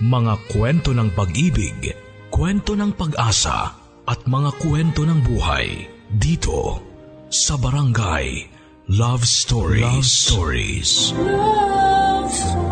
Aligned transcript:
Mga 0.00 0.48
kwento 0.48 0.96
ng 0.96 1.12
pag-ibig, 1.12 1.92
kwento 2.32 2.72
ng 2.72 2.96
pag-asa 2.96 3.76
at 4.08 4.24
mga 4.24 4.56
kwento 4.56 5.04
ng 5.04 5.20
buhay 5.20 5.92
dito 6.08 6.80
sa 7.28 7.60
Barangay 7.60 8.48
Love 8.96 9.28
Stories. 9.28 9.84
Love 9.84 10.08
Stories. 10.08 11.12
Love 11.20 12.32
Stories. 12.32 12.64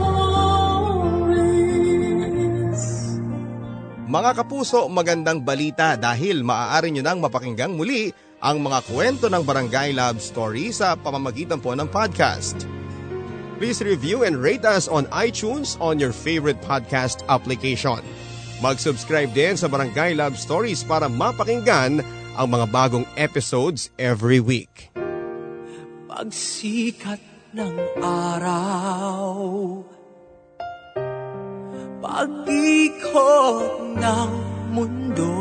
Mga 4.08 4.30
kapuso, 4.32 4.88
magandang 4.88 5.44
balita 5.44 6.00
dahil 6.00 6.40
maaari 6.40 6.96
nyo 6.96 7.04
nang 7.04 7.20
mapakinggang 7.20 7.76
muli 7.76 8.08
ang 8.40 8.64
mga 8.64 8.80
kwento 8.88 9.28
ng 9.28 9.44
Barangay 9.44 9.92
Love 9.92 10.24
Story 10.24 10.72
sa 10.72 10.96
pamamagitan 10.96 11.60
po 11.60 11.76
ng 11.76 11.92
podcast. 11.92 12.77
Please 13.58 13.82
review 13.82 14.22
and 14.22 14.38
rate 14.38 14.62
us 14.62 14.86
on 14.86 15.10
iTunes 15.10 15.74
on 15.82 15.98
your 15.98 16.14
favorite 16.14 16.62
podcast 16.62 17.26
application. 17.26 17.98
Mag-subscribe 18.62 19.34
din 19.34 19.58
sa 19.58 19.66
Barangay 19.66 20.14
Love 20.14 20.38
Stories 20.38 20.86
para 20.86 21.10
mapakinggan 21.10 21.98
ang 22.38 22.46
mga 22.54 22.70
bagong 22.70 23.02
episodes 23.18 23.90
every 23.98 24.38
week. 24.38 24.94
Pagsikat 26.06 27.18
ng 27.50 27.74
araw 27.98 29.26
Pag-ikot 31.98 33.66
ng 33.98 34.30
mundo 34.70 35.34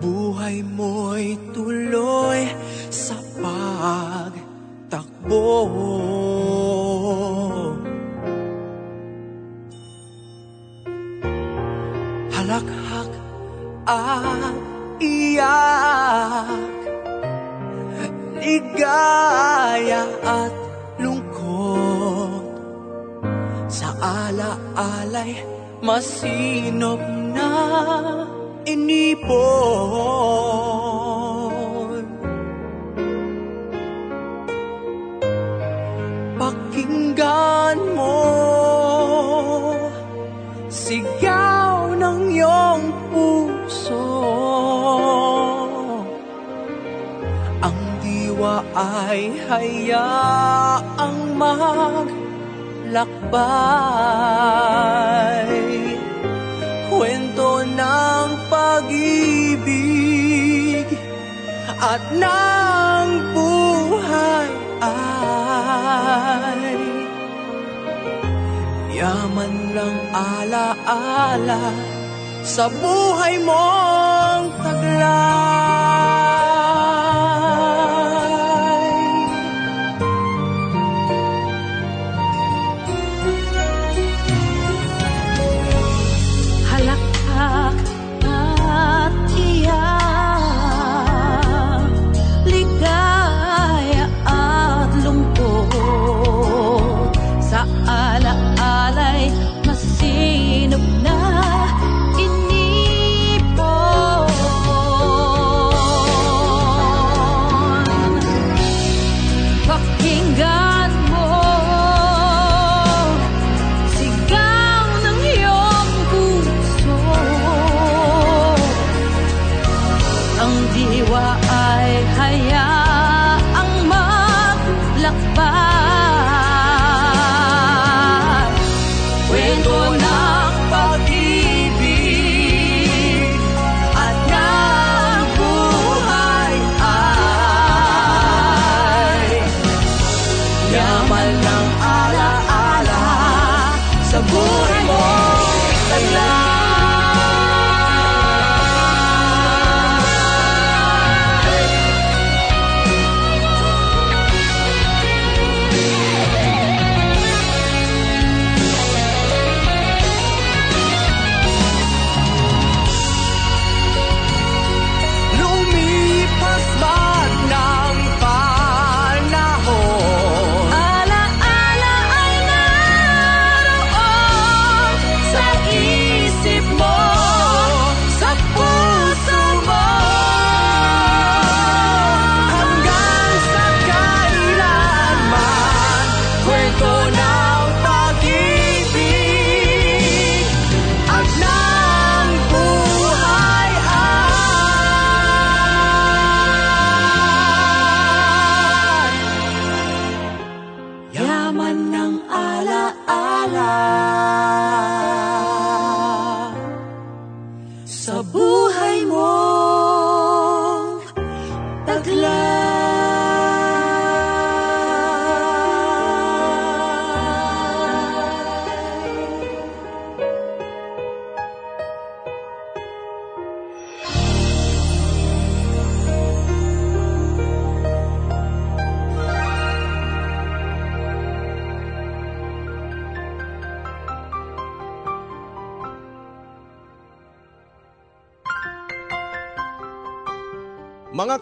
Buhay 0.00 0.64
mo'y 0.64 1.36
tuloy 1.52 2.48
sa 2.88 3.20
pagtakbo 4.90 5.64
Halakhak 12.34 13.12
at 13.88 14.56
iyak 15.00 16.74
Ligaya 18.44 20.04
at 20.20 20.52
lungkot. 21.00 22.44
Sa 23.72 23.88
ala-alay 23.96 25.40
masinop 25.80 27.00
na 27.32 27.48
inipon 28.68 30.04
Pakinggan 37.14 37.94
mo. 37.94 38.26
Sigaw 40.66 41.94
ng 41.94 42.34
iyong 42.34 42.90
puso. 43.14 44.02
Ang 47.62 47.78
diwa 48.02 48.66
ay 48.74 49.30
hayaang 49.46 51.38
maglakbay. 51.38 52.10
Kwento 56.90 57.62
ng 57.62 58.28
pag-ibig 58.50 59.62
at 61.78 62.02
ng 62.10 63.06
buhay 63.38 64.50
ay 64.82 66.74
Yaman 68.94 69.74
ng 69.74 69.98
alaala 70.14 71.62
sa 72.46 72.70
buhay 72.70 73.42
mong 73.42 74.54
taglay. 74.62 76.23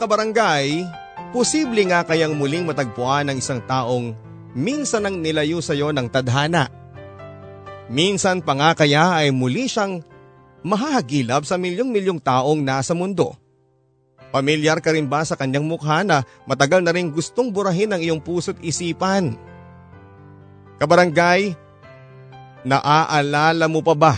Kabarangay, 0.02 0.82
posible 1.30 1.78
nga 1.86 2.02
kayang 2.02 2.34
muling 2.34 2.66
matagpuan 2.66 3.30
ng 3.30 3.38
isang 3.38 3.62
taong 3.62 4.18
minsan 4.50 5.06
ang 5.06 5.22
nilayo 5.22 5.62
sa 5.62 5.78
iyo 5.78 5.94
ng 5.94 6.10
tadhana. 6.10 6.66
Minsan 7.86 8.42
pa 8.42 8.58
nga 8.58 8.74
kaya 8.74 9.22
ay 9.22 9.30
muli 9.30 9.70
siyang 9.70 10.02
mahahagilap 10.66 11.46
sa 11.46 11.54
milyong-milyong 11.54 12.18
taong 12.18 12.58
nasa 12.58 12.98
mundo. 12.98 13.38
Pamilyar 14.34 14.82
ka 14.82 14.90
rin 14.90 15.06
ba 15.06 15.22
sa 15.22 15.38
kanyang 15.38 15.70
mukha 15.70 16.02
na 16.02 16.26
matagal 16.50 16.82
na 16.82 16.90
rin 16.90 17.14
gustong 17.14 17.54
burahin 17.54 17.94
ang 17.94 18.02
iyong 18.02 18.18
puso't 18.18 18.58
isipan? 18.58 19.38
Kabarangay, 20.82 21.54
naaalala 22.66 23.70
mo 23.70 23.86
pa 23.86 23.94
ba? 23.94 24.14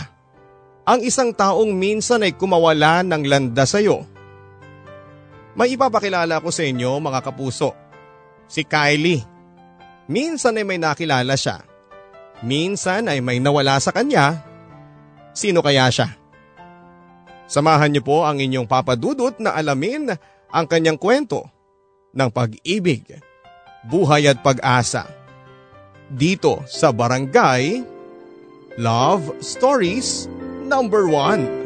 Ang 0.87 1.05
isang 1.05 1.29
taong 1.29 1.69
minsan 1.77 2.25
ay 2.25 2.33
kumawala 2.33 3.05
ng 3.05 3.21
landa 3.27 3.69
sa 3.69 3.77
iyo. 3.77 4.14
May 5.55 5.79
ipapakilala 5.79 6.43
ko 6.43 6.51
sa 6.51 6.67
inyo 6.67 6.99
mga 6.99 7.19
kapuso. 7.23 7.71
Si 8.45 8.67
Kylie. 8.67 9.23
Minsan 10.05 10.59
ay 10.59 10.67
may 10.67 10.77
nakilala 10.77 11.33
siya. 11.33 11.63
Minsan 12.43 13.07
ay 13.07 13.23
may 13.23 13.39
nawala 13.39 13.79
sa 13.79 13.95
kanya. 13.95 14.43
Sino 15.31 15.63
kaya 15.63 15.87
siya? 15.89 16.11
Samahan 17.47 17.89
niyo 17.89 18.03
po 18.03 18.27
ang 18.27 18.37
inyong 18.37 18.67
papadudot 18.67 19.39
na 19.39 19.55
alamin 19.55 20.11
ang 20.51 20.65
kanyang 20.67 20.99
kwento 20.99 21.47
ng 22.11 22.29
pag-ibig, 22.29 23.17
buhay 23.87 24.29
at 24.29 24.43
pag-asa. 24.43 25.07
Dito 26.11 26.61
sa 26.69 26.93
Barangay 26.93 27.81
Love 28.77 29.41
Stories 29.41 30.29
Number 30.67 31.09
1 31.09 31.64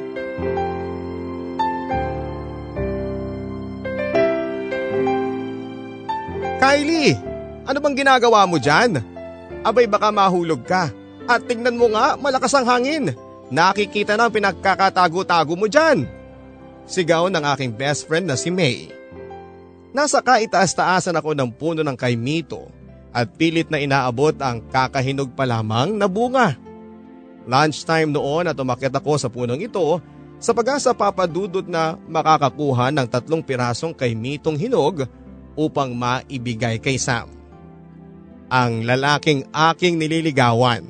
Kylie, 6.59 7.15
ano 7.63 7.79
bang 7.79 7.95
ginagawa 7.95 8.43
mo 8.43 8.59
dyan? 8.59 8.99
Abay 9.63 9.87
baka 9.87 10.11
mahulog 10.11 10.59
ka. 10.67 10.91
At 11.23 11.47
tingnan 11.47 11.79
mo 11.79 11.87
nga, 11.95 12.19
malakas 12.19 12.51
ang 12.51 12.67
hangin. 12.67 13.15
Nakikita 13.47 14.19
na 14.19 14.27
ang 14.27 14.33
pinagkakatago-tago 14.35 15.55
mo 15.55 15.71
dyan. 15.71 16.03
Sigaw 16.83 17.31
ng 17.31 17.43
aking 17.55 17.71
best 17.71 18.11
friend 18.11 18.27
na 18.27 18.35
si 18.35 18.51
May. 18.51 18.91
Nasa 19.95 20.19
kaitaas-taasan 20.19 21.15
ako 21.15 21.31
ng 21.31 21.49
puno 21.55 21.81
ng 21.81 21.95
kaimito 21.95 22.67
at 23.09 23.31
pilit 23.39 23.71
na 23.71 23.79
inaabot 23.81 24.35
ang 24.37 24.61
kakahinog 24.69 25.33
pa 25.33 25.47
lamang 25.47 25.95
na 25.95 26.05
bunga. 26.11 26.59
Lunchtime 27.49 28.11
noon 28.11 28.51
at 28.51 28.57
umakyat 28.59 28.93
ako 28.93 29.17
sa 29.17 29.31
punong 29.31 29.63
ito 29.63 29.97
sa 30.37 30.51
pag-asa 30.53 30.93
papadudot 30.93 31.65
na 31.65 31.97
makakakuha 32.05 32.93
ng 32.93 33.07
tatlong 33.09 33.41
pirasong 33.41 33.95
kaimitong 33.95 34.59
hinog 34.59 35.09
upang 35.59 35.91
maibigay 35.91 36.79
kay 36.79 36.95
Sam. 36.95 37.27
Ang 38.47 38.87
lalaking 38.87 39.43
aking 39.51 39.99
nililigawan. 39.99 40.87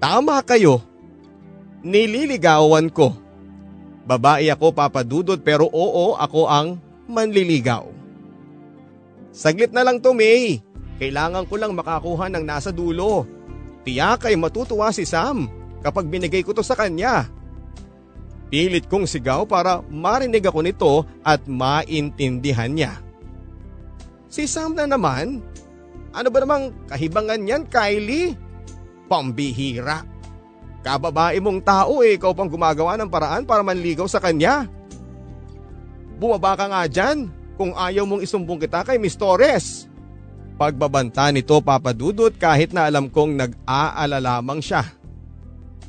Tama 0.00 0.40
kayo 0.40 0.80
nililigawan 1.84 2.88
ko. 2.88 3.12
Babae 4.08 4.48
ako 4.48 4.72
papadudod 4.72 5.38
pero 5.44 5.68
oo 5.68 6.16
ako 6.16 6.48
ang 6.48 6.80
manliligaw. 7.06 7.84
Saglit 9.30 9.70
na 9.70 9.86
lang 9.86 10.02
to 10.02 10.10
May. 10.16 10.58
Kailangan 10.98 11.46
ko 11.46 11.54
lang 11.56 11.72
makakuha 11.76 12.26
ng 12.32 12.44
nasa 12.44 12.74
dulo. 12.74 13.24
Tiyak 13.86 14.28
ay 14.28 14.36
matutuwa 14.36 14.90
si 14.92 15.08
Sam 15.08 15.48
kapag 15.80 16.10
binigay 16.10 16.44
ko 16.44 16.52
to 16.52 16.60
sa 16.60 16.76
kanya. 16.76 17.28
Pilit 18.50 18.90
kong 18.90 19.06
sigaw 19.06 19.46
para 19.46 19.78
marinig 19.86 20.42
ako 20.42 20.60
nito 20.60 20.92
at 21.22 21.46
maintindihan 21.46 22.68
niya. 22.68 22.98
Si 24.30 24.46
Sam 24.46 24.78
na 24.78 24.86
naman? 24.86 25.42
Ano 26.14 26.30
ba 26.30 26.38
namang 26.38 26.70
kahibangan 26.86 27.42
yan 27.42 27.66
Kylie? 27.66 28.38
Pambihira. 29.10 30.06
Kababae 30.86 31.42
mong 31.42 31.60
tao 31.66 32.00
eh, 32.06 32.14
ikaw 32.14 32.32
pang 32.32 32.48
gumagawa 32.48 32.94
ng 32.96 33.10
paraan 33.10 33.42
para 33.42 33.60
manligaw 33.66 34.06
sa 34.06 34.22
kanya. 34.22 34.70
Bumaba 36.16 36.54
ka 36.54 36.70
nga 36.70 36.86
dyan 36.86 37.28
kung 37.58 37.74
ayaw 37.74 38.06
mong 38.06 38.22
isumbong 38.22 38.62
kita 38.62 38.86
kay 38.86 38.96
Miss 39.02 39.18
Torres. 39.18 39.90
Pagbabanta 40.56 41.32
nito 41.34 41.58
papadudot 41.58 42.32
kahit 42.36 42.70
na 42.70 42.86
alam 42.86 43.10
kong 43.10 43.34
nag-aala 43.34 44.22
lamang 44.22 44.62
siya. 44.62 44.86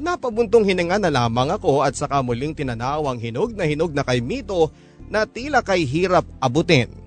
Napabuntong 0.01 0.65
hininga 0.65 0.97
na 0.97 1.13
lamang 1.13 1.53
ako 1.53 1.85
at 1.85 1.93
saka 1.93 2.25
muling 2.25 2.57
tinanaw 2.57 3.05
ang 3.05 3.21
hinog 3.21 3.53
na 3.53 3.69
hinog 3.69 3.93
na 3.93 4.01
kay 4.01 4.17
Mito 4.17 4.73
na 5.11 5.29
tila 5.29 5.61
kay 5.61 5.85
hirap 5.85 6.25
abutin. 6.41 7.00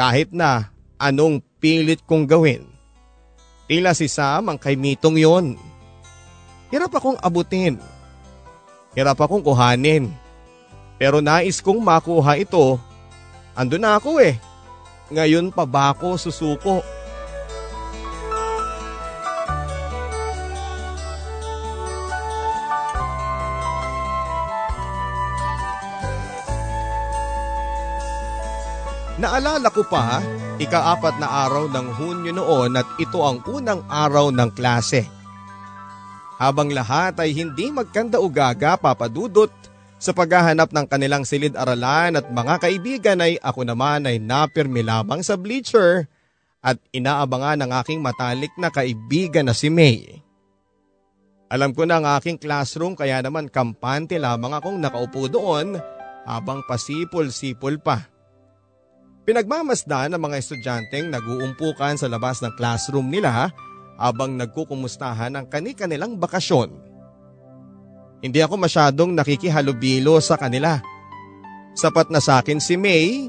Kahit 0.00 0.32
na 0.32 0.72
anong 0.96 1.44
pilit 1.60 2.00
kong 2.08 2.24
gawin. 2.24 2.64
Tila 3.68 3.92
si 3.92 4.08
Sam 4.08 4.48
ang 4.48 4.56
kay 4.56 4.72
Mitong 4.72 5.20
yon. 5.20 5.60
Hirap 6.72 6.96
akong 6.96 7.20
abutin. 7.20 7.76
Hirap 8.96 9.20
akong 9.20 9.44
kuhanin. 9.44 10.08
Pero 10.96 11.20
nais 11.20 11.60
kong 11.60 11.84
makuha 11.84 12.40
ito. 12.40 12.80
Ando 13.52 13.76
na 13.76 14.00
ako 14.00 14.24
eh. 14.24 14.40
Ngayon 15.12 15.52
pa 15.52 15.68
ba 15.68 15.92
ako 15.92 16.16
susuko? 16.16 16.80
Naalala 29.20 29.68
ko 29.68 29.84
pa, 29.84 30.24
ikaapat 30.56 31.20
na 31.20 31.28
araw 31.44 31.68
ng 31.68 31.86
Hunyo 31.92 32.32
noon 32.32 32.72
at 32.72 32.88
ito 32.96 33.20
ang 33.20 33.44
unang 33.44 33.84
araw 33.84 34.32
ng 34.32 34.48
klase. 34.56 35.04
Habang 36.40 36.72
lahat 36.72 37.20
ay 37.20 37.36
hindi 37.36 37.68
magkanda-ugaga 37.68 38.80
papadudot 38.80 39.52
sa 40.00 40.16
paghahanap 40.16 40.72
ng 40.72 40.86
kanilang 40.88 41.28
silid-aralan 41.28 42.16
at 42.16 42.32
mga 42.32 42.54
kaibigan 42.64 43.20
ay 43.20 43.36
ako 43.44 43.68
naman 43.68 44.08
ay 44.08 44.16
napirmi 44.16 44.80
lamang 44.80 45.20
sa 45.20 45.36
bleacher 45.36 46.08
at 46.64 46.80
inaabangan 46.88 47.60
ng 47.60 47.70
aking 47.84 48.00
matalik 48.00 48.56
na 48.56 48.72
kaibigan 48.72 49.44
na 49.44 49.52
si 49.52 49.68
May. 49.68 50.16
Alam 51.52 51.76
ko 51.76 51.84
na 51.84 52.00
ang 52.00 52.08
aking 52.16 52.40
classroom 52.40 52.96
kaya 52.96 53.20
naman 53.20 53.52
kampante 53.52 54.16
lamang 54.16 54.56
akong 54.56 54.80
nakaupo 54.80 55.28
doon 55.28 55.76
habang 56.24 56.64
pasipol-sipol 56.64 57.76
pa. 57.84 58.19
Pinagmamasdan 59.28 60.16
ng 60.16 60.20
mga 60.20 60.36
estudyanteng 60.40 61.12
nag-uumpukan 61.12 62.00
sa 62.00 62.08
labas 62.08 62.40
ng 62.40 62.56
classroom 62.56 63.12
nila 63.12 63.52
habang 64.00 64.32
nagkukumustahan 64.32 65.36
ang 65.36 65.44
kani-kanilang 65.44 66.16
bakasyon. 66.16 66.72
Hindi 68.24 68.40
ako 68.40 68.56
masyadong 68.56 69.12
nakikihalubilo 69.12 70.16
sa 70.24 70.40
kanila. 70.40 70.80
Sapat 71.76 72.08
na 72.08 72.20
sa 72.20 72.40
akin 72.40 72.60
si 72.60 72.80
May, 72.80 73.28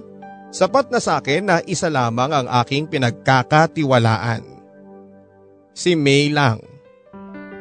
sapat 0.51 0.88
na 0.91 1.03
sa 1.03 1.19
akin 1.19 1.43
na 1.43 1.55
isa 1.67 1.91
lamang 1.91 2.31
ang 2.31 2.48
aking 2.63 2.88
pinagkakatiwalaan. 2.88 4.43
Si 5.75 5.95
May 5.95 6.31
lang. 6.31 6.63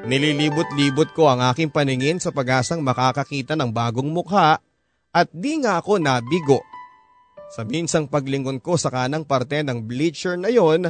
Nililibot-libot 0.07 1.13
ko 1.13 1.29
ang 1.29 1.45
aking 1.51 1.69
paningin 1.69 2.23
sa 2.23 2.31
pag-asang 2.33 2.81
makakakita 2.81 3.59
ng 3.59 3.71
bagong 3.75 4.09
mukha 4.09 4.59
at 5.11 5.29
di 5.35 5.61
nga 5.61 5.83
ako 5.83 5.99
nabigo. 5.99 6.70
Sa 7.51 7.67
minsang 7.67 8.07
paglingon 8.07 8.63
ko 8.63 8.79
sa 8.79 8.95
kanang 8.95 9.27
parte 9.27 9.59
ng 9.67 9.83
bleacher 9.83 10.39
na 10.39 10.55
yon, 10.55 10.87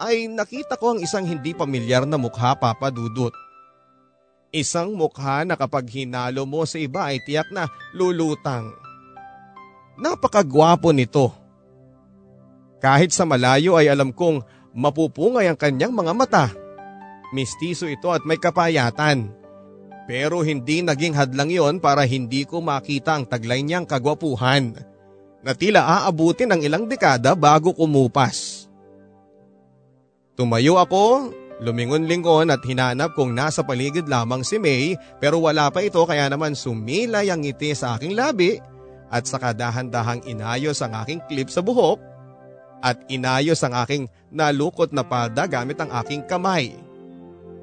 ay 0.00 0.24
nakita 0.24 0.80
ko 0.80 0.96
ang 0.96 1.04
isang 1.04 1.28
hindi 1.28 1.52
pamilyar 1.52 2.08
na 2.08 2.16
mukha 2.16 2.56
papadudot. 2.56 3.32
Isang 4.48 4.96
mukha 4.96 5.44
na 5.44 5.52
kapag 5.52 5.84
hinalo 5.92 6.48
mo 6.48 6.64
sa 6.64 6.80
iba 6.80 7.12
ay 7.12 7.20
tiyak 7.20 7.52
na 7.52 7.68
lulutang. 7.92 8.72
Napakagwapo 10.00 10.96
nito. 10.96 11.28
Kahit 12.80 13.12
sa 13.12 13.28
malayo 13.28 13.76
ay 13.76 13.92
alam 13.92 14.16
kong 14.16 14.40
mapupungay 14.72 15.44
ang 15.44 15.60
kanyang 15.60 15.92
mga 15.92 16.12
mata. 16.16 16.46
Mistiso 17.36 17.84
ito 17.84 18.08
at 18.08 18.24
may 18.24 18.40
kapayatan. 18.40 19.28
Pero 20.08 20.40
hindi 20.40 20.80
naging 20.80 21.12
hadlang 21.12 21.52
yon 21.52 21.76
para 21.84 22.08
hindi 22.08 22.48
ko 22.48 22.64
makita 22.64 23.12
ang 23.12 23.28
taglay 23.28 23.60
niyang 23.60 23.84
kagwapuhan 23.84 24.95
na 25.46 25.54
tila 25.54 25.86
aabutin 25.86 26.50
ng 26.50 26.66
ilang 26.66 26.90
dekada 26.90 27.38
bago 27.38 27.70
kumupas. 27.70 28.66
Tumayo 30.34 30.74
ako, 30.82 31.30
lumingon-lingon 31.62 32.50
at 32.50 32.58
hinanap 32.66 33.14
kung 33.14 33.30
nasa 33.30 33.62
paligid 33.62 34.10
lamang 34.10 34.42
si 34.42 34.58
May 34.58 34.98
pero 35.22 35.38
wala 35.38 35.70
pa 35.70 35.86
ito 35.86 36.02
kaya 36.02 36.26
naman 36.26 36.58
sumilay 36.58 37.30
ang 37.30 37.46
ngiti 37.46 37.72
sa 37.78 37.94
aking 37.94 38.18
labi 38.18 38.58
at 39.06 39.22
saka 39.30 39.54
dahan-dahang 39.54 40.26
inayos 40.26 40.82
ang 40.82 40.98
aking 41.06 41.22
clip 41.30 41.46
sa 41.46 41.62
buhok 41.62 42.02
at 42.82 42.98
inayos 43.06 43.62
ang 43.62 43.72
aking 43.86 44.10
nalukot 44.34 44.90
na 44.90 45.06
palda 45.06 45.46
gamit 45.46 45.78
ang 45.78 45.94
aking 46.02 46.26
kamay. 46.26 46.74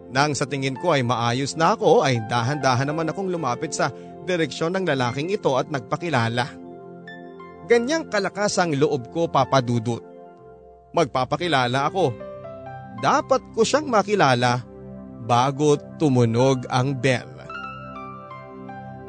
Nang 0.09 0.31
sa 0.31 0.47
tingin 0.47 0.79
ko 0.79 0.95
ay 0.95 1.03
maayos 1.03 1.59
na 1.59 1.75
ako 1.75 2.01
ay 2.01 2.23
dahan-dahan 2.31 2.87
naman 2.87 3.11
akong 3.11 3.27
lumapit 3.27 3.75
sa 3.75 3.91
direksyon 4.23 4.71
ng 4.79 4.87
lalaking 4.87 5.35
ito 5.35 5.51
at 5.59 5.67
nagpakilala. 5.67 6.62
Ganyang 7.73 8.05
kalakas 8.05 8.61
ang 8.61 8.77
loob 8.77 9.09
ko 9.09 9.25
papadudot. 9.25 9.97
Magpapakilala 10.93 11.89
ako 11.89 12.13
dapat 13.01 13.41
ko 13.57 13.65
siyang 13.65 13.89
makilala 13.89 14.61
bago 15.25 15.81
tumunog 15.97 16.69
ang 16.69 16.93
bell. 16.93 17.33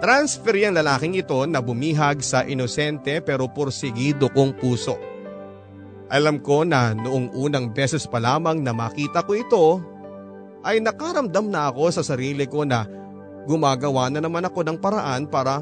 Transfer 0.01 0.57
yung 0.57 0.81
lalaking 0.81 1.13
ito 1.13 1.45
na 1.45 1.61
bumihag 1.61 2.25
sa 2.25 2.41
inosente 2.49 3.21
pero 3.21 3.53
pursigido 3.53 4.33
kong 4.33 4.57
puso. 4.57 4.97
Alam 6.09 6.41
ko 6.41 6.65
na 6.65 6.97
noong 6.97 7.37
unang 7.37 7.69
beses 7.69 8.09
pa 8.09 8.17
lamang 8.17 8.65
na 8.65 8.73
makita 8.73 9.29
ko 9.29 9.37
ito, 9.37 9.65
ay 10.65 10.81
nakaramdam 10.81 11.53
na 11.53 11.69
ako 11.69 11.93
sa 11.93 12.01
sarili 12.01 12.49
ko 12.49 12.65
na 12.65 12.89
gumagawa 13.45 14.09
na 14.09 14.25
naman 14.25 14.49
ako 14.49 14.65
ng 14.65 14.81
paraan 14.81 15.29
para 15.29 15.61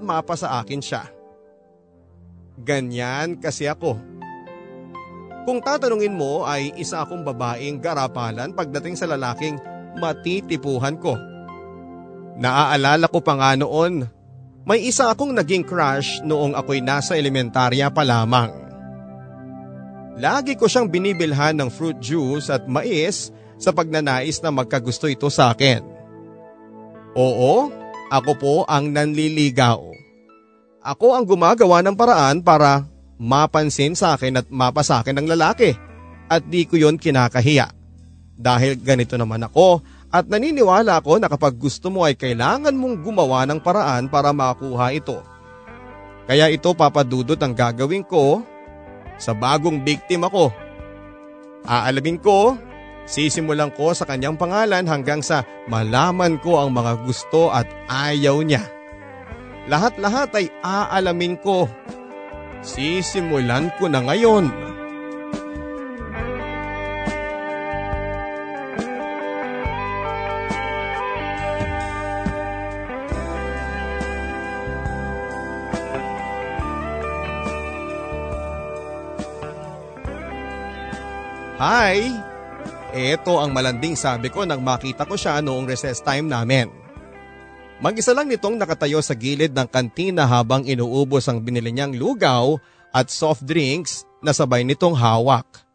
mapa 0.00 0.32
sa 0.32 0.64
akin 0.64 0.80
siya. 0.80 1.11
Ganyan 2.62 3.42
kasi 3.42 3.66
ako. 3.66 3.98
Kung 5.42 5.58
tatanungin 5.58 6.14
mo 6.14 6.46
ay 6.46 6.70
isa 6.78 7.02
akong 7.02 7.26
babaeng 7.26 7.82
garapalan 7.82 8.54
pagdating 8.54 8.94
sa 8.94 9.10
lalaking 9.10 9.58
matitipuhan 9.98 10.94
ko. 11.02 11.18
Naaalala 12.38 13.10
ko 13.10 13.18
pa 13.18 13.34
nga 13.34 13.58
noon, 13.58 14.06
may 14.62 14.86
isa 14.86 15.10
akong 15.10 15.34
naging 15.34 15.66
crush 15.66 16.22
noong 16.22 16.54
ako'y 16.54 16.78
nasa 16.78 17.18
elementarya 17.18 17.90
pa 17.90 18.06
lamang. 18.06 18.54
Lagi 20.22 20.54
ko 20.54 20.70
siyang 20.70 20.86
binibilhan 20.86 21.58
ng 21.58 21.68
fruit 21.72 21.98
juice 21.98 22.46
at 22.46 22.70
mais 22.70 23.34
sa 23.58 23.74
pagnanais 23.74 24.38
na 24.38 24.54
magkagusto 24.54 25.10
ito 25.10 25.26
sa 25.26 25.50
akin. 25.50 25.82
Oo, 27.18 27.68
ako 28.12 28.32
po 28.38 28.54
ang 28.70 28.94
nanliligaw. 28.94 29.92
Ako 30.82 31.14
ang 31.14 31.22
gumagawa 31.22 31.78
ng 31.86 31.94
paraan 31.94 32.42
para 32.42 32.82
mapansin 33.14 33.94
sa 33.94 34.18
akin 34.18 34.42
at 34.42 34.46
mapasakin 34.50 35.14
ng 35.14 35.30
lalaki 35.30 35.78
at 36.26 36.42
di 36.42 36.66
ko 36.66 36.74
yon 36.74 36.98
kinakahiya. 36.98 37.70
Dahil 38.34 38.82
ganito 38.82 39.14
naman 39.14 39.46
ako 39.46 39.78
at 40.10 40.26
naniniwala 40.26 40.98
ako 40.98 41.22
na 41.22 41.30
kapag 41.30 41.54
gusto 41.54 41.86
mo 41.86 42.02
ay 42.02 42.18
kailangan 42.18 42.74
mong 42.74 42.98
gumawa 42.98 43.46
ng 43.46 43.62
paraan 43.62 44.10
para 44.10 44.34
makuha 44.34 44.90
ito. 44.90 45.22
Kaya 46.26 46.50
ito 46.50 46.74
papadudot 46.74 47.38
ang 47.38 47.54
gagawin 47.54 48.02
ko 48.02 48.42
sa 49.22 49.38
bagong 49.38 49.86
biktima 49.86 50.26
ko. 50.26 50.50
Aalamin 51.62 52.18
ko, 52.18 52.58
sisimulan 53.06 53.70
ko 53.70 53.94
sa 53.94 54.02
kanyang 54.02 54.34
pangalan 54.34 54.82
hanggang 54.90 55.22
sa 55.22 55.46
malaman 55.70 56.42
ko 56.42 56.58
ang 56.58 56.74
mga 56.74 57.06
gusto 57.06 57.54
at 57.54 57.70
ayaw 57.86 58.42
niya. 58.42 58.81
Lahat-lahat 59.70 60.34
ay 60.34 60.50
aalamin 60.58 61.38
ko. 61.38 61.70
Sisimulan 62.66 63.70
ko 63.78 63.86
na 63.86 64.02
ngayon. 64.02 64.50
Hi! 81.62 82.10
Ito 82.90 83.38
ang 83.38 83.54
malanding 83.54 83.94
sabi 83.94 84.26
ko 84.26 84.42
nang 84.42 84.66
makita 84.66 85.06
ko 85.06 85.14
siya 85.14 85.38
noong 85.38 85.70
recess 85.70 86.02
time 86.02 86.26
namin. 86.26 86.81
Mag-isa 87.82 88.14
lang 88.14 88.30
nitong 88.30 88.62
nakatayo 88.62 89.02
sa 89.02 89.10
gilid 89.10 89.50
ng 89.58 89.66
kantina 89.66 90.22
habang 90.22 90.62
inuubos 90.62 91.26
ang 91.26 91.42
binili 91.42 91.74
niyang 91.74 91.98
lugaw 91.98 92.54
at 92.94 93.10
soft 93.10 93.42
drinks 93.42 94.06
na 94.22 94.30
sabay 94.30 94.62
nitong 94.62 94.94
hawak. 94.94 95.66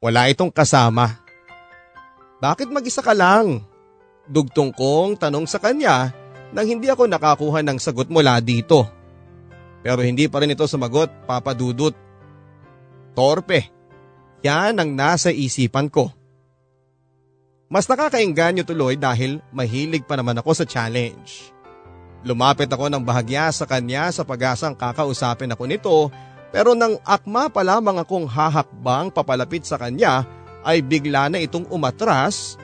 Wala 0.00 0.32
itong 0.32 0.48
kasama. 0.48 1.20
Bakit 2.40 2.72
mag-isa 2.72 3.04
ka 3.04 3.12
lang? 3.12 3.60
Dugtong 4.24 4.72
kong 4.72 5.20
tanong 5.20 5.44
sa 5.44 5.60
kanya 5.60 6.08
nang 6.56 6.64
hindi 6.64 6.88
ako 6.88 7.04
nakakuha 7.04 7.60
ng 7.60 7.76
sagot 7.76 8.08
mula 8.08 8.40
dito. 8.40 8.88
Pero 9.84 10.00
hindi 10.00 10.24
pa 10.24 10.40
rin 10.40 10.56
ito 10.56 10.64
sumagot, 10.64 11.12
Papa 11.28 11.52
Dudut. 11.52 11.92
Torpe. 13.12 13.68
Yan 14.40 14.80
ang 14.80 14.96
nasa 14.96 15.28
isipan 15.28 15.92
ko. 15.92 16.08
Mas 17.74 17.90
nakakainganyo 17.90 18.62
tuloy 18.62 18.94
dahil 18.94 19.42
mahilig 19.50 20.06
pa 20.06 20.14
naman 20.14 20.38
ako 20.38 20.62
sa 20.62 20.62
challenge. 20.62 21.50
Lumapit 22.22 22.70
ako 22.70 22.86
ng 22.86 23.02
bahagya 23.02 23.50
sa 23.50 23.66
kanya 23.66 24.14
sa 24.14 24.22
pag-asang 24.22 24.78
kakausapin 24.78 25.50
ako 25.50 25.64
nito 25.66 25.96
pero 26.54 26.78
nang 26.78 27.02
akma 27.02 27.50
pa 27.50 27.66
lamang 27.66 27.98
akong 27.98 28.30
hahakbang 28.30 29.10
papalapit 29.10 29.66
sa 29.66 29.74
kanya 29.74 30.22
ay 30.62 30.86
bigla 30.86 31.26
na 31.26 31.42
itong 31.42 31.66
umatras 31.66 32.54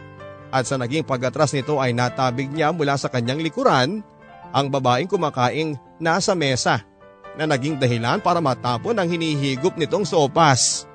at 0.54 0.62
sa 0.70 0.78
naging 0.78 1.02
pag-atras 1.02 1.58
nito 1.58 1.82
ay 1.82 1.90
natabig 1.90 2.46
niya 2.46 2.70
mula 2.70 2.94
sa 2.94 3.10
kanyang 3.10 3.42
likuran 3.42 4.06
ang 4.54 4.66
babaeng 4.70 5.10
kumakaing 5.10 5.74
nasa 5.98 6.38
mesa 6.38 6.86
na 7.34 7.50
naging 7.50 7.82
dahilan 7.82 8.22
para 8.22 8.38
matapon 8.38 8.94
ang 8.94 9.10
hinihigop 9.10 9.74
nitong 9.74 10.06
sopas. 10.06 10.89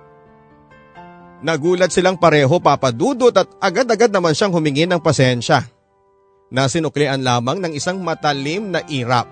Nagulat 1.46 1.94
silang 1.94 2.18
pareho 2.18 2.58
papadudot 2.58 3.30
at 3.30 3.46
agad-agad 3.62 4.10
naman 4.10 4.34
siyang 4.34 4.50
humingi 4.50 4.90
ng 4.90 4.98
pasensya. 4.98 5.62
Na 6.50 6.66
sinuklian 6.66 7.22
lamang 7.22 7.62
ng 7.62 7.78
isang 7.78 8.02
matalim 8.02 8.74
na 8.74 8.82
irap. 8.90 9.30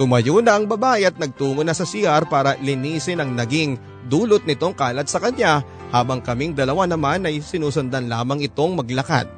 Tumayo 0.00 0.40
na 0.40 0.56
ang 0.56 0.64
babae 0.64 1.04
at 1.04 1.20
nagtungo 1.20 1.60
na 1.68 1.76
sa 1.76 1.84
CR 1.84 2.24
para 2.32 2.56
linisin 2.64 3.20
ang 3.20 3.36
naging 3.36 3.76
dulot 4.08 4.48
nitong 4.48 4.72
kalat 4.72 5.04
sa 5.04 5.20
kanya 5.20 5.60
habang 5.92 6.24
kaming 6.24 6.56
dalawa 6.56 6.88
naman 6.88 7.28
ay 7.28 7.44
sinusundan 7.44 8.08
lamang 8.08 8.40
itong 8.48 8.72
maglakad. 8.72 9.28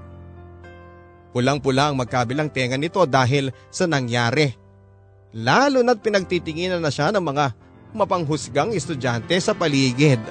Pulang-pula 1.35 1.91
ang 1.91 1.99
magkabilang 1.99 2.55
tenga 2.55 2.79
nito 2.79 3.03
dahil 3.03 3.51
sa 3.75 3.91
nangyari. 3.91 4.55
Lalo 5.35 5.83
na't 5.83 5.99
pinagtitinginan 5.99 6.79
na 6.79 6.95
siya 6.95 7.11
ng 7.11 7.25
mga 7.35 7.45
mapanghusgang 7.99 8.71
estudyante 8.71 9.35
sa 9.43 9.59
paligid. 9.59 10.23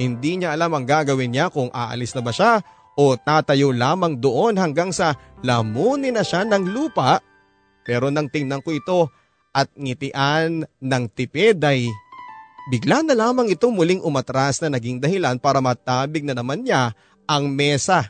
Hindi 0.00 0.40
niya 0.40 0.56
alam 0.56 0.72
ang 0.72 0.88
gagawin 0.88 1.28
niya 1.28 1.52
kung 1.52 1.68
aalis 1.76 2.16
na 2.16 2.24
ba 2.24 2.32
siya 2.32 2.64
o 2.96 3.20
tatayo 3.20 3.68
lamang 3.68 4.16
doon 4.16 4.56
hanggang 4.56 4.96
sa 4.96 5.12
lamunin 5.44 6.16
na 6.16 6.24
siya 6.24 6.48
ng 6.48 6.72
lupa. 6.72 7.20
Pero 7.84 8.08
nang 8.08 8.32
tingnan 8.32 8.64
ko 8.64 8.72
ito 8.72 9.12
at 9.52 9.68
ngitian 9.76 10.64
ng 10.64 11.04
tipid 11.12 11.60
ay 11.60 11.92
bigla 12.72 13.04
na 13.04 13.12
lamang 13.12 13.52
ito 13.52 13.68
muling 13.68 14.00
umatras 14.00 14.64
na 14.64 14.72
naging 14.72 15.04
dahilan 15.04 15.36
para 15.36 15.60
matabig 15.60 16.24
na 16.24 16.32
naman 16.32 16.64
niya 16.64 16.96
ang 17.28 17.52
mesa. 17.52 18.08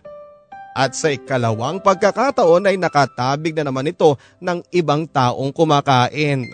At 0.70 0.94
sa 0.94 1.10
ikalawang 1.10 1.82
pagkakataon 1.82 2.70
ay 2.70 2.78
nakatabig 2.78 3.58
na 3.58 3.66
naman 3.66 3.90
ito 3.90 4.14
ng 4.38 4.62
ibang 4.70 5.10
taong 5.10 5.50
kumakain. 5.50 6.46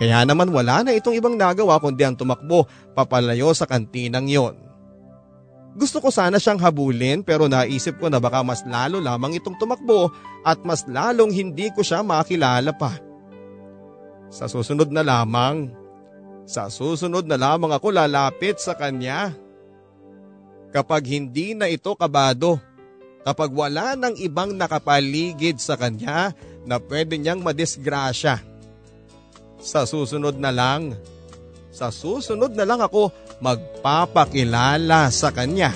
Kaya 0.00 0.24
naman 0.24 0.48
wala 0.48 0.80
na 0.80 0.96
itong 0.96 1.12
ibang 1.12 1.36
nagawa 1.36 1.76
kundi 1.76 2.08
ang 2.08 2.16
tumakbo 2.16 2.64
papalayo 2.96 3.52
sa 3.52 3.68
kantinang 3.68 4.32
yon. 4.32 4.56
Gusto 5.76 6.00
ko 6.00 6.08
sana 6.08 6.40
siyang 6.40 6.56
habulin 6.56 7.20
pero 7.20 7.52
naisip 7.52 8.00
ko 8.00 8.08
na 8.08 8.16
baka 8.16 8.40
mas 8.40 8.64
lalo 8.64 8.96
lamang 8.96 9.36
itong 9.36 9.60
tumakbo 9.60 10.08
at 10.40 10.56
mas 10.64 10.88
lalong 10.88 11.28
hindi 11.28 11.68
ko 11.76 11.84
siya 11.84 12.00
makilala 12.00 12.72
pa. 12.72 12.96
Sa 14.32 14.48
susunod 14.48 14.88
na 14.88 15.04
lamang, 15.04 15.68
sa 16.48 16.72
susunod 16.72 17.28
na 17.28 17.36
lamang 17.36 17.76
ako 17.76 17.92
lalapit 17.92 18.56
sa 18.56 18.72
kanya. 18.72 19.36
Kapag 20.72 21.04
hindi 21.04 21.52
na 21.52 21.68
ito 21.68 21.92
kabado, 21.92 22.56
kapag 23.20 23.52
wala 23.52 24.00
nang 24.00 24.16
ibang 24.16 24.56
nakapaligid 24.56 25.60
sa 25.60 25.76
kanya 25.76 26.32
na 26.64 26.80
pwede 26.80 27.20
niyang 27.20 27.44
madisgrasya 27.44 28.49
sa 29.60 29.84
susunod 29.84 30.40
na 30.40 30.48
lang, 30.48 30.96
sa 31.70 31.92
susunod 31.92 32.56
na 32.56 32.64
lang 32.64 32.80
ako 32.80 33.12
magpapakilala 33.38 35.12
sa 35.12 35.28
kanya. 35.30 35.70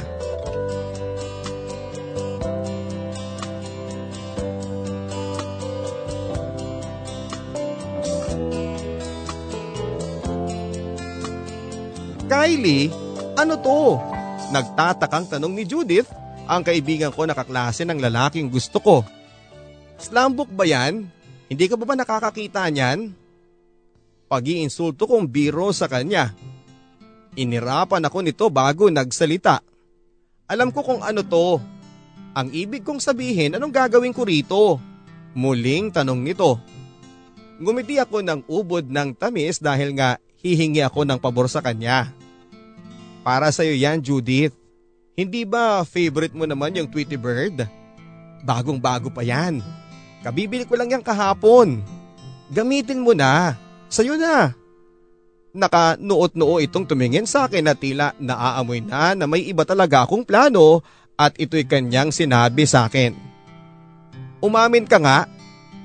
Kylie, 12.25 12.91
ano 13.39 13.55
to? 13.61 14.01
Nagtatakang 14.51 15.29
tanong 15.31 15.55
ni 15.55 15.65
Judith, 15.69 16.09
ang 16.45 16.61
kaibigan 16.61 17.13
ko 17.15 17.25
na 17.25 17.33
kaklase 17.33 17.87
ng 17.89 18.01
lalaking 18.01 18.51
gusto 18.53 18.81
ko. 18.81 18.97
Slumbook 19.97 20.51
ba 20.53 20.67
yan? 20.69 21.09
Hindi 21.49 21.65
ka 21.71 21.79
ba 21.79 21.85
ba 21.87 21.95
nakakakita 21.95 22.69
niyan? 22.69 23.24
Pag-iinsulto 24.35 25.07
kong 25.07 25.31
biro 25.31 25.71
sa 25.71 25.87
kanya. 25.87 26.35
Inirapan 27.39 28.03
ako 28.03 28.19
nito 28.19 28.51
bago 28.51 28.91
nagsalita. 28.91 29.63
Alam 30.51 30.75
ko 30.75 30.83
kung 30.83 31.07
ano 31.07 31.23
to. 31.23 31.63
Ang 32.35 32.51
ibig 32.51 32.83
kong 32.83 32.99
sabihin 32.99 33.55
anong 33.55 33.71
gagawin 33.71 34.11
ko 34.11 34.27
rito? 34.27 34.83
Muling 35.39 35.95
tanong 35.95 36.19
nito. 36.19 36.59
Ngumiti 37.63 38.03
ako 38.03 38.27
ng 38.27 38.51
ubod 38.51 38.91
ng 38.91 39.15
tamis 39.15 39.63
dahil 39.63 39.95
nga 39.95 40.19
hihingi 40.43 40.83
ako 40.83 41.07
ng 41.07 41.19
pabor 41.23 41.47
sa 41.47 41.63
kanya. 41.63 42.11
Para 43.23 43.55
sa 43.55 43.63
iyo 43.63 43.79
yan 43.79 44.03
Judith. 44.03 44.55
Hindi 45.15 45.47
ba 45.47 45.87
favorite 45.87 46.35
mo 46.35 46.43
naman 46.43 46.75
yung 46.75 46.91
Tweety 46.91 47.15
Bird? 47.15 47.63
Bagong 48.43 48.83
bago 48.83 49.15
pa 49.15 49.23
yan. 49.23 49.63
Kabibili 50.27 50.67
ko 50.67 50.75
lang 50.75 50.91
yan 50.91 51.07
kahapon. 51.07 51.79
Gamitin 52.51 52.99
mo 52.99 53.15
na. 53.15 53.55
Sa'yo 53.95 54.19
na. 54.19 54.51
Naka-nuot-noo 55.55 56.59
itong 56.59 56.83
tumingin 56.83 57.31
sa 57.31 57.47
akin 57.47 57.63
na 57.63 57.79
tila 57.79 58.11
naaamoy 58.19 58.83
na 58.83 59.15
na 59.15 59.31
may 59.31 59.47
iba 59.47 59.63
talaga 59.63 60.03
akong 60.03 60.27
plano 60.27 60.83
at 61.15 61.39
ito'y 61.39 61.63
kanyang 61.63 62.11
sinabi 62.11 62.67
sa 62.67 62.91
akin. 62.91 63.15
Umamin 64.43 64.91
ka 64.91 64.99
nga, 64.99 65.31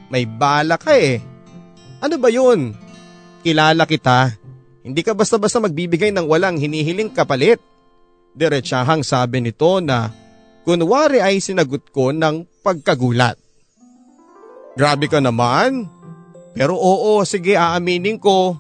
may 0.09 0.25
bala 0.25 0.81
ka 0.81 0.97
eh. 0.97 1.21
Ano 2.01 2.17
ba 2.17 2.33
yun? 2.33 2.73
Kilala 3.45 3.85
kita. 3.85 4.33
Hindi 4.81 5.05
ka 5.05 5.13
basta-basta 5.13 5.61
magbibigay 5.61 6.09
ng 6.09 6.25
walang 6.25 6.57
hinihiling 6.57 7.13
kapalit. 7.13 7.61
Diretsahang 8.33 9.05
sabi 9.05 9.45
nito 9.45 9.77
na 9.85 10.09
kunwari 10.65 11.21
ay 11.21 11.37
sinagot 11.37 11.93
ko 11.93 12.09
ng 12.09 12.41
pagkagulat. 12.65 13.37
Grabe 14.73 15.05
ka 15.05 15.21
naman. 15.21 15.99
Pero 16.53 16.75
oo, 16.75 17.22
sige 17.25 17.56
aaminin 17.56 18.18
ko. 18.18 18.58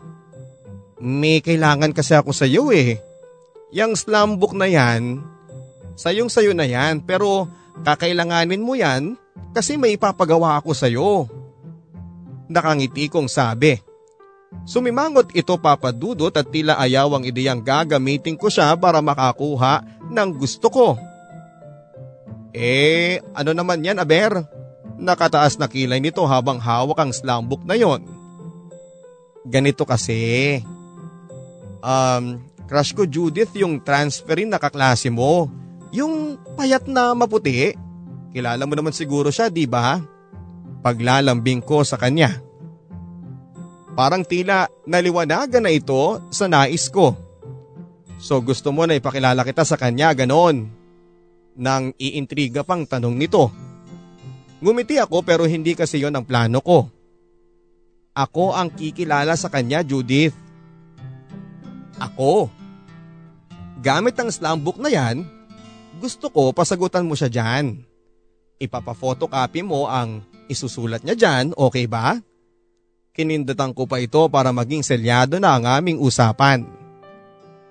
May 0.99 1.39
kailangan 1.39 1.95
kasi 1.95 2.13
ako 2.13 2.35
sa 2.35 2.43
iyo 2.43 2.69
eh. 2.75 2.99
Yang 3.71 4.07
slam 4.07 4.35
book 4.41 4.57
na 4.57 4.65
yan, 4.65 5.21
sayong 5.93 6.27
sayo 6.27 6.57
na 6.57 6.65
yan 6.65 7.05
pero 7.05 7.45
kakailanganin 7.85 8.65
mo 8.65 8.73
yan 8.73 9.13
kasi 9.53 9.77
may 9.77 9.95
ipapagawa 9.95 10.59
ako 10.59 10.71
sa 10.75 10.89
iyo. 10.89 11.29
Nakangiti 12.49 13.07
kong 13.07 13.29
sabi. 13.29 13.77
Sumimangot 14.65 15.29
ito 15.37 15.53
papadudot 15.61 16.33
at 16.33 16.49
tila 16.49 16.81
ayaw 16.81 17.13
ang 17.13 17.23
ideyang 17.23 17.61
gagamitin 17.61 18.33
ko 18.33 18.49
siya 18.49 18.73
para 18.73 18.97
makakuha 18.97 19.85
ng 20.09 20.29
gusto 20.33 20.67
ko. 20.73 20.87
Eh, 22.49 23.21
ano 23.37 23.53
naman 23.53 23.85
yan, 23.85 24.01
Aber? 24.01 24.41
Nakataas 24.99 25.55
na 25.55 25.71
kilay 25.71 26.03
nito 26.03 26.19
habang 26.27 26.59
hawak 26.59 26.99
ang 26.99 27.15
slumbook 27.15 27.63
na 27.63 27.79
yon. 27.79 28.03
Ganito 29.47 29.87
kasi. 29.87 30.59
Um, 31.79 32.43
crush 32.67 32.91
ko 32.91 33.07
Judith 33.07 33.55
yung 33.55 33.79
transferin 33.79 34.51
na 34.51 34.59
kaklase 34.59 35.07
mo. 35.07 35.47
Yung 35.95 36.35
payat 36.59 36.83
na 36.85 37.15
maputi. 37.15 37.71
Kilala 38.35 38.67
mo 38.67 38.75
naman 38.75 38.91
siguro 38.91 39.31
siya, 39.31 39.47
di 39.47 39.63
ba? 39.65 40.03
Paglalambing 40.83 41.63
ko 41.63 41.81
sa 41.87 41.95
kanya. 41.95 42.43
Parang 43.95 44.23
tila 44.23 44.67
naliwanagan 44.83 45.63
na 45.63 45.71
ito 45.73 46.19
sa 46.29 46.45
nais 46.45 46.91
ko. 46.91 47.15
So 48.19 48.43
gusto 48.43 48.75
mo 48.75 48.83
na 48.83 48.99
ipakilala 48.99 49.47
kita 49.47 49.63
sa 49.63 49.79
kanya, 49.79 50.11
ganon. 50.11 50.67
Nang 51.55 51.95
iintriga 51.95 52.67
pang 52.67 52.83
tanong 52.83 53.15
nito. 53.15 53.51
Ngumiti 54.59 54.99
ako 54.99 55.23
pero 55.23 55.47
hindi 55.47 55.71
kasi 55.75 56.03
yon 56.03 56.15
ang 56.15 56.27
plano 56.27 56.59
ko. 56.59 56.91
Ako 58.11 58.51
ang 58.51 58.67
kikilala 58.67 59.31
sa 59.39 59.47
kanya, 59.47 59.79
Judith. 59.79 60.35
Ako. 61.95 62.51
Gamit 63.79 64.19
ang 64.19 64.27
slam 64.27 64.59
book 64.59 64.75
na 64.75 64.91
yan, 64.91 65.23
gusto 66.03 66.27
ko 66.27 66.51
pasagutan 66.51 67.07
mo 67.07 67.15
siya 67.15 67.31
dyan. 67.31 67.79
Ipapa-photocopy 68.59 69.63
mo 69.63 69.87
ang 69.87 70.19
isusulat 70.51 71.07
niya 71.07 71.15
dyan, 71.15 71.55
okay 71.55 71.87
ba? 71.87 72.19
Kinindatan 73.15 73.71
ko 73.71 73.87
pa 73.87 74.03
ito 74.03 74.27
para 74.27 74.51
maging 74.51 74.83
selyado 74.83 75.39
na 75.39 75.55
ang 75.55 75.63
aming 75.63 75.99
usapan. 76.03 76.67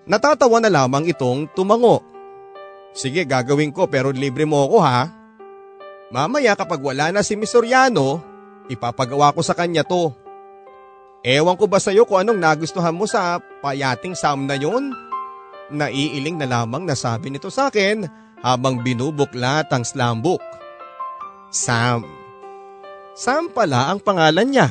Natatawa 0.09 0.65
na 0.65 0.73
lamang 0.73 1.05
itong 1.13 1.53
tumango. 1.53 2.01
Sige 2.97 3.29
gagawin 3.29 3.69
ko 3.69 3.85
pero 3.85 4.09
libre 4.09 4.49
mo 4.49 4.65
ako 4.65 4.81
ha. 4.81 5.18
Mamaya 6.09 6.57
kapag 6.57 6.81
wala 6.81 7.13
na 7.13 7.21
si 7.21 7.37
Miss 7.37 7.53
Soriano, 7.53 8.25
ipapagawa 8.73 9.37
ko 9.37 9.45
sa 9.45 9.53
kanya 9.53 9.85
to. 9.85 10.09
Ewan 11.21 11.59
ko 11.61 11.69
ba 11.69 11.77
sa'yo 11.77 12.09
kung 12.09 12.25
anong 12.25 12.41
nagustuhan 12.41 12.97
mo 12.97 13.05
sa 13.05 13.37
payating 13.61 14.17
Sam 14.17 14.49
na 14.49 14.57
yun? 14.57 14.97
Naiiling 15.69 16.41
na 16.41 16.49
lamang 16.49 16.89
nasabi 16.89 17.29
nito 17.29 17.53
sa 17.53 17.69
akin 17.69 18.09
habang 18.41 18.81
binubuklat 18.81 19.69
ang 19.69 19.85
slam 19.85 20.25
book. 20.25 20.41
Sam. 21.53 22.09
Sam 23.13 23.53
pala 23.53 23.93
ang 23.93 24.01
pangalan 24.01 24.49
niya. 24.49 24.69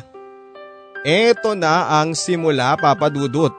Ito 1.05 1.53
na 1.53 2.01
ang 2.01 2.17
simula 2.17 2.73
papadudot. 2.81 3.53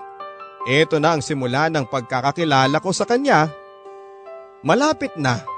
Ito 0.67 0.99
na 0.99 1.15
ang 1.15 1.23
simula 1.23 1.71
ng 1.71 1.87
pagkakakilala 1.87 2.83
ko 2.83 2.91
sa 2.91 3.07
kanya. 3.07 3.47
Malapit 4.67 5.15
na. 5.15 5.39
Malapit 5.39 5.58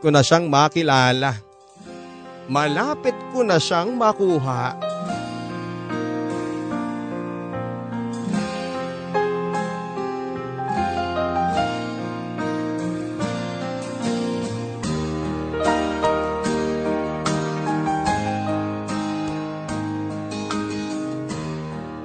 ko 0.00 0.08
na 0.10 0.26
siyang 0.26 0.50
makilala. 0.50 1.38
Malapit 2.50 3.14
ko 3.30 3.46
na 3.46 3.62
siyang 3.62 3.94
makuha. 3.94 4.74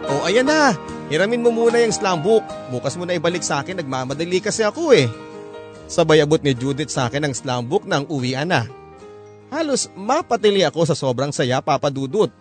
O 0.06 0.30
ayan 0.30 0.46
na, 0.46 0.78
hiramin 1.10 1.42
mo 1.42 1.50
muna 1.50 1.82
yung 1.82 1.90
slam 1.90 2.22
book. 2.22 2.46
Bukas 2.70 2.94
mo 2.94 3.10
na 3.10 3.18
ibalik 3.18 3.42
sa 3.42 3.66
akin, 3.66 3.82
nagmamadali 3.82 4.38
kasi 4.46 4.62
ako 4.62 4.94
eh. 4.94 5.25
Sabay 5.86 6.22
abot 6.22 6.42
ni 6.42 6.58
Judith 6.58 6.90
sa 6.90 7.06
akin 7.06 7.30
ang 7.30 7.34
slam 7.38 7.66
book 7.70 7.86
ng 7.86 8.10
uwian 8.10 8.50
na. 8.50 8.66
Halos 9.54 9.86
mapatili 9.94 10.66
ako 10.66 10.82
sa 10.90 10.98
sobrang 10.98 11.30
saya 11.30 11.62
papadudot. 11.62 12.34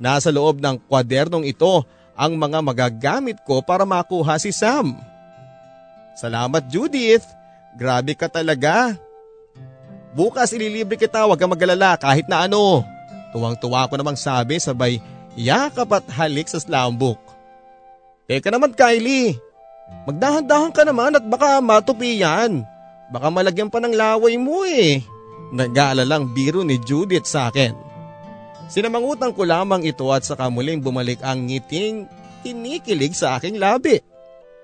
Nasa 0.00 0.32
loob 0.32 0.58
ng 0.58 0.80
kwadernong 0.88 1.44
ito 1.44 1.84
ang 2.16 2.32
mga 2.34 2.58
magagamit 2.64 3.38
ko 3.44 3.60
para 3.60 3.84
makuha 3.84 4.40
si 4.40 4.50
Sam. 4.50 4.96
Salamat 6.16 6.64
Judith, 6.72 7.24
grabe 7.76 8.16
ka 8.16 8.26
talaga. 8.28 8.96
Bukas 10.12 10.52
ililibre 10.52 11.00
kita, 11.00 11.24
wag 11.24 11.40
kang 11.40 11.52
magalala 11.52 11.96
kahit 11.96 12.28
na 12.28 12.44
ano. 12.44 12.84
Tuwang-tuwa 13.32 13.88
ko 13.88 13.96
namang 13.96 14.16
sabi 14.16 14.60
sabay 14.60 15.00
yakap 15.36 15.88
at 15.92 16.04
halik 16.12 16.48
sa 16.48 16.60
slam 16.60 16.96
book. 16.96 17.20
Teka 18.28 18.52
naman 18.52 18.76
Kylie, 18.76 19.40
magdahan-dahan 20.08 20.72
ka 20.74 20.82
naman 20.82 21.16
at 21.16 21.24
baka 21.24 21.62
matupi 21.62 22.20
yan. 22.20 22.66
Baka 23.12 23.28
malagyan 23.28 23.68
pa 23.68 23.78
ng 23.82 23.92
laway 23.92 24.40
mo 24.40 24.64
eh. 24.64 25.04
Nag-aalalang 25.52 26.32
biro 26.32 26.64
ni 26.64 26.80
Judith 26.80 27.28
sa 27.28 27.52
akin. 27.52 27.76
Sinamangutan 28.72 29.36
ko 29.36 29.44
lamang 29.44 29.84
ito 29.84 30.08
at 30.08 30.24
saka 30.24 30.48
muling 30.48 30.80
bumalik 30.80 31.20
ang 31.20 31.44
ngiting 31.44 32.08
kinikilig 32.40 33.12
sa 33.12 33.36
aking 33.36 33.60
labi. 33.60 34.00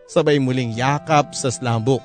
Sabay 0.09 0.41
muling 0.41 0.73
yakap 0.73 1.37
sa 1.37 1.53
slambok. 1.53 2.01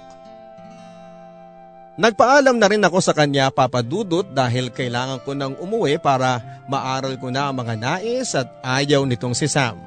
Nagpaalam 1.93 2.58
na 2.58 2.67
rin 2.67 2.82
ako 2.82 2.99
sa 2.99 3.13
kanya 3.13 3.54
papadudot 3.54 4.26
dahil 4.26 4.73
kailangan 4.73 5.21
ko 5.21 5.32
nang 5.38 5.54
umuwi 5.62 6.02
para 6.02 6.41
maaral 6.65 7.15
ko 7.21 7.30
na 7.30 7.47
ang 7.47 7.56
mga 7.56 7.78
nais 7.78 8.34
at 8.34 8.49
ayaw 8.65 9.06
nitong 9.06 9.38
si 9.38 9.45
Sam. 9.45 9.78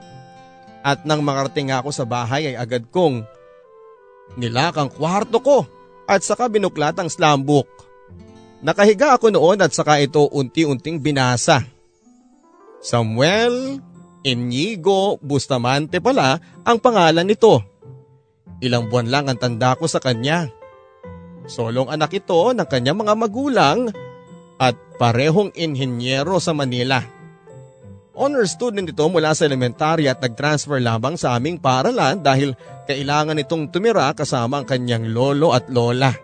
At 0.87 1.03
nang 1.03 1.27
makarating 1.27 1.75
ako 1.75 1.91
sa 1.91 2.07
bahay 2.07 2.55
ay 2.55 2.57
agad 2.57 2.87
kong 2.95 3.27
nilakang 4.39 4.87
kwarto 4.87 5.43
ko 5.43 5.59
at 6.07 6.23
saka 6.23 6.47
binuklat 6.47 6.95
ang 6.95 7.11
slambok. 7.11 7.67
Nakahiga 8.63 9.19
ako 9.19 9.35
noon 9.35 9.59
at 9.59 9.75
saka 9.75 9.99
ito 9.99 10.31
unti-unting 10.31 11.03
binasa. 11.03 11.67
Samuel 12.79 13.83
Inigo 14.23 15.19
Bustamante 15.19 15.99
pala 15.99 16.39
ang 16.63 16.79
pangalan 16.79 17.27
nito. 17.27 17.63
Ilang 18.63 18.87
buwan 18.87 19.11
lang 19.11 19.25
ang 19.27 19.39
tanda 19.43 19.75
ko 19.75 19.91
sa 19.91 19.99
kanya. 19.99 20.47
Solong 21.47 21.91
anak 21.91 22.15
ito 22.15 22.55
ng 22.55 22.67
kanyang 22.67 23.03
mga 23.03 23.15
magulang 23.15 23.91
at 24.59 24.75
parehong 24.99 25.51
inhinyero 25.55 26.39
sa 26.39 26.55
Manila. 26.55 27.16
Honor 28.17 28.49
student 28.49 28.89
ito 28.89 29.05
mula 29.13 29.37
sa 29.37 29.45
elementary 29.45 30.09
at 30.09 30.25
nag-transfer 30.25 30.81
lamang 30.81 31.21
sa 31.21 31.37
aming 31.37 31.61
paralan 31.61 32.17
dahil 32.25 32.57
kailangan 32.89 33.37
itong 33.37 33.69
tumira 33.69 34.09
kasama 34.17 34.65
ang 34.65 34.67
kanyang 34.67 35.13
lolo 35.13 35.53
at 35.53 35.69
lola. 35.69 36.17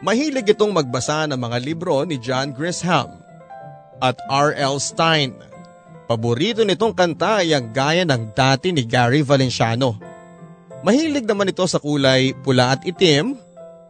Mahilig 0.00 0.48
itong 0.56 0.72
magbasa 0.72 1.28
ng 1.28 1.36
mga 1.36 1.58
libro 1.60 2.08
ni 2.08 2.16
John 2.16 2.56
Grisham 2.56 3.20
at 4.00 4.16
R.L. 4.32 4.80
Stein. 4.80 5.36
Paborito 6.08 6.64
nitong 6.64 6.96
kanta 6.96 7.44
ay 7.44 7.52
ang 7.52 7.68
gaya 7.70 8.08
ng 8.08 8.32
dati 8.32 8.72
ni 8.72 8.88
Gary 8.88 9.20
Valenciano. 9.20 10.00
Mahilig 10.82 11.28
naman 11.28 11.52
ito 11.52 11.62
sa 11.68 11.78
kulay 11.78 12.32
pula 12.32 12.74
at 12.74 12.82
itim. 12.88 13.36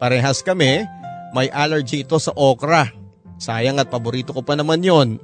Parehas 0.03 0.43
kami, 0.43 0.83
may 1.31 1.47
allergy 1.49 2.03
ito 2.03 2.19
sa 2.19 2.35
okra. 2.35 2.91
Sayang 3.39 3.79
at 3.79 3.87
paborito 3.87 4.35
ko 4.35 4.43
pa 4.43 4.59
naman 4.59 4.83
yon. 4.83 5.17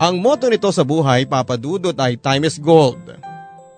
Ang 0.00 0.24
motto 0.24 0.48
nito 0.48 0.72
sa 0.72 0.80
buhay, 0.80 1.28
papadudot 1.28 1.92
ay 2.00 2.16
time 2.16 2.48
is 2.48 2.56
gold. 2.56 3.04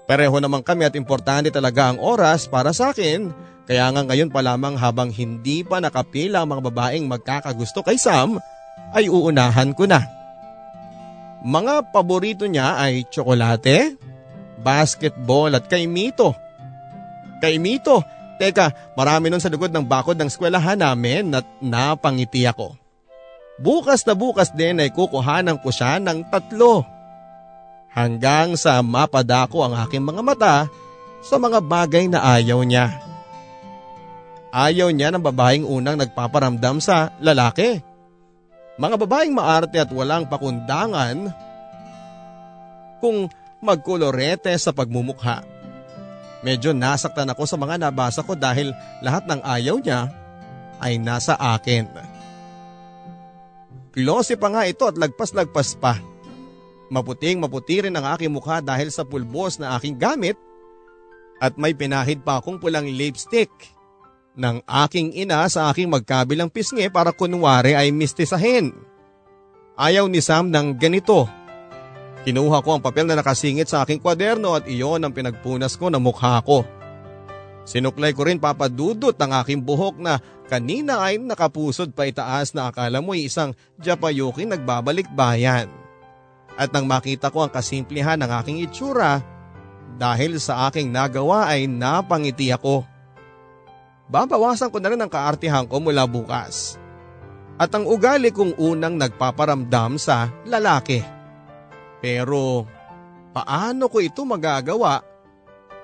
Pareho 0.07 0.39
naman 0.39 0.63
kami 0.63 0.87
at 0.87 0.95
importante 0.95 1.51
talaga 1.51 1.91
ang 1.91 1.99
oras 1.99 2.47
para 2.47 2.71
sa 2.71 2.95
akin 2.95 3.35
Kaya 3.63 3.91
nga 3.95 4.03
ngayon 4.03 4.31
pa 4.31 4.43
lamang 4.43 4.75
habang 4.75 5.11
hindi 5.11 5.63
pa 5.63 5.79
nakapila 5.79 6.43
ang 6.43 6.51
mga 6.51 6.63
babaeng 6.67 7.07
magkakagusto 7.07 7.87
kay 7.87 7.95
Sam, 7.95 8.43
ay 8.91 9.07
uunahan 9.07 9.71
ko 9.71 9.87
na. 9.87 10.03
Mga 11.47 11.95
paborito 11.95 12.47
niya 12.47 12.79
ay 12.79 13.07
tsokolate, 13.07 13.95
basketball 14.63 15.55
at 15.55 15.71
kay 15.71 15.87
Mito. 15.87 16.35
Kay 17.39 17.63
Mito, 17.63 18.03
teka 18.39 18.95
marami 18.99 19.31
nun 19.31 19.43
sa 19.43 19.51
lugod 19.51 19.71
ng 19.71 19.87
bakod 19.87 20.19
ng 20.19 20.31
eskwelahan 20.31 20.79
namin 20.79 21.31
at 21.35 21.47
napangiti 21.63 22.43
ako. 22.47 22.82
Bukas 23.61 24.07
na 24.09 24.17
bukas 24.17 24.49
din 24.55 24.81
ay 24.81 24.89
kukuhanan 24.89 25.61
ko 25.61 25.69
siya 25.69 26.01
ng 26.01 26.33
tatlo. 26.33 26.87
Hanggang 27.93 28.57
sa 28.57 28.81
mapadako 28.81 29.69
ang 29.69 29.77
aking 29.85 30.01
mga 30.01 30.23
mata 30.25 30.57
sa 31.21 31.37
mga 31.37 31.61
bagay 31.61 32.09
na 32.09 32.25
ayaw 32.41 32.65
niya. 32.65 32.89
Ayaw 34.53 34.89
niya 34.93 35.13
ng 35.13 35.21
babaeng 35.21 35.65
unang 35.69 36.01
nagpaparamdam 36.01 36.81
sa 36.81 37.13
lalaki. 37.21 37.81
Mga 38.81 38.97
babaeng 38.97 39.33
maarte 39.37 39.77
at 39.77 39.93
walang 39.93 40.25
pakundangan 40.25 41.29
kung 43.05 43.29
magkolorete 43.61 44.53
sa 44.57 44.73
pagmumukha. 44.73 45.45
Medyo 46.43 46.75
nasaktan 46.75 47.31
ako 47.31 47.47
sa 47.47 47.57
mga 47.61 47.79
nabasa 47.79 48.25
ko 48.27 48.35
dahil 48.35 48.75
lahat 49.05 49.29
ng 49.29 49.41
ayaw 49.47 49.79
niya 49.79 50.11
ay 50.83 50.99
nasa 50.99 51.39
akin. 51.39 52.12
Glossy 53.93 54.41
pa 54.41 54.49
nga 54.49 54.65
ito 54.65 54.89
at 54.89 54.97
lagpas-lagpas 54.97 55.77
pa. 55.77 56.01
Maputing 56.93 57.41
maputi 57.41 57.85
rin 57.85 57.97
ang 57.97 58.09
aking 58.17 58.33
mukha 58.33 58.61
dahil 58.65 58.89
sa 58.89 59.05
pulbos 59.05 59.57
na 59.61 59.77
aking 59.77 59.97
gamit 59.97 60.37
at 61.41 61.57
may 61.57 61.77
pinahid 61.77 62.21
pa 62.25 62.41
akong 62.41 62.61
pulang 62.61 62.89
lipstick 62.89 63.49
ng 64.37 64.65
aking 64.65 65.13
ina 65.13 65.45
sa 65.49 65.69
aking 65.69 65.93
magkabilang 65.93 66.49
pisngi 66.49 66.89
para 66.89 67.13
kunwari 67.13 67.77
ay 67.77 67.93
mistisahin. 67.93 68.73
Ayaw 69.77 70.09
ni 70.09 70.21
Sam 70.21 70.49
ng 70.49 70.77
ganito. 70.77 71.29
Kinuha 72.23 72.63
ko 72.63 72.77
ang 72.77 72.83
papel 72.85 73.09
na 73.09 73.19
nakasingit 73.19 73.67
sa 73.69 73.85
aking 73.85 73.99
kwaderno 73.99 74.55
at 74.57 74.65
iyon 74.69 75.03
ang 75.03 75.13
pinagpunas 75.13 75.75
ko 75.77 75.91
na 75.91 75.99
mukha 75.99 76.39
ko. 76.45 76.65
Sinuklay 77.63 78.11
ko 78.11 78.27
rin 78.27 78.43
papadudot 78.43 79.15
ang 79.23 79.39
aking 79.39 79.63
buhok 79.63 79.97
na 80.03 80.19
kanina 80.51 80.99
ay 80.99 81.23
nakapusod 81.23 81.95
pa 81.95 82.11
itaas 82.11 82.51
na 82.53 82.69
akala 82.69 82.99
mo 82.99 83.15
isang 83.15 83.55
japayuking 83.79 84.51
nagbabalik 84.51 85.07
bayan. 85.15 85.71
At 86.59 86.75
nang 86.75 86.85
makita 86.85 87.31
ko 87.33 87.47
ang 87.47 87.53
kasimplihan 87.55 88.19
ng 88.21 88.31
aking 88.43 88.67
itsura, 88.67 89.23
dahil 89.97 90.41
sa 90.41 90.69
aking 90.69 90.91
nagawa 90.91 91.49
ay 91.53 91.69
napangiti 91.69 92.51
ako. 92.51 92.85
Babawasan 94.11 94.69
ko 94.69 94.83
na 94.83 94.93
rin 94.93 95.01
ang 95.01 95.09
kaartihan 95.09 95.65
ko 95.65 95.81
mula 95.81 96.05
bukas. 96.05 96.77
At 97.57 97.73
ang 97.73 97.87
ugali 97.87 98.35
kong 98.35 98.59
unang 98.59 98.99
nagpaparamdam 98.99 99.97
sa 99.97 100.29
lalaki. 100.45 101.01
Pero 102.03 102.67
paano 103.31 103.87
ko 103.89 104.03
ito 104.03 104.27
magagawa 104.27 105.01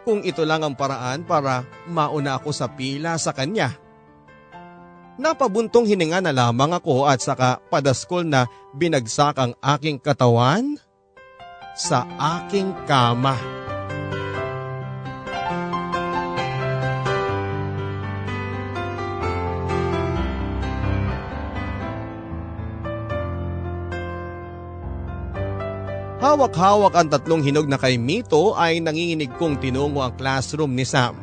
kung 0.09 0.25
ito 0.25 0.40
lang 0.49 0.64
ang 0.64 0.73
paraan 0.73 1.21
para 1.21 1.68
mauna 1.85 2.40
ako 2.40 2.49
sa 2.49 2.64
pila 2.64 3.21
sa 3.21 3.37
kanya? 3.37 3.77
Napabuntong 5.21 5.85
hininga 5.85 6.25
na 6.25 6.33
lamang 6.33 6.73
ako 6.73 7.05
at 7.05 7.21
saka 7.21 7.61
padaskol 7.68 8.25
na 8.25 8.49
binagsak 8.73 9.37
ang 9.37 9.53
aking 9.61 10.01
katawan 10.01 10.81
sa 11.77 12.09
aking 12.40 12.73
kama. 12.88 13.58
Hawak-hawak 26.18 26.98
ang 26.98 27.07
tatlong 27.14 27.46
hinog 27.46 27.70
na 27.70 27.78
kay 27.78 27.94
Mito 27.94 28.50
ay 28.59 28.83
nanginginig 28.83 29.31
kong 29.38 29.62
tinungo 29.62 30.02
ang 30.02 30.18
classroom 30.18 30.74
ni 30.74 30.83
Sam. 30.83 31.14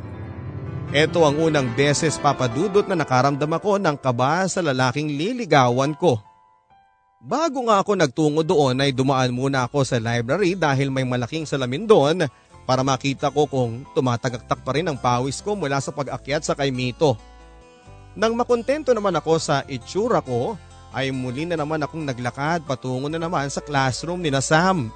Ito 0.96 1.20
ang 1.28 1.36
unang 1.36 1.76
beses 1.76 2.16
papadudot 2.16 2.88
na 2.88 2.96
nakaramdam 2.96 3.52
ako 3.60 3.76
ng 3.76 4.00
kaba 4.00 4.48
sa 4.48 4.64
lalaking 4.64 5.12
liligawan 5.12 5.92
ko. 6.00 6.16
Bago 7.20 7.68
nga 7.68 7.84
ako 7.84 7.92
nagtungo 8.00 8.48
doon 8.48 8.80
ay 8.80 8.96
dumaan 8.96 9.36
muna 9.36 9.68
ako 9.68 9.84
sa 9.84 10.00
library 10.00 10.56
dahil 10.56 10.88
may 10.88 11.04
malaking 11.04 11.44
salamin 11.44 11.84
doon 11.84 12.24
para 12.64 12.80
makita 12.80 13.28
ko 13.36 13.52
kung 13.52 13.84
tumatagaktak 13.92 14.64
pa 14.64 14.72
rin 14.72 14.88
ang 14.88 14.96
pawis 14.96 15.44
ko 15.44 15.60
mula 15.60 15.84
sa 15.84 15.92
pag-akyat 15.92 16.48
sa 16.48 16.56
kay 16.56 16.72
Mito. 16.72 17.20
Nang 18.16 18.32
makontento 18.32 18.96
naman 18.96 19.20
ako 19.20 19.44
sa 19.44 19.68
itsura 19.68 20.24
ko 20.24 20.56
ay 20.96 21.12
muli 21.12 21.44
na 21.44 21.60
naman 21.60 21.84
akong 21.84 22.08
naglakad 22.08 22.64
patungo 22.64 23.12
na 23.12 23.20
naman 23.20 23.52
sa 23.52 23.60
classroom 23.60 24.24
ni 24.24 24.32
Sam. 24.40 24.88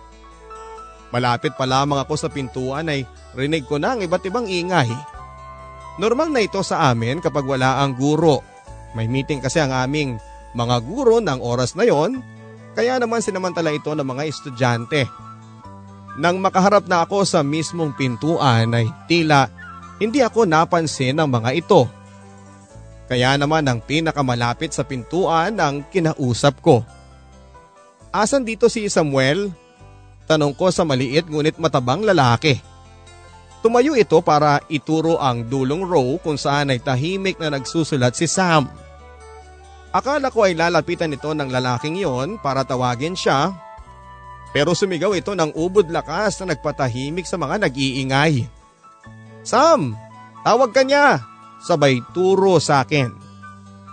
Malapit 1.11 1.59
pa 1.59 1.67
lamang 1.67 1.99
ako 1.99 2.15
sa 2.15 2.31
pintuan 2.31 2.87
ay 2.87 3.03
rinig 3.35 3.67
ko 3.67 3.75
na 3.75 3.93
ang 3.93 3.99
iba't 3.99 4.23
ibang 4.23 4.47
ingay. 4.47 4.87
Normal 5.99 6.31
na 6.31 6.39
ito 6.39 6.63
sa 6.63 6.87
amin 6.89 7.19
kapag 7.19 7.43
wala 7.43 7.83
ang 7.83 7.99
guro. 7.99 8.39
May 8.95 9.11
meeting 9.11 9.43
kasi 9.43 9.59
ang 9.59 9.75
aming 9.75 10.15
mga 10.55 10.81
guro 10.87 11.19
ng 11.19 11.43
oras 11.43 11.75
na 11.75 11.83
yon, 11.83 12.23
kaya 12.73 12.95
naman 12.95 13.19
sinamantala 13.19 13.75
ito 13.75 13.91
ng 13.91 14.07
mga 14.07 14.23
estudyante. 14.23 15.03
Nang 16.15 16.39
makaharap 16.39 16.87
na 16.87 17.03
ako 17.03 17.27
sa 17.27 17.43
mismong 17.43 17.91
pintuan 17.99 18.71
ay 18.71 18.87
tila 19.11 19.51
hindi 19.99 20.23
ako 20.23 20.47
napansin 20.47 21.19
ng 21.19 21.27
mga 21.27 21.49
ito. 21.59 21.83
Kaya 23.09 23.33
naman 23.41 23.65
ang 23.65 23.81
pinakamalapit 23.81 24.69
sa 24.69 24.85
pintuan 24.85 25.57
ang 25.57 25.81
kinausap 25.89 26.61
ko. 26.61 26.85
Asan 28.13 28.45
dito 28.45 28.69
si 28.69 28.85
Samuel? 28.85 29.49
Tanong 30.29 30.53
ko 30.53 30.69
sa 30.69 30.85
maliit 30.85 31.25
ngunit 31.25 31.57
matabang 31.57 32.05
lalaki. 32.05 32.61
Tumayo 33.65 33.97
ito 33.97 34.21
para 34.21 34.61
ituro 34.69 35.17
ang 35.17 35.41
dulong 35.41 35.83
row 35.83 36.21
kung 36.21 36.37
saan 36.37 36.69
ay 36.69 36.79
tahimik 36.79 37.41
na 37.41 37.49
nagsusulat 37.49 38.13
si 38.13 38.29
Sam. 38.29 38.69
Akala 39.89 40.29
ko 40.29 40.45
ay 40.45 40.53
lalapitan 40.53 41.09
ito 41.09 41.33
ng 41.33 41.49
lalaking 41.49 41.97
yon 41.97 42.37
para 42.37 42.61
tawagin 42.61 43.17
siya. 43.17 43.57
Pero 44.53 44.77
sumigaw 44.77 45.17
ito 45.17 45.33
ng 45.33 45.57
ubod 45.57 45.89
lakas 45.89 46.37
na 46.41 46.53
nagpatahimik 46.53 47.25
sa 47.25 47.41
mga 47.41 47.65
nag-iingay. 47.65 48.45
Sam! 49.41 49.97
Tawag 50.45 50.71
ka 50.77 50.85
niya! 50.85 51.25
Sabay 51.59 51.99
turo 52.15 52.57
sa 52.57 52.83
akin. 52.83 53.11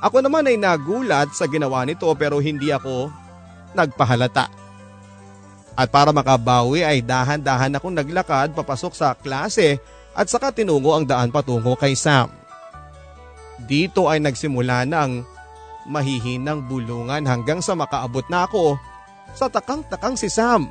Ako 0.00 0.22
naman 0.22 0.46
ay 0.46 0.56
nagulat 0.60 1.34
sa 1.34 1.50
ginawa 1.50 1.82
nito 1.82 2.06
pero 2.14 2.38
hindi 2.38 2.70
ako 2.70 3.10
nagpahalata. 3.74 4.48
At 5.76 5.92
para 5.92 6.08
makabawi 6.08 6.80
ay 6.80 7.04
dahan-dahan 7.04 7.76
akong 7.76 7.92
naglakad 7.92 8.56
papasok 8.56 8.92
sa 8.96 9.12
klase 9.12 9.76
at 10.16 10.24
saka 10.32 10.48
tinungo 10.48 10.96
ang 10.96 11.04
daan 11.04 11.28
patungo 11.28 11.76
kay 11.76 11.92
Sam. 11.92 12.32
Dito 13.68 14.08
ay 14.08 14.24
nagsimula 14.24 14.88
na 14.88 15.04
ang 15.04 15.12
mahihinang 15.84 16.64
bulungan 16.64 17.28
hanggang 17.28 17.60
sa 17.60 17.76
makaabot 17.76 18.24
na 18.32 18.48
ako 18.48 18.80
sa 19.36 19.52
takang-takang 19.52 20.16
si 20.16 20.32
Sam. 20.32 20.64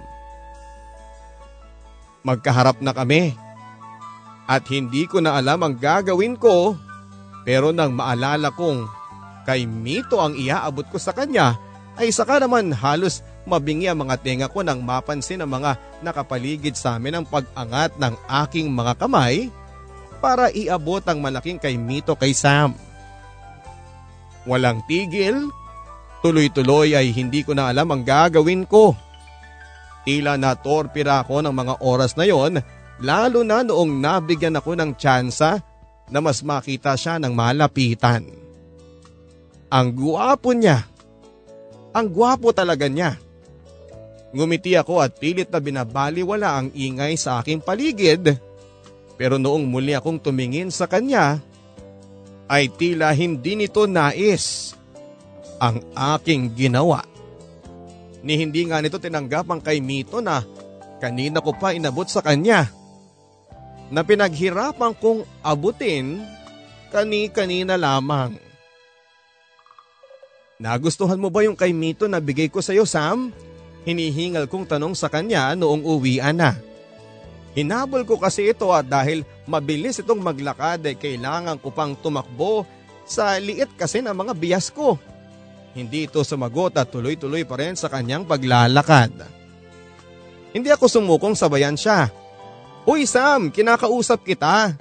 Magkaharap 2.26 2.82
na 2.82 2.90
kami 2.90 3.38
at 4.46 4.64
hindi 4.70 5.10
ko 5.10 5.22
na 5.22 5.38
alam 5.38 5.62
ang 5.66 5.76
gagawin 5.78 6.38
ko 6.38 6.78
pero 7.46 7.70
nang 7.74 7.94
maalala 7.94 8.54
kong 8.54 8.86
kay 9.46 9.70
Mito 9.70 10.18
ang 10.22 10.34
iaabot 10.34 10.86
ko 10.90 10.98
sa 10.98 11.14
kanya 11.14 11.58
ay 11.96 12.10
saka 12.10 12.42
naman 12.42 12.74
halos 12.74 13.22
mabingi 13.46 13.88
ang 13.88 14.06
mga 14.06 14.16
tenga 14.22 14.48
ko 14.50 14.66
nang 14.66 14.82
mapansin 14.82 15.42
ang 15.46 15.54
mga 15.54 15.78
nakapaligid 16.02 16.74
sa 16.74 16.98
amin 16.98 17.22
ang 17.22 17.26
pag-angat 17.26 17.94
ng 17.98 18.14
aking 18.46 18.68
mga 18.74 18.94
kamay 18.98 19.54
para 20.20 20.50
iabot 20.50 21.06
ang 21.06 21.22
malaking 21.22 21.62
kay 21.62 21.78
Mito 21.78 22.18
kay 22.18 22.34
Sam. 22.34 22.74
Walang 24.50 24.82
tigil, 24.90 25.54
tuloy-tuloy 26.26 26.98
ay 26.98 27.14
hindi 27.14 27.46
ko 27.46 27.54
na 27.54 27.70
alam 27.70 27.94
ang 27.94 28.02
gagawin 28.02 28.66
ko. 28.66 28.98
Tila 30.06 30.38
na 30.38 30.58
torpira 30.58 31.22
ako 31.22 31.46
ng 31.46 31.54
mga 31.54 31.74
oras 31.82 32.18
na 32.18 32.26
yon 32.26 32.62
lalo 33.02 33.44
na 33.44 33.66
noong 33.66 33.92
nabigyan 34.00 34.60
ako 34.60 34.78
ng 34.78 34.92
tsansa 34.96 35.60
na 36.08 36.20
mas 36.22 36.46
makita 36.46 36.94
siya 36.96 37.18
ng 37.18 37.34
malapitan. 37.34 38.24
Ang 39.74 39.88
guwapo 39.92 40.54
niya. 40.54 40.86
Ang 41.96 42.08
guwapo 42.14 42.54
talaga 42.54 42.86
niya. 42.86 43.18
Ngumiti 44.36 44.76
ako 44.76 45.00
at 45.00 45.16
pilit 45.16 45.48
na 45.48 45.60
binabaliwala 45.64 46.60
ang 46.60 46.68
ingay 46.76 47.16
sa 47.16 47.40
aking 47.40 47.64
paligid. 47.64 48.36
Pero 49.16 49.40
noong 49.40 49.64
muli 49.64 49.96
akong 49.96 50.20
tumingin 50.20 50.68
sa 50.70 50.92
kanya, 50.92 51.40
ay 52.46 52.70
tila 52.70 53.16
hindi 53.16 53.58
nito 53.58 53.88
nais 53.90 54.76
ang 55.58 55.82
aking 55.96 56.52
ginawa. 56.54 57.02
Ni 58.22 58.38
hindi 58.38 58.68
nga 58.68 58.84
nito 58.84 59.00
tinanggap 59.00 59.48
ang 59.50 59.62
kay 59.64 59.80
Mito 59.80 60.20
na 60.20 60.44
kanina 61.00 61.40
ko 61.40 61.56
pa 61.56 61.72
inabot 61.72 62.06
sa 62.10 62.20
kanya 62.20 62.70
na 63.94 64.02
pinaghirapan 64.02 64.94
kong 64.98 65.28
abutin 65.46 66.24
kani-kanina 66.90 67.76
lamang. 67.76 68.40
Nagustuhan 70.56 71.20
mo 71.20 71.28
ba 71.28 71.44
yung 71.44 71.58
kay 71.58 71.76
Mito 71.76 72.08
na 72.08 72.24
bigay 72.24 72.48
ko 72.48 72.64
sa'yo, 72.64 72.88
Sam? 72.88 73.36
Hinihingal 73.84 74.48
kong 74.48 74.66
tanong 74.66 74.96
sa 74.96 75.12
kanya 75.12 75.52
noong 75.54 75.84
uwian 75.84 76.40
na. 76.40 76.56
Hinabol 77.56 78.04
ko 78.04 78.20
kasi 78.20 78.52
ito 78.52 78.68
at 78.72 78.88
dahil 78.88 79.24
mabilis 79.48 80.00
itong 80.00 80.20
maglakad 80.20 80.84
ay 80.84 80.96
kailangan 80.96 81.60
ko 81.60 81.72
pang 81.72 81.96
tumakbo 81.96 82.68
sa 83.08 83.38
liit 83.40 83.72
kasi 83.80 84.04
ng 84.04 84.16
mga 84.16 84.34
biyas 84.36 84.68
ko. 84.72 85.00
Hindi 85.76 86.08
ito 86.08 86.24
sumagot 86.24 86.80
at 86.80 86.88
tuloy-tuloy 86.88 87.44
pa 87.44 87.60
rin 87.60 87.76
sa 87.76 87.92
kanyang 87.92 88.24
paglalakad. 88.24 89.12
Hindi 90.56 90.72
ako 90.72 90.88
sumukong 90.88 91.36
sabayan 91.36 91.76
siya. 91.76 92.08
Uy 92.86 93.10
Sam, 93.10 93.50
kinakausap 93.50 94.22
kita. 94.22 94.78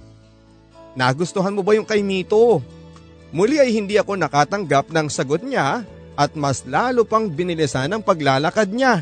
Nagustuhan 0.92 1.56
mo 1.56 1.64
ba 1.64 1.72
yung 1.72 1.88
kay 1.88 2.04
Mito? 2.04 2.60
Muli 3.32 3.56
ay 3.56 3.72
hindi 3.72 3.96
ako 3.96 4.20
nakatanggap 4.20 4.92
ng 4.92 5.08
sagot 5.08 5.40
niya 5.40 5.88
at 6.14 6.36
mas 6.36 6.62
lalo 6.68 7.02
pang 7.08 7.26
binilisan 7.26 7.90
ang 7.90 8.04
paglalakad 8.04 8.68
niya. 8.70 9.00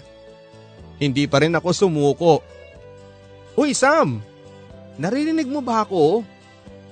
Hindi 1.02 1.26
pa 1.26 1.42
rin 1.42 1.52
ako 1.52 1.68
sumuko. 1.74 2.34
Uy 3.58 3.74
Sam, 3.74 4.22
naririnig 4.96 5.50
mo 5.50 5.60
ba 5.60 5.82
ako? 5.82 6.22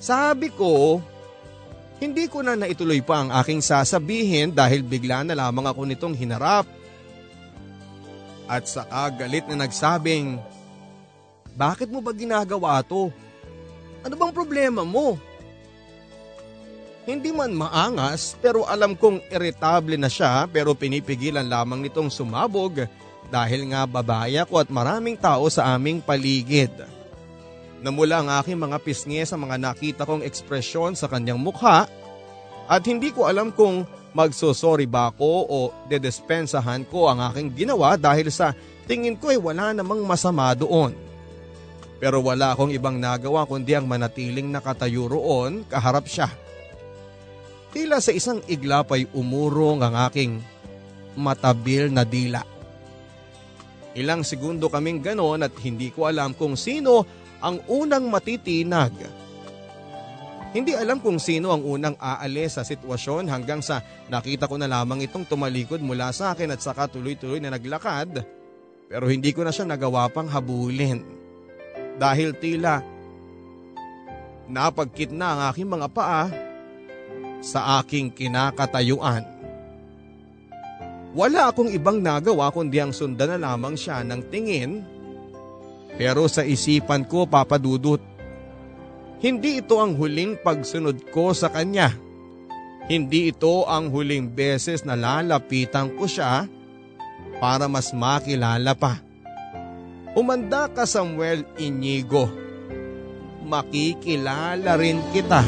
Sabi 0.03 0.51
ko, 0.51 0.99
hindi 2.03 2.27
ko 2.27 2.43
na 2.43 2.59
naituloy 2.59 3.07
pa 3.07 3.23
ang 3.23 3.31
aking 3.39 3.63
sasabihin 3.63 4.51
dahil 4.51 4.83
bigla 4.83 5.23
na 5.23 5.39
lamang 5.39 5.71
ako 5.71 5.87
nitong 5.87 6.19
hinarap. 6.19 6.67
At 8.51 8.67
sa 8.67 8.83
galit 9.15 9.47
na 9.47 9.63
nagsabing, 9.63 10.43
Bakit 11.61 11.93
mo 11.93 12.01
ba 12.01 12.17
ginagawa 12.17 12.81
to? 12.81 13.13
Ano 14.01 14.17
bang 14.17 14.33
problema 14.33 14.81
mo? 14.81 15.21
Hindi 17.05 17.37
man 17.37 17.53
maangas 17.53 18.33
pero 18.41 18.65
alam 18.65 18.97
kong 18.97 19.29
irritable 19.29 20.01
na 20.01 20.09
siya 20.09 20.49
pero 20.49 20.73
pinipigilan 20.73 21.45
lamang 21.45 21.85
nitong 21.85 22.09
sumabog 22.09 22.89
dahil 23.29 23.69
nga 23.69 23.85
babae 23.85 24.41
ako 24.41 24.57
at 24.57 24.73
maraming 24.73 25.21
tao 25.21 25.53
sa 25.53 25.77
aming 25.77 26.01
paligid. 26.01 26.73
Namula 27.85 28.25
ang 28.25 28.29
aking 28.41 28.57
mga 28.57 28.81
pisngi 28.81 29.21
sa 29.29 29.37
mga 29.37 29.61
nakita 29.61 30.09
kong 30.09 30.25
ekspresyon 30.25 30.97
sa 30.97 31.13
kanyang 31.13 31.41
mukha 31.41 31.85
at 32.73 32.83
hindi 32.89 33.13
ko 33.13 33.29
alam 33.29 33.53
kung 33.53 33.85
magsosorry 34.17 34.89
ba 34.89 35.13
ako 35.13 35.33
o 35.45 35.59
dedespensahan 35.93 36.89
ko 36.89 37.13
ang 37.13 37.21
aking 37.29 37.53
ginawa 37.53 38.01
dahil 38.01 38.33
sa 38.33 38.57
tingin 38.89 39.13
ko 39.13 39.29
ay 39.29 39.37
wala 39.37 39.77
namang 39.77 40.01
masama 40.09 40.57
doon. 40.57 41.10
Pero 42.01 42.25
wala 42.25 42.57
akong 42.57 42.73
ibang 42.73 42.97
nagawa 42.97 43.45
kundi 43.45 43.77
ang 43.77 43.85
manatiling 43.85 44.49
nakatayo 44.49 45.05
roon 45.05 45.69
kaharap 45.69 46.09
siya. 46.09 46.33
Tila 47.71 48.01
sa 48.01 48.11
isang 48.11 48.41
iglap 48.49 48.91
ay 48.97 49.07
umurong 49.13 49.85
ang 49.85 49.95
aking 50.09 50.41
matabil 51.15 51.93
na 51.93 52.03
dila. 52.03 52.43
Ilang 53.95 54.25
segundo 54.25 54.73
kaming 54.73 55.05
ganon 55.05 55.45
at 55.45 55.53
hindi 55.61 55.93
ko 55.93 56.09
alam 56.09 56.33
kung 56.33 56.57
sino 56.57 57.05
ang 57.45 57.61
unang 57.69 58.09
matitinag. 58.09 58.97
Hindi 60.51 60.75
alam 60.75 60.99
kung 60.99 61.23
sino 61.23 61.55
ang 61.55 61.63
unang 61.63 61.95
aalis 62.01 62.59
sa 62.59 62.67
sitwasyon 62.67 63.31
hanggang 63.31 63.63
sa 63.63 63.85
nakita 64.11 64.51
ko 64.51 64.59
na 64.59 64.67
lamang 64.67 65.05
itong 65.07 65.29
tumalikod 65.29 65.79
mula 65.79 66.11
sa 66.11 66.35
akin 66.35 66.51
at 66.51 66.59
saka 66.59 66.91
tuloy-tuloy 66.91 67.39
na 67.39 67.55
naglakad. 67.55 68.27
Pero 68.91 69.07
hindi 69.07 69.31
ko 69.31 69.47
na 69.47 69.55
siya 69.55 69.69
nagawa 69.69 70.11
pang 70.11 70.27
habulin. 70.27 71.20
Dahil 72.01 72.33
tila 72.33 72.81
napagkit 74.49 75.13
na 75.13 75.37
ang 75.37 75.41
aking 75.53 75.69
mga 75.69 75.89
paa 75.93 76.25
sa 77.45 77.77
aking 77.81 78.09
kinakatayuan. 78.09 79.23
Wala 81.13 81.53
akong 81.53 81.69
ibang 81.69 82.01
nagawa 82.01 82.49
kundi 82.49 82.81
ang 82.81 82.97
sundan 82.97 83.37
na 83.37 83.39
lamang 83.53 83.77
siya 83.77 84.01
ng 84.01 84.21
tingin. 84.33 84.81
Pero 86.01 86.25
sa 86.31 86.47
isipan 86.47 87.05
ko 87.05 87.29
papadudot, 87.29 88.01
hindi 89.21 89.61
ito 89.61 89.77
ang 89.77 89.99
huling 90.01 90.41
pagsunod 90.41 91.13
ko 91.13 91.37
sa 91.37 91.53
kanya. 91.53 91.93
Hindi 92.89 93.29
ito 93.29 93.69
ang 93.69 93.93
huling 93.93 94.33
beses 94.33 94.89
na 94.89 94.97
lalapitan 94.97 95.93
ko 95.99 96.09
siya 96.09 96.49
para 97.37 97.69
mas 97.69 97.93
makilala 97.93 98.73
pa. 98.73 99.10
Umanda 100.11 100.67
ka 100.67 100.83
Samuel 100.87 101.47
Inigo. 101.63 102.27
Makikilala 103.47 104.75
rin 104.75 104.99
kita. 105.15 105.43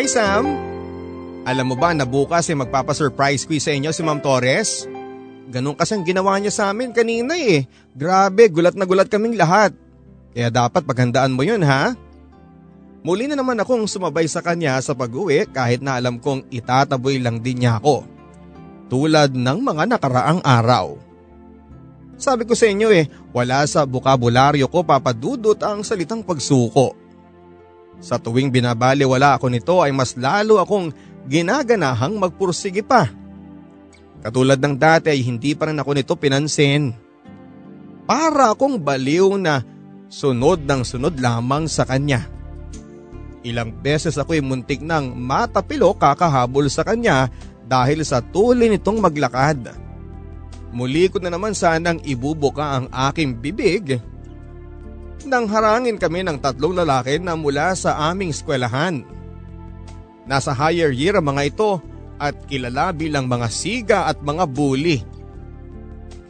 Hi 0.00 0.08
Sam! 0.08 0.59
Alam 1.50 1.74
mo 1.74 1.76
ba 1.76 1.90
na 1.90 2.06
bukas 2.06 2.46
ay 2.46 2.54
magpapasurprise 2.62 3.42
quiz 3.42 3.66
sa 3.66 3.74
inyo 3.74 3.90
si 3.90 4.06
Ma'am 4.06 4.22
Torres? 4.22 4.86
Ganun 5.50 5.74
kasi 5.74 5.98
ang 5.98 6.06
ginawa 6.06 6.38
niya 6.38 6.54
sa 6.54 6.70
amin 6.70 6.94
kanina 6.94 7.34
eh. 7.34 7.66
Grabe, 7.90 8.46
gulat 8.46 8.78
na 8.78 8.86
gulat 8.86 9.10
kaming 9.10 9.34
lahat. 9.34 9.74
Kaya 10.30 10.46
dapat 10.46 10.86
paghandaan 10.86 11.34
mo 11.34 11.42
yun 11.42 11.66
ha? 11.66 11.98
Muli 13.02 13.26
na 13.26 13.34
naman 13.34 13.58
akong 13.58 13.82
sumabay 13.90 14.30
sa 14.30 14.46
kanya 14.46 14.78
sa 14.78 14.94
pag-uwi 14.94 15.50
kahit 15.50 15.82
na 15.82 15.98
alam 15.98 16.22
kong 16.22 16.46
itataboy 16.54 17.18
lang 17.18 17.42
din 17.42 17.66
niya 17.66 17.82
ako. 17.82 18.06
Tulad 18.86 19.34
ng 19.34 19.58
mga 19.58 19.90
nakaraang 19.90 20.46
araw. 20.46 21.02
Sabi 22.14 22.46
ko 22.46 22.54
sa 22.54 22.70
inyo 22.70 22.94
eh, 22.94 23.10
wala 23.34 23.66
sa 23.66 23.82
bukabularyo 23.90 24.70
ko 24.70 24.86
papadudot 24.86 25.58
ang 25.66 25.82
salitang 25.82 26.22
pagsuko. 26.22 26.94
Sa 27.98 28.22
tuwing 28.22 28.54
binabaliwala 28.54 29.34
ako 29.34 29.50
nito 29.50 29.82
ay 29.82 29.90
mas 29.90 30.14
lalo 30.14 30.62
akong 30.62 30.94
ginaganahang 31.28 32.16
magpursige 32.16 32.84
pa. 32.84 33.10
Katulad 34.20 34.60
ng 34.60 34.76
dati 34.76 35.08
ay 35.12 35.24
hindi 35.24 35.56
pa 35.56 35.72
rin 35.72 35.80
ako 35.80 35.90
nito 35.96 36.14
pinansin. 36.16 36.92
Para 38.04 38.52
akong 38.52 38.76
baliw 38.76 39.40
na 39.40 39.64
sunod 40.10 40.66
ng 40.66 40.82
sunod 40.84 41.16
lamang 41.16 41.70
sa 41.70 41.88
kanya. 41.88 42.26
Ilang 43.40 43.72
beses 43.80 44.20
ako 44.20 44.36
ay 44.36 44.44
muntik 44.44 44.84
ng 44.84 45.16
matapilo 45.16 45.96
kakahabol 45.96 46.68
sa 46.68 46.84
kanya 46.84 47.32
dahil 47.64 48.04
sa 48.04 48.20
tuloy 48.20 48.68
nitong 48.68 49.00
maglakad. 49.00 49.72
Muli 50.70 51.08
ko 51.08 51.18
na 51.18 51.32
naman 51.32 51.56
sanang 51.56 51.98
ibubuka 52.04 52.78
ang 52.78 52.86
aking 53.10 53.38
bibig 53.38 53.98
nang 55.24 55.48
harangin 55.48 56.00
kami 56.00 56.24
ng 56.24 56.40
tatlong 56.40 56.72
lalaki 56.72 57.20
na 57.20 57.36
mula 57.36 57.76
sa 57.76 58.10
aming 58.12 58.32
eskwelahan. 58.32 59.04
Nasa 60.28 60.52
higher 60.56 60.92
year 60.92 61.16
ang 61.16 61.30
mga 61.32 61.42
ito 61.52 61.80
at 62.20 62.36
kilala 62.44 62.92
bilang 62.92 63.24
mga 63.24 63.48
siga 63.48 63.98
at 64.08 64.20
mga 64.20 64.44
bully. 64.44 65.00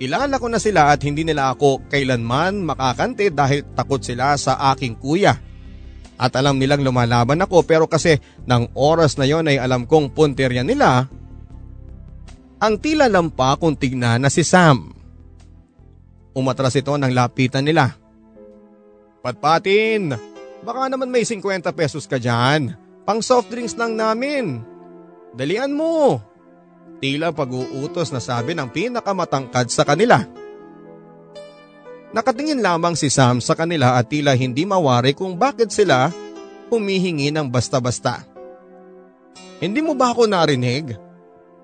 Kilala 0.00 0.40
ko 0.40 0.48
na 0.48 0.56
sila 0.56 0.94
at 0.94 1.04
hindi 1.04 1.26
nila 1.26 1.52
ako 1.52 1.90
kailanman 1.92 2.64
makakante 2.64 3.28
dahil 3.28 3.66
takot 3.76 4.00
sila 4.00 4.32
sa 4.40 4.56
aking 4.72 4.96
kuya. 4.96 5.36
At 6.20 6.36
alam 6.36 6.56
nilang 6.56 6.84
lumalaban 6.84 7.40
ako 7.44 7.64
pero 7.64 7.84
kasi 7.84 8.16
ng 8.48 8.72
oras 8.76 9.20
na 9.20 9.28
yon 9.28 9.48
ay 9.48 9.60
alam 9.60 9.84
kong 9.84 10.12
punterya 10.16 10.64
nila, 10.64 11.08
ang 12.60 12.76
tila 12.76 13.08
lampa 13.08 13.56
kong 13.56 13.76
tignan 13.76 14.20
na 14.20 14.28
si 14.28 14.44
Sam. 14.44 14.92
Umatras 16.36 16.76
ito 16.76 16.92
ng 16.92 17.12
lapitan 17.12 17.64
nila. 17.64 17.96
Patpatin, 19.20 20.12
baka 20.64 20.92
naman 20.92 21.12
may 21.12 21.24
50 21.24 21.72
pesos 21.76 22.04
ka 22.04 22.16
dyan. 22.16 22.72
Pang 23.10 23.26
soft 23.26 23.50
drinks 23.50 23.74
lang 23.74 23.98
namin. 23.98 24.62
Dalian 25.34 25.74
mo. 25.74 26.22
Tila 27.02 27.34
pag-uutos 27.34 28.14
na 28.14 28.22
sabi 28.22 28.54
ng 28.54 28.70
pinakamatangkad 28.70 29.66
sa 29.66 29.82
kanila. 29.82 30.22
Nakatingin 32.14 32.62
lamang 32.62 32.94
si 32.94 33.10
Sam 33.10 33.42
sa 33.42 33.58
kanila 33.58 33.98
at 33.98 34.06
tila 34.06 34.38
hindi 34.38 34.62
mawari 34.62 35.10
kung 35.10 35.34
bakit 35.34 35.74
sila 35.74 36.14
humihingi 36.70 37.34
ng 37.34 37.50
basta-basta. 37.50 38.22
Hindi 39.58 39.82
mo 39.82 39.98
ba 39.98 40.14
ako 40.14 40.30
narinig? 40.30 40.94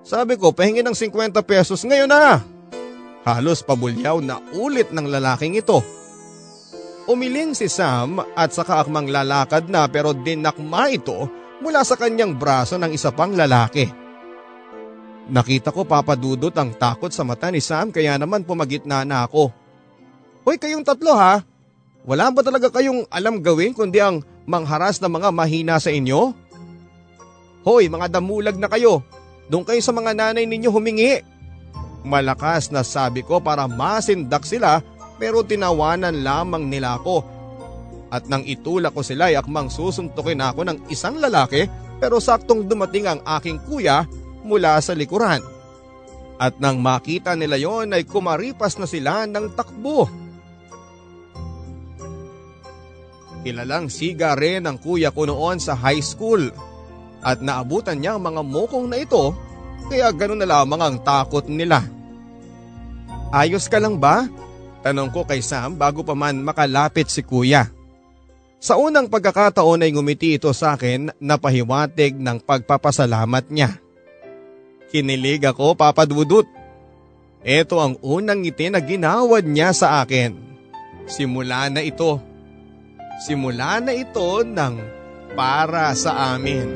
Sabi 0.03 0.35
ko, 0.35 0.51
pahingi 0.51 0.83
ng 0.83 0.99
50 0.99 1.31
pesos 1.47 1.87
ngayon 1.87 2.11
na. 2.11 2.43
Halos 3.23 3.63
pabulyaw 3.63 4.19
na 4.19 4.43
ulit 4.51 4.91
ng 4.91 5.07
lalaking 5.07 5.55
ito. 5.55 5.79
Umiling 7.07 7.55
si 7.55 7.71
Sam 7.71 8.19
at 8.35 8.51
saka 8.51 8.83
akmang 8.83 9.07
lalakad 9.07 9.71
na 9.71 9.87
pero 9.87 10.11
dinakma 10.11 10.91
ito 10.91 11.36
mula 11.61 11.81
sa 11.85 11.97
kanyang 11.97 12.37
braso 12.37 12.77
ng 12.77 12.93
isa 12.93 13.13
pang 13.13 13.33
lalaki. 13.33 13.89
Nakita 15.27 15.75
ko 15.75 15.83
papadudot 15.83 16.55
ang 16.55 16.71
takot 16.71 17.11
sa 17.11 17.27
mata 17.27 17.51
ni 17.51 17.59
Sam 17.59 17.91
kaya 17.91 18.15
naman 18.15 18.47
pumagitna 18.47 19.03
na 19.03 19.27
ako. 19.27 19.51
Hoy 20.47 20.57
kayong 20.63 20.87
tatlo 20.87 21.19
ha, 21.19 21.43
wala 22.07 22.31
ba 22.31 22.41
talaga 22.47 22.71
kayong 22.71 23.11
alam 23.11 23.43
gawin 23.43 23.75
kundi 23.75 23.99
ang 23.99 24.23
mangharas 24.47 25.03
ng 25.03 25.11
mga 25.11 25.29
mahina 25.35 25.75
sa 25.83 25.91
inyo? 25.91 26.31
Hoy 27.67 27.91
mga 27.91 28.15
damulag 28.15 28.55
na 28.55 28.71
kayo, 28.71 29.03
doon 29.51 29.67
kayo 29.67 29.83
sa 29.83 29.91
mga 29.91 30.15
nanay 30.15 30.47
ninyo 30.47 30.71
humingi. 30.71 31.19
Malakas 32.07 32.71
na 32.71 32.87
sabi 32.87 33.27
ko 33.27 33.43
para 33.43 33.67
masindak 33.67 34.47
sila 34.47 34.79
pero 35.19 35.43
tinawanan 35.43 36.23
lamang 36.23 36.71
nila 36.71 37.03
ako. 37.03 37.27
At 38.07 38.31
nang 38.31 38.47
itulak 38.47 38.95
ko 38.95 39.03
sila 39.03 39.29
ay 39.33 39.37
akmang 39.39 39.67
susuntukin 39.67 40.39
ako 40.39 40.63
ng 40.67 40.79
isang 40.95 41.19
lalaki 41.19 41.67
pero 41.99 42.23
saktong 42.23 42.69
dumating 42.69 43.11
ang 43.11 43.21
aking 43.39 43.59
kuya 43.67 44.07
mula 44.47 44.79
sa 44.79 44.95
likuran. 44.95 45.43
At 46.37 46.61
nang 46.61 46.79
makita 46.79 47.35
nila 47.35 47.57
yon 47.57 47.97
ay 47.97 48.05
kumaripas 48.05 48.77
na 48.77 48.87
sila 48.87 49.25
ng 49.25 49.57
takbo. 49.57 50.07
Kilalang 53.47 53.89
siga 53.89 54.35
rin 54.35 54.67
ang 54.67 54.77
kuya 54.77 55.15
ko 55.15 55.25
noon 55.25 55.63
sa 55.63 55.79
high 55.79 56.03
school 56.03 56.51
at 57.23 57.41
naabutan 57.43 57.99
niya 57.99 58.19
ang 58.19 58.23
mga 58.23 58.43
mukong 58.43 58.87
na 58.91 59.01
ito 59.03 59.35
kaya 59.87 60.11
ganoon 60.11 60.43
na 60.43 60.51
lamang 60.51 60.83
ang 60.83 60.97
takot 61.03 61.47
nila. 61.47 61.83
Ayos 63.31 63.67
ka 63.71 63.79
lang 63.79 63.99
ba? 63.99 64.27
Tanong 64.83 65.11
ko 65.11 65.27
kay 65.27 65.43
Sam 65.43 65.75
bago 65.75 66.07
pa 66.07 66.15
man 66.15 66.43
makalapit 66.43 67.11
si 67.11 67.23
kuya. 67.23 67.76
Sa 68.57 68.81
unang 68.81 69.07
pagkakataon 69.13 69.85
ay 69.85 69.93
ngumiti 69.93 70.41
ito 70.41 70.49
sa 70.57 70.75
akin 70.75 71.13
na 71.21 71.37
pahiwatig 71.37 72.17
ng 72.17 72.41
pagpapasalamat 72.41 73.53
niya. 73.53 73.77
Kinilig 74.89 75.45
ako 75.45 75.77
papadudot. 75.77 76.49
Ito 77.47 77.77
ang 77.79 77.95
unang 78.03 78.43
ngiti 78.43 78.73
na 78.73 78.81
ginawad 78.83 79.47
niya 79.47 79.71
sa 79.71 80.03
akin. 80.03 80.35
Simula 81.07 81.71
na 81.71 81.85
ito. 81.85 82.19
Simula 83.23 83.79
na 83.79 83.95
ito 83.95 84.43
ng 84.43 84.75
para 85.39 85.95
sa 85.95 86.35
amin. 86.35 86.67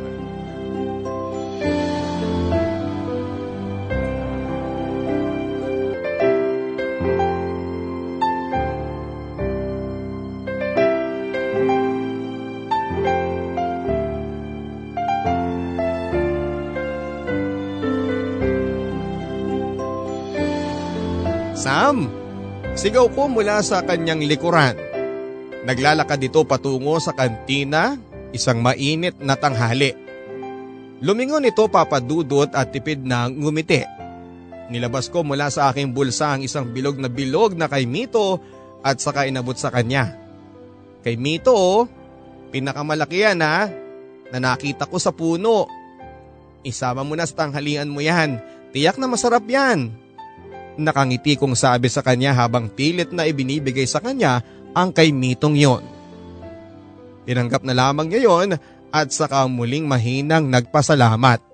Sam! 21.61 22.09
Sigaw 22.73 23.12
ko 23.12 23.29
mula 23.29 23.61
sa 23.61 23.85
kanyang 23.85 24.25
likuran. 24.25 24.73
Naglalakad 25.68 26.25
ito 26.25 26.40
patungo 26.49 26.96
sa 26.96 27.12
kantina, 27.12 28.01
isang 28.33 28.64
mainit 28.64 29.20
na 29.20 29.37
tanghali. 29.37 29.92
Lumingon 31.05 31.44
ito 31.44 31.68
papadudot 31.68 32.49
at 32.57 32.73
tipid 32.73 33.05
na 33.05 33.29
ngumiti. 33.29 33.85
Nilabas 34.73 35.12
ko 35.12 35.20
mula 35.20 35.53
sa 35.53 35.68
aking 35.68 35.92
bulsa 35.92 36.33
ang 36.33 36.40
isang 36.40 36.73
bilog 36.73 36.96
na 36.96 37.12
bilog 37.12 37.53
na 37.53 37.68
kay 37.68 37.85
Mito 37.85 38.40
at 38.81 38.96
saka 38.96 39.29
inabot 39.29 39.59
sa 39.59 39.68
kanya. 39.68 40.16
Kay 41.05 41.20
Mito, 41.20 41.85
pinakamalaki 42.57 43.20
yan 43.20 43.44
ha, 43.44 43.68
na 44.33 44.38
nakita 44.40 44.88
ko 44.88 44.96
sa 44.96 45.12
puno. 45.12 45.68
Isama 46.64 47.05
mo 47.05 47.12
na 47.12 47.29
sa 47.29 47.44
tanghalian 47.44 47.92
mo 47.92 48.01
yan, 48.01 48.40
tiyak 48.73 48.96
na 48.96 49.12
masarap 49.12 49.44
yan. 49.44 49.92
Nakangiti 50.81 51.37
kong 51.37 51.53
sabi 51.53 51.93
sa 51.93 52.01
kanya 52.01 52.33
habang 52.33 52.73
pilit 52.73 53.12
na 53.12 53.29
ibinibigay 53.29 53.85
sa 53.85 54.01
kanya 54.01 54.40
ang 54.73 54.97
kay 54.97 55.12
Mitong 55.12 55.53
yon. 55.53 55.85
Tinanggap 57.29 57.61
na 57.69 57.77
lamang 57.77 58.09
niya 58.09 58.25
yon 58.25 58.57
at 58.88 59.09
saka 59.12 59.45
muling 59.45 59.85
mahinang 59.85 60.49
nagpasalamat. 60.49 61.45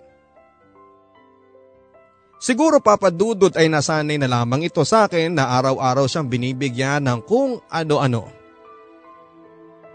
Siguro 2.39 2.79
papadudot 2.79 3.51
ay 3.59 3.67
nasanay 3.67 4.23
na 4.23 4.31
lamang 4.31 4.63
ito 4.63 4.87
sa 4.87 5.11
akin 5.11 5.35
na 5.35 5.51
araw-araw 5.59 6.07
siyang 6.07 6.31
binibigyan 6.31 7.03
ng 7.03 7.21
kung 7.27 7.59
ano-ano. 7.67 8.31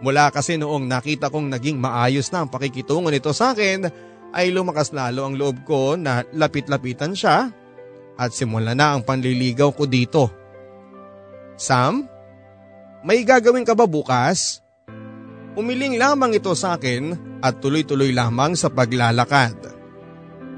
Mula 0.03 0.33
kasi 0.33 0.59
noong 0.59 0.89
nakita 0.89 1.31
kong 1.31 1.47
naging 1.47 1.79
maayos 1.79 2.27
na 2.33 2.43
ang 2.43 2.49
pakikitungo 2.51 3.07
nito 3.07 3.31
sa 3.31 3.55
akin 3.55 3.87
ay 4.35 4.51
lumakas 4.51 4.91
lalo 4.91 5.29
ang 5.29 5.37
loob 5.37 5.63
ko 5.63 5.93
na 5.95 6.25
lapit-lapitan 6.33 7.13
siya 7.15 7.53
at 8.21 8.29
simula 8.37 8.77
na 8.77 8.93
ang 8.93 9.01
panliligaw 9.01 9.73
ko 9.73 9.89
dito. 9.89 10.29
Sam, 11.57 12.05
may 13.01 13.25
gagawin 13.25 13.65
ka 13.65 13.73
ba 13.73 13.89
bukas? 13.89 14.61
Umiling 15.57 15.97
lamang 15.97 16.37
ito 16.37 16.53
sa 16.53 16.77
akin 16.77 17.17
at 17.41 17.57
tuloy-tuloy 17.57 18.13
lamang 18.13 18.53
sa 18.53 18.69
paglalakad. 18.69 19.57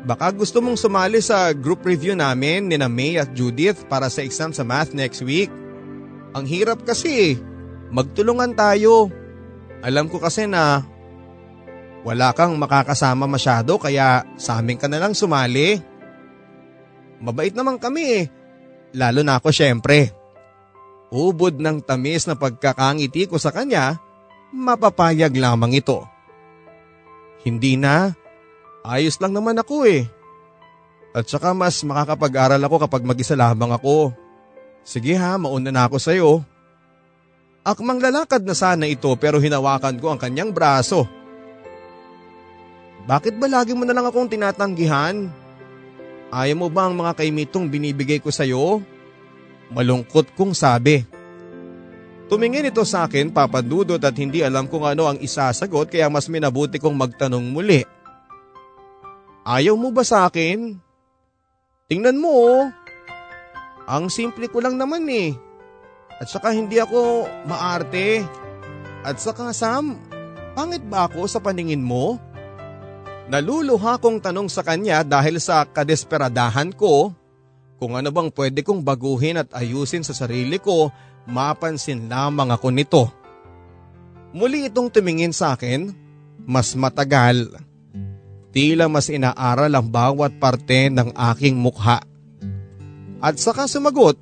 Baka 0.03 0.35
gusto 0.35 0.59
mong 0.59 0.75
sumali 0.75 1.23
sa 1.23 1.55
group 1.55 1.87
review 1.87 2.11
namin 2.11 2.67
ni 2.67 2.75
na 2.75 2.91
May 2.91 3.15
at 3.15 3.31
Judith 3.31 3.87
para 3.87 4.11
sa 4.11 4.19
exam 4.19 4.51
sa 4.51 4.67
math 4.67 4.91
next 4.91 5.23
week. 5.23 5.47
Ang 6.35 6.43
hirap 6.43 6.83
kasi, 6.83 7.39
magtulungan 7.87 8.51
tayo. 8.51 9.07
Alam 9.79 10.11
ko 10.11 10.19
kasi 10.19 10.43
na 10.43 10.83
wala 12.03 12.35
kang 12.35 12.59
makakasama 12.59 13.23
masyado 13.31 13.79
kaya 13.79 14.27
sa 14.35 14.59
amin 14.59 14.75
ka 14.75 14.91
na 14.91 14.99
lang 14.99 15.15
sumali. 15.15 15.79
Mabait 17.23 17.55
naman 17.55 17.79
kami 17.79 18.03
eh. 18.03 18.23
Lalo 18.91 19.23
na 19.23 19.39
ako 19.39 19.55
syempre. 19.55 20.11
Ubod 21.07 21.55
ng 21.55 21.79
tamis 21.79 22.27
na 22.27 22.35
pagkakangiti 22.35 23.31
ko 23.31 23.39
sa 23.39 23.55
kanya, 23.55 23.95
mapapayag 24.51 25.31
lamang 25.31 25.79
ito. 25.79 26.03
Hindi 27.47 27.79
na. 27.79 28.11
Ayos 28.83 29.15
lang 29.23 29.31
naman 29.31 29.55
ako 29.55 29.87
eh. 29.87 30.03
At 31.15 31.31
saka 31.31 31.55
mas 31.55 31.79
makakapag-aral 31.85 32.59
ako 32.59 32.75
kapag 32.89 33.07
mag-isa 33.07 33.39
lamang 33.39 33.71
ako. 33.71 34.11
Sige 34.83 35.15
ha, 35.15 35.39
mauna 35.39 35.71
na 35.71 35.87
ako 35.87 35.97
sa'yo. 36.01 36.31
Akmang 37.63 38.03
lalakad 38.03 38.43
na 38.43 38.51
sana 38.51 38.83
ito 38.83 39.07
pero 39.15 39.39
hinawakan 39.39 39.95
ko 39.95 40.11
ang 40.11 40.19
kanyang 40.19 40.51
braso. 40.51 41.07
Bakit 43.07 43.39
ba 43.39 43.47
lagi 43.47 43.71
mo 43.71 43.87
na 43.87 43.95
lang 43.95 44.03
akong 44.03 44.27
tinatanggihan? 44.27 45.42
Ayaw 46.33 46.57
mo 46.57 46.67
ba 46.73 46.89
ang 46.89 46.97
mga 46.97 47.13
kaimitong 47.21 47.69
binibigay 47.69 48.17
ko 48.17 48.33
sa'yo? 48.33 48.81
Malungkot 49.69 50.33
kong 50.33 50.57
sabi. 50.57 51.05
Tumingin 52.25 52.73
ito 52.73 52.81
sa 52.81 53.05
akin 53.05 53.29
papadudot 53.29 54.01
at 54.01 54.17
hindi 54.17 54.41
alam 54.41 54.65
kung 54.65 54.81
ano 54.81 55.05
ang 55.05 55.21
isasagot 55.21 55.93
kaya 55.93 56.09
mas 56.09 56.25
minabuti 56.25 56.81
kong 56.81 56.97
magtanong 56.97 57.45
muli. 57.53 57.85
Ayaw 59.45 59.77
mo 59.77 59.93
ba 59.93 60.01
sa 60.01 60.25
akin? 60.25 60.73
Tingnan 61.85 62.17
mo 62.17 62.31
oh. 62.33 62.63
Ang 63.85 64.09
simple 64.09 64.49
ko 64.49 64.57
lang 64.57 64.81
naman 64.81 65.05
eh. 65.13 65.37
At 66.17 66.33
saka 66.33 66.49
hindi 66.49 66.81
ako 66.81 67.29
maarte. 67.45 68.25
At 69.05 69.21
saka 69.21 69.53
Sam, 69.53 70.01
pangit 70.57 70.81
ba 70.89 71.05
ako 71.05 71.29
sa 71.29 71.37
paningin 71.37 71.85
mo? 71.85 72.17
Naluluha 73.31 73.99
kong 74.03 74.19
tanong 74.19 74.51
sa 74.51 74.65
kanya 74.65 75.01
dahil 75.01 75.39
sa 75.39 75.63
kadesperadahan 75.63 76.75
ko 76.75 77.15
kung 77.79 77.99
ano 77.99 78.15
bang 78.15 78.31
pwede 78.31 78.63
kong 78.63 78.79
baguhin 78.79 79.43
at 79.43 79.51
ayusin 79.51 80.07
sa 80.07 80.15
sarili 80.15 80.55
ko, 80.55 80.87
mapansin 81.27 82.07
lamang 82.07 82.55
ako 82.55 82.67
nito. 82.71 83.03
Muli 84.31 84.71
itong 84.71 84.87
tumingin 84.87 85.35
sa 85.35 85.51
akin, 85.51 85.91
mas 86.47 86.71
matagal. 86.79 87.51
Tila 88.55 88.87
mas 88.87 89.11
inaaral 89.11 89.67
ang 89.67 89.87
bawat 89.91 90.31
parte 90.39 90.87
ng 90.87 91.11
aking 91.11 91.59
mukha. 91.59 91.99
At 93.19 93.35
saka 93.35 93.67
sumagot, 93.67 94.15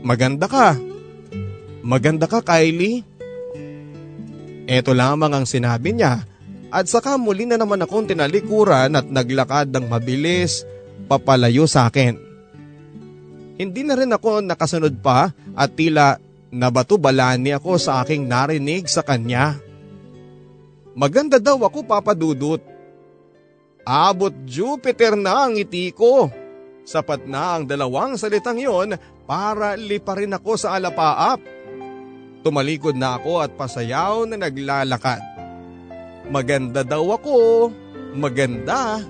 Maganda 0.00 0.48
ka. 0.48 0.76
Maganda 1.84 2.24
ka 2.24 2.40
Kylie. 2.40 3.04
Ito 4.64 4.92
lamang 4.96 5.32
ang 5.36 5.44
sinabi 5.44 5.92
niya 5.92 6.24
at 6.70 6.86
saka 6.86 7.18
muli 7.18 7.44
na 7.44 7.58
naman 7.58 7.82
akong 7.82 8.06
tinalikuran 8.06 8.94
at 8.94 9.06
naglakad 9.10 9.74
ng 9.74 9.90
mabilis 9.90 10.62
papalayo 11.10 11.66
sa 11.66 11.90
akin. 11.90 12.14
Hindi 13.60 13.82
na 13.84 13.98
rin 13.98 14.14
ako 14.14 14.40
nakasunod 14.46 15.02
pa 15.02 15.34
at 15.52 15.70
tila 15.74 16.16
nabato-balani 16.48 17.52
ako 17.52 17.76
sa 17.76 18.00
aking 18.00 18.24
narinig 18.24 18.86
sa 18.86 19.04
kanya. 19.04 19.58
Maganda 20.94 21.36
daw 21.36 21.58
ako 21.60 21.86
papadudot. 21.86 22.62
Abot 23.84 24.32
Jupiter 24.46 25.18
na 25.18 25.46
ang 25.46 25.58
ngiti 25.58 25.90
ko. 25.90 26.30
Sapat 26.86 27.28
na 27.28 27.58
ang 27.58 27.68
dalawang 27.68 28.18
salitang 28.18 28.58
yon 28.58 28.98
para 29.28 29.78
liparin 29.78 30.34
ako 30.34 30.58
sa 30.58 30.74
alapaap. 30.74 31.38
Tumalikod 32.40 32.96
na 32.96 33.20
ako 33.20 33.44
at 33.44 33.52
pasayaw 33.54 34.24
na 34.26 34.40
naglalakad. 34.40 35.29
Maganda 36.30 36.86
daw 36.86 37.04
ako. 37.18 37.68
Maganda. 38.14 39.02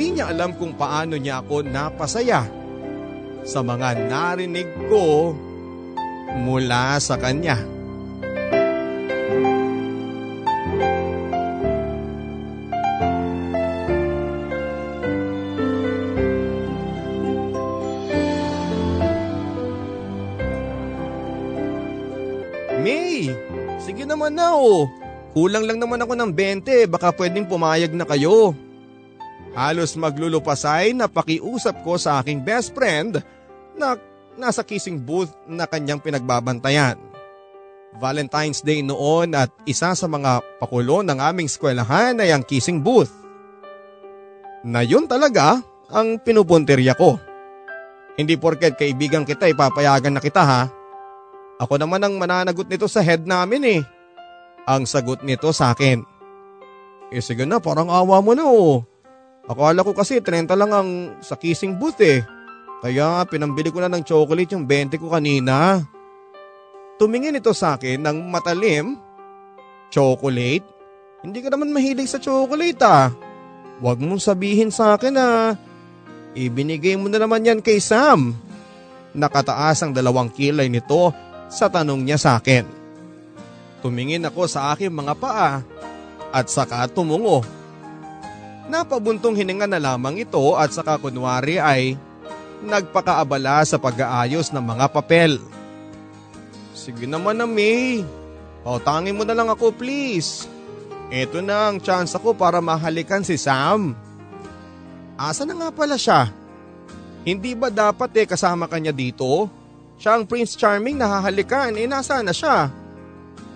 Di 0.00 0.16
niya 0.16 0.32
alam 0.32 0.56
kung 0.56 0.72
paano 0.72 1.20
niya 1.20 1.44
ako 1.44 1.60
napasaya. 1.60 2.60
sa 3.44 3.64
mga 3.64 4.08
narinig 4.08 4.68
ko 4.88 5.32
mula 6.44 7.00
sa 7.00 7.16
kanya. 7.16 7.56
May, 22.80 23.28
sige 23.76 24.08
naman 24.08 24.32
na 24.32 24.56
oh. 24.56 24.88
Kulang 25.30 25.62
lang 25.62 25.78
naman 25.78 26.02
ako 26.02 26.18
ng 26.18 26.30
20, 26.34 26.90
baka 26.90 27.14
pwedeng 27.14 27.46
pumayag 27.46 27.94
na 27.94 28.02
kayo. 28.02 28.50
Halos 29.54 29.94
maglulupasay 29.94 30.94
na 30.94 31.06
pakiusap 31.06 31.82
ko 31.86 31.98
sa 31.98 32.18
aking 32.22 32.42
best 32.42 32.74
friend 32.74 33.22
na 33.78 33.94
nasa 34.34 34.66
kissing 34.66 34.98
booth 34.98 35.30
na 35.46 35.66
kanyang 35.66 36.02
pinagbabantayan. 36.02 36.98
Valentine's 37.98 38.62
Day 38.62 38.82
noon 38.86 39.34
at 39.34 39.50
isa 39.66 39.94
sa 39.98 40.06
mga 40.06 40.42
pakulo 40.62 41.02
ng 41.02 41.18
aming 41.18 41.50
eskwelahan 41.50 42.22
ay 42.22 42.30
ang 42.30 42.46
kissing 42.46 42.78
booth. 42.78 43.10
Na 44.62 44.86
yun 44.86 45.10
talaga 45.10 45.58
ang 45.90 46.18
pinupuntirya 46.22 46.94
ko. 46.94 47.18
Hindi 48.14 48.38
porket 48.38 48.78
kaibigan 48.78 49.26
kita 49.26 49.50
ipapayagan 49.50 50.14
na 50.14 50.22
kita 50.22 50.42
ha. 50.42 50.62
Ako 51.58 51.78
naman 51.78 52.02
ang 52.02 52.14
mananagot 52.18 52.66
nito 52.70 52.86
sa 52.86 53.02
head 53.02 53.26
namin 53.26 53.62
eh. 53.66 53.80
Ang 54.70 54.86
sagot 54.86 55.26
nito 55.26 55.50
sa 55.50 55.74
akin. 55.74 56.06
Eh 57.10 57.18
sige 57.18 57.42
na 57.42 57.58
parang 57.58 57.90
awa 57.90 58.22
mo 58.22 58.38
na 58.38 58.46
oh. 58.46 58.86
Akala 59.50 59.82
ko 59.82 59.90
kasi 59.90 60.22
30 60.22 60.46
lang 60.54 60.70
ang 60.70 60.90
sa 61.26 61.34
kissing 61.34 61.74
booth 61.74 61.98
eh. 61.98 62.22
Kaya 62.78 63.26
pinambili 63.26 63.74
ko 63.74 63.82
na 63.82 63.90
ng 63.90 64.06
chocolate 64.06 64.54
yung 64.54 64.70
20 64.70 64.94
ko 64.94 65.10
kanina. 65.10 65.82
Tumingin 67.02 67.34
ito 67.34 67.50
sa 67.50 67.74
akin 67.74 67.98
ng 67.98 68.30
matalim. 68.30 68.94
Chocolate? 69.90 70.62
Hindi 71.26 71.38
ka 71.42 71.50
naman 71.50 71.74
mahilig 71.74 72.06
sa 72.06 72.22
chocolate 72.22 72.78
ah. 72.86 73.10
Huwag 73.82 73.98
mong 73.98 74.22
sabihin 74.22 74.70
sa 74.70 74.94
akin 74.94 75.18
ah. 75.18 75.58
Ibinigay 76.38 76.94
mo 76.94 77.10
na 77.10 77.18
naman 77.18 77.42
yan 77.42 77.58
kay 77.58 77.82
Sam. 77.82 78.38
Nakataas 79.18 79.82
ang 79.82 79.90
dalawang 79.90 80.30
kilay 80.30 80.70
nito 80.70 81.10
sa 81.50 81.66
tanong 81.66 82.06
niya 82.06 82.22
sa 82.22 82.38
akin. 82.38 82.79
Tumingin 83.80 84.28
ako 84.28 84.44
sa 84.44 84.76
aking 84.76 84.92
mga 84.92 85.16
paa 85.16 85.64
at 86.30 86.46
saka 86.52 86.84
tumungo. 86.86 87.40
Napabuntong 88.70 89.34
hininga 89.34 89.66
na 89.66 89.82
lamang 89.82 90.22
ito 90.22 90.54
at 90.54 90.70
saka 90.70 91.00
kunwari 91.00 91.58
ay 91.58 91.98
nagpakaabala 92.62 93.64
sa 93.64 93.80
pag-aayos 93.80 94.52
ng 94.52 94.62
mga 94.62 94.86
papel. 94.92 95.40
Sige 96.76 97.08
naman 97.08 97.40
na 97.40 97.48
May. 97.48 98.04
Pautangin 98.60 99.16
mo 99.16 99.24
na 99.24 99.32
lang 99.32 99.48
ako 99.48 99.72
please. 99.72 100.44
Ito 101.10 101.42
na 101.42 101.72
ang 101.72 101.82
chance 101.82 102.14
ako 102.14 102.36
para 102.36 102.62
mahalikan 102.62 103.24
si 103.26 103.34
Sam. 103.34 103.96
Asa 105.18 105.42
na 105.42 105.56
nga 105.56 105.68
pala 105.74 105.98
siya? 105.98 106.30
Hindi 107.26 107.52
ba 107.52 107.68
dapat 107.68 108.14
eh 108.16 108.28
kasama 108.28 108.70
kanya 108.70 108.94
dito? 108.94 109.50
Siya 110.00 110.16
ang 110.16 110.24
Prince 110.24 110.56
Charming 110.56 110.96
na 110.96 111.10
hahalikan 111.10 111.76
eh 111.76 111.84
nasa 111.84 112.24
na 112.24 112.32
siya? 112.32 112.72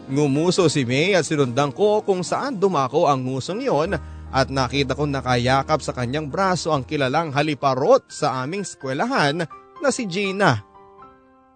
Ngumuso 0.04 0.68
si 0.68 0.84
May 0.84 1.16
at 1.16 1.24
sinundan 1.24 1.72
ko 1.72 2.04
kung 2.04 2.20
saan 2.20 2.60
dumako 2.60 3.08
ang 3.08 3.24
ngusong 3.24 3.64
yon 3.64 3.96
at 4.34 4.52
nakita 4.52 4.92
kong 4.92 5.16
nakayakap 5.16 5.80
sa 5.80 5.96
kanyang 5.96 6.28
braso 6.28 6.76
ang 6.76 6.84
kilalang 6.84 7.32
haliparot 7.32 8.04
sa 8.12 8.44
aming 8.44 8.68
skwelahan 8.68 9.48
na 9.80 9.88
si 9.88 10.04
Gina. 10.04 10.60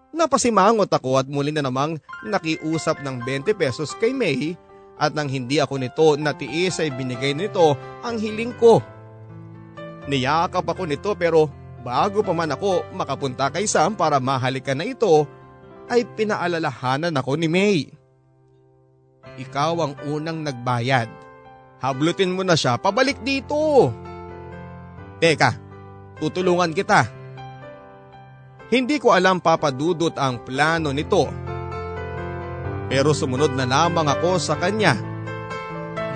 Napasimangot 0.09 0.89
ako 0.89 1.21
at 1.21 1.29
muli 1.29 1.53
na 1.53 1.61
namang 1.61 2.01
nakiusap 2.25 3.05
ng 3.05 3.21
20 3.21 3.53
pesos 3.53 3.93
kay 4.01 4.17
May 4.17 4.57
at 4.97 5.13
nang 5.13 5.29
hindi 5.29 5.61
ako 5.61 5.77
nito 5.77 6.17
natiis 6.17 6.81
ay 6.81 6.89
binigay 6.89 7.37
nito 7.37 7.77
ang 8.01 8.17
hiling 8.17 8.57
ko. 8.57 8.81
Niyakap 10.09 10.65
ako 10.65 10.89
nito 10.89 11.13
pero 11.13 11.53
bago 11.85 12.25
pa 12.25 12.33
man 12.33 12.49
ako 12.49 12.97
makapunta 12.97 13.53
kay 13.53 13.69
Sam 13.69 13.93
para 13.93 14.17
mahalikan 14.17 14.81
na 14.81 14.89
ito 14.89 15.29
ay 15.85 16.01
pinaalalahanan 16.17 17.13
ako 17.13 17.37
ni 17.37 17.45
May 17.45 17.98
ikaw 19.39 19.73
ang 19.79 19.93
unang 20.03 20.43
nagbayad. 20.43 21.07
Hablutin 21.79 22.35
mo 22.35 22.43
na 22.43 22.59
siya 22.59 22.75
pabalik 22.75 23.23
dito. 23.23 23.87
Teka, 25.23 25.55
tutulungan 26.19 26.75
kita. 26.75 27.07
Hindi 28.69 28.99
ko 29.01 29.15
alam 29.15 29.39
papadudot 29.39 30.13
ang 30.19 30.43
plano 30.43 30.91
nito. 30.91 31.25
Pero 32.91 33.15
sumunod 33.15 33.55
na 33.55 33.65
lamang 33.65 34.05
ako 34.11 34.37
sa 34.37 34.59
kanya. 34.59 34.93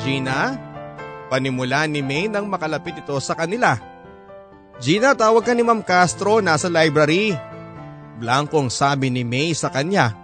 Gina, 0.03 0.57
panimula 1.31 1.87
ni 1.87 2.03
May 2.03 2.27
nang 2.27 2.45
makalapit 2.51 2.99
ito 2.99 3.15
sa 3.23 3.33
kanila. 3.33 3.79
Gina, 4.81 5.13
tawag 5.13 5.45
ka 5.45 5.53
ni 5.53 5.63
Ma'am 5.63 5.85
Castro, 5.85 6.41
nasa 6.41 6.67
library. 6.67 7.33
Blankong 8.17 8.69
sabi 8.69 9.09
ni 9.09 9.21
May 9.25 9.53
sa 9.53 9.69
kanya. 9.69 10.22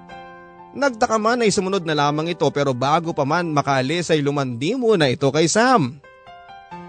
Nagtaka 0.70 1.18
man 1.18 1.42
ay 1.42 1.50
sumunod 1.50 1.82
na 1.82 1.98
lamang 1.98 2.30
ito 2.30 2.46
pero 2.54 2.78
bago 2.78 3.10
pa 3.10 3.26
man 3.26 3.50
makalis 3.50 4.14
ay 4.14 4.22
lumandi 4.22 4.78
muna 4.78 5.10
ito 5.10 5.26
kay 5.34 5.50
Sam. 5.50 5.98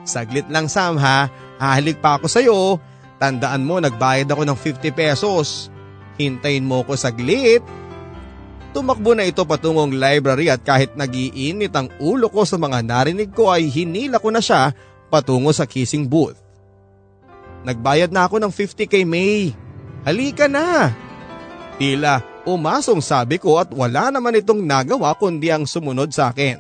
Saglit 0.05 0.49
lang 0.53 0.69
Sam 0.69 1.01
ha, 1.01 1.33
hahalik 1.57 2.01
pa 2.05 2.21
ako 2.21 2.27
sa 2.29 2.45
iyo. 2.45 2.77
Tandaan 3.17 3.65
mo 3.65 3.81
nagbayad 3.81 4.29
ako 4.29 4.45
ng 4.45 4.59
50 4.59 4.93
pesos. 4.93 5.73
Hintayin 6.21 6.65
mo 6.65 6.85
ko 6.85 6.93
saglit. 6.97 7.65
Tumakbo 8.77 9.17
na 9.17 9.25
ito 9.25 9.43
patungong 9.49 9.97
library 9.97 10.53
at 10.53 10.61
kahit 10.61 10.95
nagiinit 10.95 11.73
ang 11.73 11.89
ulo 11.99 12.29
ko 12.29 12.45
sa 12.45 12.61
mga 12.61 12.85
narinig 12.85 13.33
ko 13.33 13.49
ay 13.51 13.67
hinila 13.67 14.21
ko 14.21 14.29
na 14.29 14.45
siya 14.45 14.77
patungo 15.09 15.51
sa 15.57 15.65
kissing 15.65 16.07
booth. 16.07 16.39
Nagbayad 17.65 18.13
na 18.13 18.29
ako 18.29 18.41
ng 18.41 18.53
50 18.53 18.89
kay 18.89 19.05
May. 19.05 19.53
Halika 20.05 20.49
na! 20.49 20.97
Tila 21.77 22.30
Umasong 22.49 23.05
sabi 23.05 23.37
ko 23.37 23.61
at 23.61 23.69
wala 23.69 24.09
naman 24.09 24.41
itong 24.41 24.65
nagawa 24.65 25.13
kundi 25.13 25.53
ang 25.53 25.69
sumunod 25.69 26.09
sa 26.09 26.33
akin. 26.33 26.57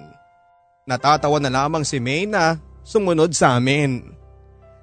Natatawa 0.84 1.40
na 1.40 1.48
lamang 1.48 1.88
si 1.88 1.96
May 1.96 2.28
na 2.28 2.60
sumunod 2.84 3.32
sa 3.32 3.56
amin. 3.56 4.04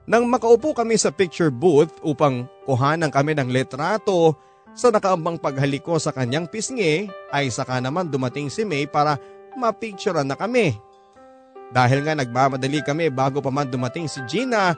Nang 0.10 0.26
makaupo 0.26 0.74
kami 0.74 0.96
sa 0.98 1.14
picture 1.14 1.52
booth 1.52 1.92
upang 2.02 2.48
kuhanan 2.64 3.12
kami 3.12 3.36
ng 3.38 3.52
letrato 3.52 4.34
sa 4.74 4.90
nakaambang 4.90 5.38
paghalik 5.38 5.84
ko 5.84 6.00
sa 6.02 6.16
kanyang 6.16 6.48
pisngi 6.48 7.12
ay 7.30 7.52
saka 7.52 7.78
naman 7.78 8.10
dumating 8.10 8.48
si 8.50 8.66
May 8.66 8.90
para 8.90 9.22
mapicturean 9.54 10.26
na 10.26 10.38
kami. 10.40 10.74
Dahil 11.76 12.08
nga 12.08 12.16
nagmamadali 12.16 12.80
kami 12.82 13.12
bago 13.12 13.44
pa 13.44 13.52
man 13.52 13.68
dumating 13.68 14.08
si 14.08 14.24
Gina 14.26 14.74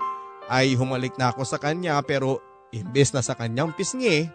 ay 0.50 0.74
humalik 0.74 1.14
na 1.16 1.30
ako 1.30 1.46
sa 1.46 1.62
kanya 1.62 2.02
pero 2.02 2.42
imbes 2.74 3.14
na 3.14 3.22
sa 3.22 3.38
kanyang 3.38 3.70
pisngi 3.78 4.26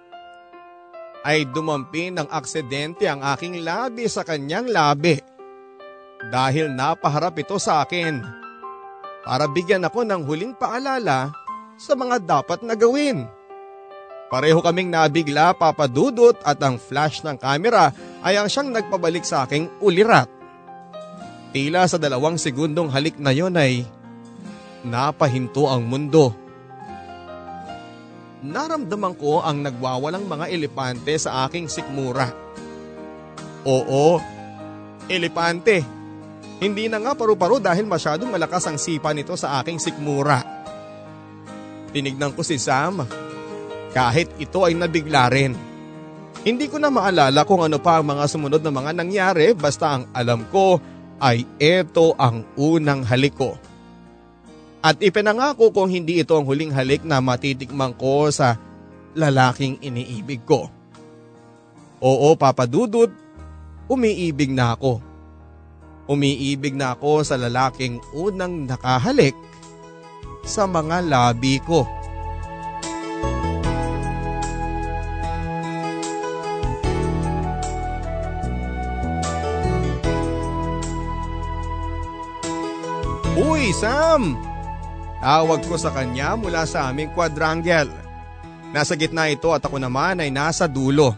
ay 1.25 1.49
dumampi 1.49 2.13
ng 2.13 2.29
aksidente 2.29 3.09
ang 3.09 3.25
aking 3.25 3.65
labi 3.65 4.05
sa 4.07 4.21
kanyang 4.21 4.69
labi. 4.69 5.17
Dahil 6.29 6.69
napaharap 6.77 7.41
ito 7.41 7.57
sa 7.57 7.81
akin. 7.81 8.21
Para 9.25 9.49
bigyan 9.49 9.89
ako 9.89 10.05
ng 10.05 10.23
huling 10.29 10.53
paalala 10.53 11.33
sa 11.81 11.97
mga 11.97 12.21
dapat 12.21 12.61
na 12.61 12.77
gawin. 12.77 13.25
Pareho 14.29 14.61
kaming 14.61 14.93
nabigla 14.93 15.57
papadudot 15.57 16.37
at 16.45 16.61
ang 16.61 16.77
flash 16.77 17.25
ng 17.25 17.41
kamera 17.41 17.89
ay 18.21 18.37
ang 18.37 18.49
siyang 18.49 18.69
nagpabalik 18.69 19.25
sa 19.25 19.49
aking 19.49 19.73
ulirat. 19.81 20.29
Tila 21.57 21.89
sa 21.89 21.97
dalawang 21.97 22.37
segundong 22.37 22.93
halik 22.93 23.17
na 23.17 23.33
yon 23.33 23.57
ay 23.57 23.89
napahinto 24.85 25.71
ang 25.71 25.89
mundo 25.89 26.44
naramdaman 28.45 29.17
ko 29.17 29.41
ang 29.41 29.65
nagwawalang 29.65 30.29
mga 30.29 30.53
elepante 30.53 31.17
sa 31.17 31.49
aking 31.49 31.65
sikmura. 31.73 32.29
Oo, 33.65 34.21
elepante. 35.09 35.81
Hindi 36.61 36.87
na 36.93 37.01
nga 37.01 37.17
paru-paro 37.17 37.57
dahil 37.57 37.89
masyadong 37.89 38.29
malakas 38.29 38.69
ang 38.69 38.77
sipa 38.77 39.17
nito 39.17 39.33
sa 39.41 39.65
aking 39.65 39.81
sikmura. 39.81 40.45
Tinignan 41.97 42.37
ko 42.37 42.45
si 42.45 42.61
Sam. 42.61 43.01
Kahit 43.97 44.29
ito 44.37 44.61
ay 44.61 44.77
nabigla 44.77 45.33
rin. 45.33 45.57
Hindi 46.45 46.69
ko 46.69 46.77
na 46.77 46.93
maalala 46.93 47.49
kung 47.49 47.65
ano 47.65 47.81
pa 47.81 47.97
ang 47.97 48.13
mga 48.13 48.29
sumunod 48.29 48.61
na 48.61 48.69
mga 48.69 48.93
nangyari 48.93 49.57
basta 49.57 49.97
ang 49.97 50.05
alam 50.13 50.45
ko 50.53 50.77
ay 51.17 51.49
ito 51.57 52.13
ang 52.21 52.45
unang 52.61 53.01
halik 53.09 53.39
ko. 53.41 53.57
At 54.85 55.01
ipinangako 55.01 55.73
kong 55.73 55.89
hindi 55.89 56.21
ito 56.21 56.37
ang 56.37 56.45
huling 56.45 56.69
halik 56.69 57.09
na 57.09 57.17
matitikman 57.17 57.97
ko 57.97 58.29
sa 58.29 58.61
lalaking 59.17 59.81
iniibig 59.81 60.45
ko. 60.45 60.69
Oo, 62.05 62.37
Papa 62.37 62.69
Dudut, 62.69 63.09
umiibig 63.89 64.53
na 64.53 64.77
ako. 64.77 65.01
Umiibig 66.05 66.77
na 66.77 66.93
ako 66.93 67.25
sa 67.25 67.41
lalaking 67.41 67.97
unang 68.13 68.69
nakahalik 68.69 69.33
sa 70.45 70.69
mga 70.69 71.01
labi 71.01 71.57
ko. 71.65 71.89
Uy, 83.41 83.73
Sam! 83.73 84.54
Tawag 85.25 85.65
ko 85.65 85.81
sa 85.81 85.89
kanya 85.89 86.37
mula 86.37 86.69
sa 86.69 86.93
aming 86.93 87.09
quadrangle. 87.17 87.89
Nasa 88.77 88.93
gitna 88.93 89.33
ito 89.33 89.57
at 89.57 89.65
ako 89.65 89.81
naman 89.81 90.21
ay 90.21 90.29
nasa 90.29 90.69
dulo. 90.69 91.17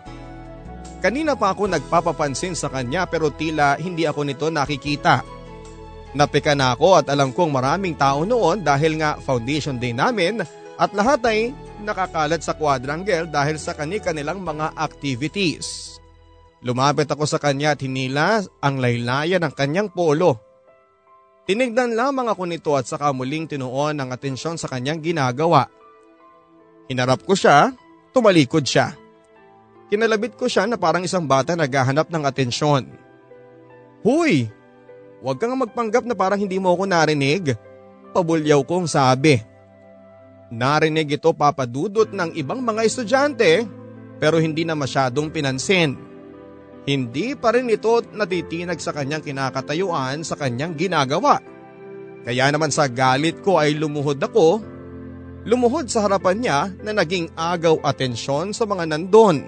Kanina 1.02 1.34
pa 1.34 1.50
ako 1.50 1.66
nagpapapansin 1.66 2.54
sa 2.54 2.70
kanya 2.70 3.11
pero 3.11 3.34
tila 3.34 3.74
hindi 3.74 4.07
ako 4.07 4.22
nito 4.22 4.46
nakikita. 4.46 5.26
Napika 6.14 6.54
na 6.54 6.78
ako 6.78 7.02
at 7.02 7.11
alam 7.11 7.34
kong 7.34 7.50
maraming 7.50 7.98
tao 7.98 8.22
noon 8.22 8.62
dahil 8.62 8.94
nga 8.94 9.18
foundation 9.18 9.74
day 9.74 9.90
namin 9.90 10.38
at 10.78 10.90
lahat 10.94 11.26
ay 11.26 11.50
nakakalat 11.82 12.46
sa 12.46 12.54
quadrangle 12.54 13.26
dahil 13.26 13.59
sa 13.59 13.74
kani-kanilang 13.74 14.38
mga 14.38 14.70
activities. 14.78 15.98
Lumapit 16.62 17.11
ako 17.11 17.26
sa 17.26 17.42
kanya 17.42 17.74
at 17.74 17.82
hinila 17.82 18.38
ang 18.62 18.78
laylayan 18.78 19.42
ng 19.42 19.50
kanyang 19.50 19.90
polo. 19.90 20.45
Tinignan 21.47 21.94
lamang 21.94 22.26
ako 22.26 22.42
nito 22.51 22.74
at 22.74 22.90
saka 22.90 23.14
muling 23.14 23.47
tinuon 23.47 23.94
ang 23.94 24.11
atensyon 24.11 24.59
sa 24.59 24.66
kanyang 24.66 24.99
ginagawa. 24.99 25.70
Hinarap 26.90 27.22
ko 27.22 27.38
siya, 27.38 27.70
tumalikod 28.11 28.66
siya. 28.66 28.99
Kinalabit 29.86 30.34
ko 30.34 30.51
siya 30.51 30.66
na 30.66 30.74
parang 30.74 31.07
isang 31.07 31.22
bata 31.22 31.55
naghahanap 31.55 32.11
ng 32.11 32.22
atensyon. 32.26 32.90
Huy! 34.03 34.51
Huwag 35.22 35.38
kang 35.38 35.55
magpanggap 35.55 36.03
na 36.03 36.18
parang 36.18 36.42
hindi 36.42 36.59
mo 36.59 36.74
ako 36.74 36.82
narinig. 36.86 37.55
Pabulyaw 38.11 38.66
kong 38.66 38.90
sabi. 38.90 39.38
Narinig 40.51 41.18
ito 41.18 41.30
papadudot 41.30 42.11
ng 42.11 42.34
ibang 42.38 42.62
mga 42.62 42.86
estudyante 42.86 43.66
pero 44.18 44.38
hindi 44.38 44.62
na 44.62 44.78
masyadong 44.78 45.30
pinansin. 45.30 46.05
Hindi 46.87 47.34
pa 47.34 47.51
rin 47.51 47.66
ito 47.66 47.99
natitinag 48.14 48.78
sa 48.78 48.95
kanyang 48.95 49.26
kinakatayuan 49.26 50.22
sa 50.22 50.39
kanyang 50.39 50.78
ginagawa. 50.78 51.43
Kaya 52.22 52.47
naman 52.55 52.70
sa 52.70 52.87
galit 52.87 53.43
ko 53.43 53.59
ay 53.59 53.74
lumuhod 53.74 54.22
ako, 54.22 54.62
lumuhod 55.43 55.91
sa 55.91 56.07
harapan 56.07 56.39
niya 56.39 56.59
na 56.87 56.95
naging 56.95 57.34
agaw 57.34 57.82
atensyon 57.82 58.55
sa 58.55 58.66
mga 58.70 58.87
nandon. 58.87 59.43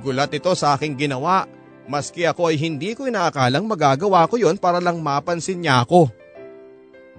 Gulat 0.00 0.32
ito 0.32 0.52
sa 0.56 0.76
aking 0.76 0.96
ginawa, 0.96 1.44
maski 1.84 2.24
ako 2.24 2.48
ay 2.48 2.56
hindi 2.56 2.96
ko 2.96 3.04
inaakalang 3.04 3.68
magagawa 3.68 4.24
ko 4.24 4.40
yon 4.40 4.56
para 4.56 4.80
lang 4.80 5.04
mapansin 5.04 5.60
niya 5.60 5.84
ako. 5.84 6.08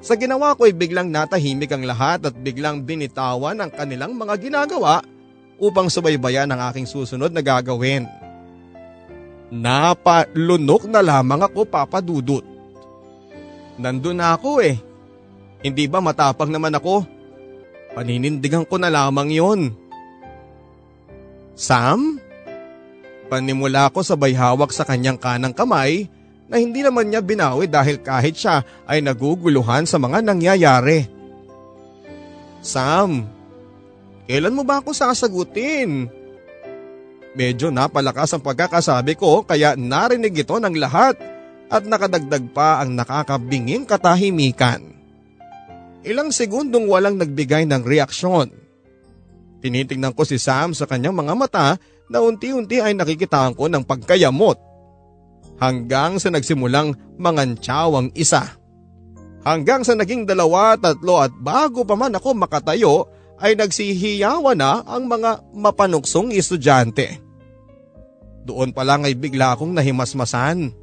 Sa 0.01 0.17
ginawa 0.17 0.57
ko 0.57 0.65
ay 0.65 0.73
biglang 0.73 1.13
natahimik 1.13 1.69
ang 1.69 1.85
lahat 1.85 2.25
at 2.25 2.33
biglang 2.33 2.81
binitawan 2.81 3.61
ang 3.61 3.69
kanilang 3.69 4.17
mga 4.17 4.41
ginagawa 4.41 5.05
upang 5.61 5.93
subaybayan 5.93 6.49
ang 6.49 6.73
aking 6.73 6.89
susunod 6.89 7.29
na 7.29 7.45
gagawin. 7.45 8.20
Napalunok 9.51 10.87
na 10.87 11.03
lamang 11.03 11.43
ako 11.43 11.67
papadudot. 11.67 12.45
Nandun 13.75 14.15
na 14.15 14.39
ako 14.39 14.63
eh. 14.63 14.79
Hindi 15.59 15.91
ba 15.91 15.99
matapang 15.99 16.47
naman 16.47 16.71
ako? 16.71 17.03
Paninindigan 17.91 18.63
ko 18.63 18.79
na 18.79 18.87
lamang 18.87 19.27
yon. 19.27 19.61
Sam? 21.51 22.15
Panimula 23.27 23.91
ko 23.91 23.99
sabay 23.99 24.31
hawak 24.31 24.71
sa 24.71 24.87
kanyang 24.87 25.19
kanang 25.19 25.51
kamay 25.51 26.07
na 26.47 26.55
hindi 26.59 26.83
naman 26.83 27.11
niya 27.11 27.19
binawi 27.23 27.67
dahil 27.67 27.99
kahit 27.99 28.35
siya 28.39 28.63
ay 28.87 29.03
naguguluhan 29.03 29.83
sa 29.83 29.99
mga 29.99 30.19
nangyayari. 30.23 31.07
Sam, 32.63 33.27
kailan 34.27 34.55
mo 34.55 34.63
ba 34.63 34.79
ako 34.79 34.95
sasagutin? 34.95 36.20
Medyo 37.31 37.71
napalakas 37.71 38.35
ang 38.35 38.43
pagkakasabi 38.43 39.15
ko 39.15 39.47
kaya 39.47 39.79
narinig 39.79 40.43
ito 40.43 40.59
ng 40.59 40.75
lahat 40.75 41.15
at 41.71 41.87
nakadagdag 41.87 42.51
pa 42.51 42.83
ang 42.83 42.91
nakakabinging 42.91 43.87
katahimikan. 43.87 44.83
Ilang 46.03 46.35
segundong 46.35 46.91
walang 46.91 47.15
nagbigay 47.15 47.63
ng 47.63 47.87
reaksyon. 47.87 48.51
Tinitingnan 49.63 50.11
ko 50.17 50.27
si 50.27 50.41
Sam 50.41 50.75
sa 50.75 50.89
kanyang 50.89 51.15
mga 51.15 51.33
mata 51.37 51.67
na 52.11 52.19
unti-unti 52.19 52.83
ay 52.83 52.97
nakikitaan 52.97 53.55
ko 53.55 53.71
ng 53.71 53.87
pagkayamot. 53.87 54.59
Hanggang 55.61 56.17
sa 56.17 56.33
nagsimulang 56.33 56.97
mangantsaw 57.21 57.93
ang 57.95 58.09
isa. 58.17 58.57
Hanggang 59.45 59.85
sa 59.85 59.93
naging 59.93 60.25
dalawa, 60.25 60.73
tatlo 60.75 61.21
at 61.21 61.31
bago 61.37 61.85
pa 61.85 61.93
man 61.93 62.17
ako 62.17 62.33
makatayo 62.33 63.05
ay 63.41 63.57
nagsihiyawan 63.57 64.55
na 64.55 64.85
ang 64.85 65.09
mga 65.09 65.41
mapanuksong 65.51 66.29
estudyante. 66.31 67.17
Doon 68.45 68.69
pa 68.73 68.85
lang 68.85 69.05
ay 69.05 69.17
bigla 69.17 69.57
akong 69.57 69.73
nahimasmasan. 69.73 70.73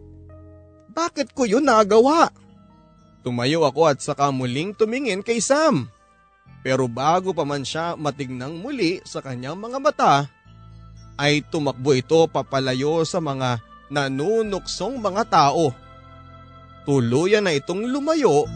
Bakit 0.90 1.30
ko 1.34 1.46
yun 1.46 1.66
nagawa? 1.66 2.34
Tumayo 3.22 3.62
ako 3.62 3.94
at 3.94 3.98
saka 4.02 4.34
muling 4.34 4.74
tumingin 4.74 5.22
kay 5.22 5.38
Sam. 5.38 5.86
Pero 6.66 6.90
bago 6.90 7.30
pa 7.30 7.46
man 7.46 7.62
siya 7.62 7.94
matignang 7.94 8.58
muli 8.58 8.98
sa 9.06 9.22
kanyang 9.22 9.58
mga 9.58 9.78
mata, 9.78 10.14
ay 11.18 11.42
tumakbo 11.46 11.94
ito 11.94 12.26
papalayo 12.30 13.02
sa 13.06 13.22
mga 13.22 13.62
nanunuksong 13.90 14.98
mga 14.98 15.22
tao. 15.30 15.70
Tuluyan 16.86 17.46
na 17.46 17.54
itong 17.54 17.86
lumayo 17.86 18.46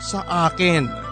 sa 0.00 0.48
akin. 0.48 1.05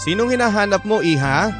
Sinong 0.00 0.32
hinahanap 0.32 0.80
mo, 0.88 1.04
iha? 1.04 1.52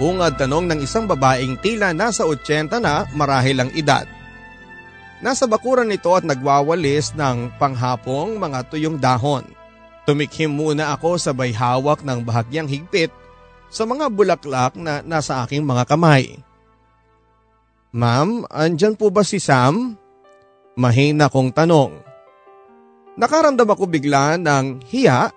Bungad 0.00 0.40
tanong 0.40 0.64
ng 0.64 0.80
isang 0.80 1.04
babaeng 1.04 1.60
tila 1.60 1.92
nasa 1.92 2.24
80 2.24 2.80
na 2.80 3.04
marahil 3.12 3.60
ang 3.60 3.70
edad. 3.76 4.08
Nasa 5.20 5.44
bakuran 5.44 5.92
nito 5.92 6.08
at 6.16 6.24
nagwawalis 6.24 7.12
ng 7.12 7.52
panghapong 7.60 8.40
mga 8.40 8.64
tuyong 8.72 8.96
dahon. 8.96 9.44
Tumikhim 10.08 10.48
muna 10.48 10.96
ako 10.96 11.20
sabay 11.20 11.52
hawak 11.52 12.00
ng 12.00 12.24
bahagyang 12.24 12.64
higpit 12.64 13.12
sa 13.68 13.84
mga 13.84 14.08
bulaklak 14.08 14.72
na 14.80 15.04
nasa 15.04 15.44
aking 15.44 15.60
mga 15.60 15.84
kamay. 15.84 16.40
Ma'am, 17.92 18.48
andyan 18.48 18.96
po 18.96 19.12
ba 19.12 19.20
si 19.20 19.36
Sam? 19.36 20.00
Mahina 20.80 21.28
kong 21.28 21.52
tanong. 21.52 21.92
Nakaramdam 23.20 23.68
ako 23.68 23.84
bigla 23.84 24.40
ng 24.40 24.80
hiya 24.88 25.28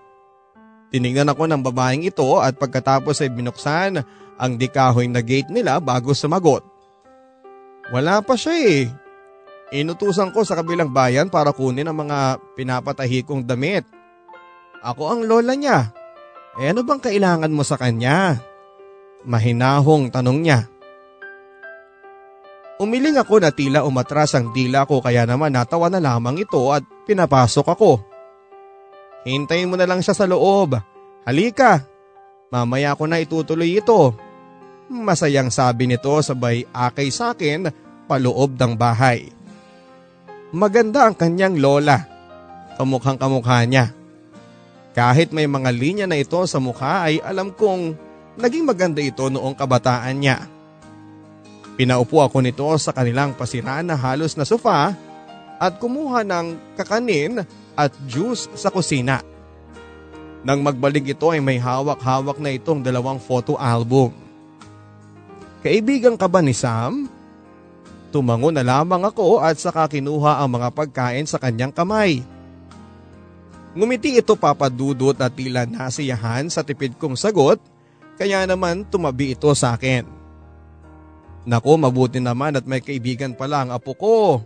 Tiningnan 0.93 1.33
ako 1.33 1.49
ng 1.49 1.65
babaeng 1.65 2.05
ito 2.05 2.37
at 2.37 2.53
pagkatapos 2.61 3.25
ay 3.25 3.33
binuksan 3.33 4.05
ang 4.37 4.51
dikahoy 4.61 5.09
na 5.09 5.25
gate 5.25 5.49
nila 5.49 5.81
bago 5.81 6.13
sumagot. 6.13 6.61
Wala 7.89 8.21
pa 8.21 8.37
siya 8.37 8.53
eh. 8.53 8.85
Inutusan 9.73 10.29
ko 10.29 10.45
sa 10.45 10.53
kabilang 10.53 10.93
bayan 10.93 11.33
para 11.33 11.49
kunin 11.49 11.89
ang 11.89 11.97
mga 11.97 12.37
pinapatahi 12.53 13.25
kong 13.25 13.41
damit. 13.41 13.89
Ako 14.85 15.17
ang 15.17 15.21
lola 15.25 15.57
niya. 15.57 15.89
Eh 16.61 16.69
ano 16.69 16.85
bang 16.85 17.01
kailangan 17.01 17.49
mo 17.49 17.65
sa 17.65 17.73
kanya? 17.81 18.37
Mahinahong 19.25 20.13
tanong 20.13 20.39
niya. 20.45 20.69
Umiling 22.77 23.17
ako 23.17 23.41
na 23.41 23.49
tila 23.49 23.81
umatras 23.81 24.37
ang 24.37 24.53
dila 24.53 24.85
ko 24.85 25.01
kaya 25.01 25.25
naman 25.25 25.57
natawa 25.57 25.89
na 25.89 25.97
lamang 25.97 26.37
ito 26.37 26.69
at 26.69 26.85
pinapasok 27.09 27.65
ako. 27.65 28.12
Hintayin 29.23 29.71
mo 29.71 29.79
na 29.79 29.87
lang 29.87 30.03
siya 30.03 30.15
sa 30.15 30.27
loob. 30.27 30.75
Halika, 31.23 31.87
mamaya 32.51 32.91
ko 32.95 33.07
na 33.07 33.23
itutuloy 33.23 33.79
ito. 33.79 34.11
Masayang 34.91 35.47
sabi 35.47 35.87
nito 35.87 36.11
sabay 36.19 36.67
akay 36.75 37.07
sa 37.07 37.31
akin 37.31 37.71
paloob 38.05 38.59
ng 38.59 38.75
bahay. 38.75 39.31
Maganda 40.51 41.07
ang 41.07 41.15
kanyang 41.15 41.57
lola. 41.57 42.03
Kamukhang 42.75 43.17
kamukha 43.17 43.63
niya. 43.63 43.95
Kahit 44.93 45.33
may 45.33 45.49
mga 45.49 45.69
linya 45.73 46.05
na 46.05 46.21
ito 46.21 46.37
sa 46.45 46.61
mukha 46.61 47.09
ay 47.09 47.17
alam 47.25 47.49
kong 47.49 47.97
naging 48.37 48.67
maganda 48.67 49.01
ito 49.01 49.25
noong 49.31 49.57
kabataan 49.57 50.21
niya. 50.21 50.45
Pinaupo 51.73 52.21
ako 52.21 52.45
nito 52.45 52.69
sa 52.77 52.93
kanilang 52.93 53.33
pasiraan 53.33 53.89
na 53.89 53.97
halos 53.97 54.37
na 54.37 54.45
sofa 54.45 54.93
at 55.57 55.73
kumuha 55.81 56.21
ng 56.21 56.77
kakanin 56.77 57.41
at 57.73 57.93
juice 58.09 58.49
sa 58.53 58.69
kusina. 58.73 59.21
Nang 60.43 60.59
magbalik 60.59 61.15
ito 61.15 61.31
ay 61.31 61.39
may 61.39 61.55
hawak-hawak 61.55 62.37
na 62.37 62.51
itong 62.51 62.83
dalawang 62.83 63.17
photo 63.17 63.55
album. 63.55 64.11
Kaibigan 65.63 66.19
ka 66.19 66.27
ba 66.27 66.43
ni 66.43 66.51
Sam? 66.51 67.07
Tumango 68.11 68.51
na 68.51 68.61
lamang 68.61 69.07
ako 69.07 69.39
at 69.39 69.55
saka 69.57 69.87
kinuha 69.87 70.43
ang 70.43 70.59
mga 70.59 70.69
pagkain 70.75 71.25
sa 71.25 71.39
kanyang 71.39 71.71
kamay. 71.71 72.21
Ngumiti 73.73 74.19
ito 74.19 74.37
papadudot 74.37 75.17
at 75.17 75.33
tila 75.33 75.65
nasiyahan 75.65 76.45
sa 76.51 76.61
tipid 76.61 76.93
kong 76.99 77.17
sagot 77.17 77.57
kaya 78.19 78.45
naman 78.45 78.85
tumabi 78.85 79.33
ito 79.33 79.49
sa 79.57 79.73
akin. 79.73 80.05
Nako 81.43 81.75
mabuti 81.75 82.21
naman 82.21 82.53
at 82.53 82.69
may 82.69 82.79
kaibigan 82.79 83.33
pala 83.33 83.65
ang 83.65 83.71
apo 83.73 83.97
ko. 83.97 84.45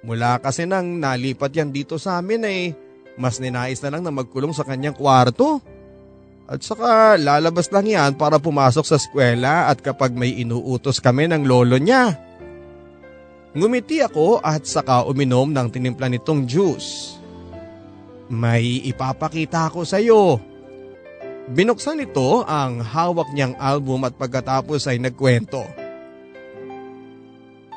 Mula 0.00 0.40
kasi 0.40 0.64
nang 0.64 0.96
nalipat 0.96 1.52
yan 1.52 1.68
dito 1.68 2.00
sa 2.00 2.20
amin 2.20 2.40
ay 2.44 2.60
mas 3.20 3.36
ninais 3.36 3.76
na 3.84 3.92
lang 3.92 4.02
na 4.04 4.12
magkulong 4.12 4.56
sa 4.56 4.64
kanyang 4.64 4.96
kwarto. 4.96 5.60
At 6.50 6.64
saka 6.64 7.14
lalabas 7.20 7.70
lang 7.70 7.86
yan 7.86 8.16
para 8.16 8.40
pumasok 8.40 8.82
sa 8.82 8.98
eskwela 8.98 9.70
at 9.70 9.78
kapag 9.84 10.16
may 10.16 10.40
inuutos 10.40 10.98
kami 10.98 11.30
ng 11.30 11.46
lolo 11.46 11.78
niya. 11.78 12.16
Ngumiti 13.54 14.00
ako 14.02 14.40
at 14.40 14.66
saka 14.66 15.06
uminom 15.06 15.52
ng 15.52 15.68
tinimpla 15.68 16.10
nitong 16.10 16.48
juice. 16.48 17.18
May 18.30 18.82
ipapakita 18.86 19.70
ako 19.70 19.82
sa 19.82 19.98
iyo. 19.98 20.38
Binuksan 21.50 21.98
nito 21.98 22.46
ang 22.46 22.78
hawak 22.78 23.34
niyang 23.34 23.58
album 23.58 24.06
at 24.06 24.14
pagkatapos 24.14 24.86
ay 24.86 25.02
nagkwento. 25.02 25.66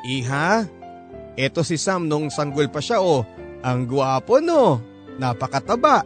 Iha, 0.06 0.62
eto 1.34 1.66
si 1.66 1.78
Sam 1.78 2.06
nung 2.06 2.30
sanggol 2.30 2.70
pa 2.70 2.78
siya 2.82 3.02
oh. 3.02 3.26
Ang 3.64 3.88
guwapo 3.88 4.38
no, 4.44 4.78
napakataba. 5.16 6.04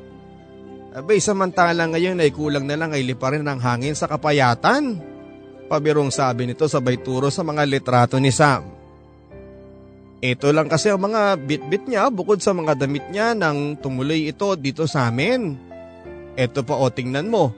Abay 0.94 1.20
samantala 1.20 1.84
ngayon 1.90 2.22
ay 2.22 2.30
kulang 2.32 2.64
na 2.64 2.78
lang 2.78 2.94
ay 2.94 3.04
liparin 3.04 3.44
ng 3.44 3.60
hangin 3.60 3.94
sa 3.98 4.08
kapayatan. 4.08 4.98
Pabirong 5.68 6.08
sabi 6.08 6.48
nito 6.48 6.64
sabay 6.64 6.96
turo 7.02 7.28
sa 7.28 7.44
mga 7.44 7.68
litrato 7.68 8.16
ni 8.16 8.32
Sam. 8.32 8.78
Ito 10.18 10.50
lang 10.50 10.66
kasi 10.66 10.90
ang 10.90 11.06
mga 11.06 11.38
bit-bit 11.38 11.86
niya 11.86 12.10
bukod 12.10 12.42
sa 12.42 12.50
mga 12.50 12.74
damit 12.74 13.06
niya 13.12 13.38
nang 13.38 13.78
tumuloy 13.78 14.26
ito 14.26 14.58
dito 14.58 14.88
sa 14.90 15.06
amin. 15.06 15.54
Ito 16.34 16.66
pa 16.66 16.74
o 16.74 16.90
tingnan 16.90 17.30
mo. 17.30 17.54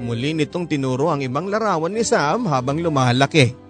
Muli 0.00 0.32
nitong 0.32 0.64
tinuro 0.64 1.12
ang 1.12 1.20
ibang 1.20 1.48
larawan 1.52 1.92
ni 1.92 2.00
Sam 2.00 2.48
habang 2.48 2.80
lumalaki. 2.80 3.63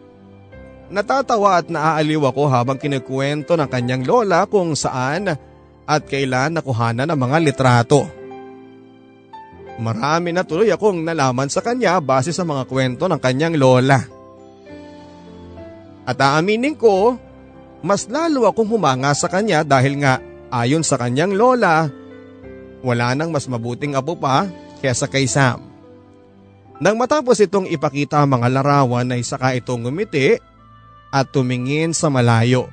Natatawa 0.95 1.59
at 1.59 1.67
naaaliw 1.67 2.23
ako 2.31 2.47
habang 2.47 2.79
kinukwento 2.79 3.59
ng 3.59 3.67
kanyang 3.67 4.07
lola 4.07 4.47
kung 4.47 4.79
saan 4.79 5.27
at 5.91 6.03
kailan 6.07 6.55
nakuhanan 6.55 7.11
ang 7.11 7.19
mga 7.19 7.43
litrato. 7.43 8.07
Marami 9.83 10.31
na 10.31 10.47
tuloy 10.47 10.71
akong 10.71 11.03
nalaman 11.03 11.51
sa 11.51 11.67
kanya 11.67 11.99
base 11.99 12.31
sa 12.31 12.47
mga 12.47 12.63
kwento 12.71 13.11
ng 13.11 13.19
kanyang 13.19 13.59
lola. 13.59 14.07
At 16.07 16.15
aaminin 16.15 16.79
ko, 16.79 17.19
mas 17.83 18.07
lalo 18.07 18.47
akong 18.47 18.71
humanga 18.71 19.11
sa 19.19 19.27
kanya 19.27 19.67
dahil 19.67 19.99
nga 19.99 20.23
ayon 20.55 20.87
sa 20.87 20.95
kanyang 20.95 21.35
lola, 21.35 21.91
wala 22.87 23.19
nang 23.19 23.35
mas 23.35 23.51
mabuting 23.51 23.99
apo 23.99 24.15
pa 24.15 24.47
kesa 24.79 25.11
kay 25.11 25.27
Sam. 25.27 25.59
Nang 26.79 26.95
matapos 26.95 27.43
itong 27.43 27.67
ipakita 27.67 28.23
ang 28.23 28.39
mga 28.39 28.47
larawan 28.63 29.11
ay 29.11 29.27
saka 29.27 29.59
itong 29.59 29.91
ngumiti 29.91 30.54
at 31.15 31.31
tumingin 31.31 31.95
sa 31.95 32.11
malayo. 32.11 32.67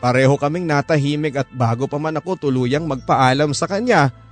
Pareho 0.00 0.40
kaming 0.40 0.64
natahimik 0.64 1.44
at 1.44 1.48
bago 1.52 1.84
pa 1.84 2.00
man 2.00 2.16
ako 2.16 2.48
tuluyang 2.48 2.88
magpaalam 2.88 3.52
sa 3.52 3.68
kanya 3.68 4.24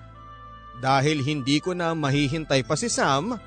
dahil 0.82 1.22
hindi 1.22 1.62
ko 1.62 1.78
na 1.78 1.94
mahihintay 1.94 2.66
pa 2.66 2.74
si 2.74 2.90
Sam, 2.90 3.38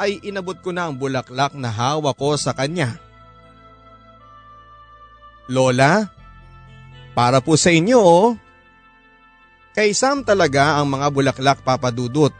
ay 0.00 0.24
inabot 0.24 0.56
ko 0.56 0.72
na 0.72 0.88
ang 0.88 0.96
bulaklak 0.96 1.52
na 1.52 1.68
hawa 1.68 2.16
ko 2.16 2.32
sa 2.40 2.56
kanya. 2.56 2.96
Lola, 5.52 6.08
para 7.12 7.44
po 7.44 7.60
sa 7.60 7.68
inyo 7.68 7.98
oh. 8.00 8.28
Kay 9.76 9.92
Sam 9.92 10.24
talaga 10.24 10.80
ang 10.80 10.88
mga 10.88 11.12
bulaklak 11.12 11.60
papadudot. 11.60 12.32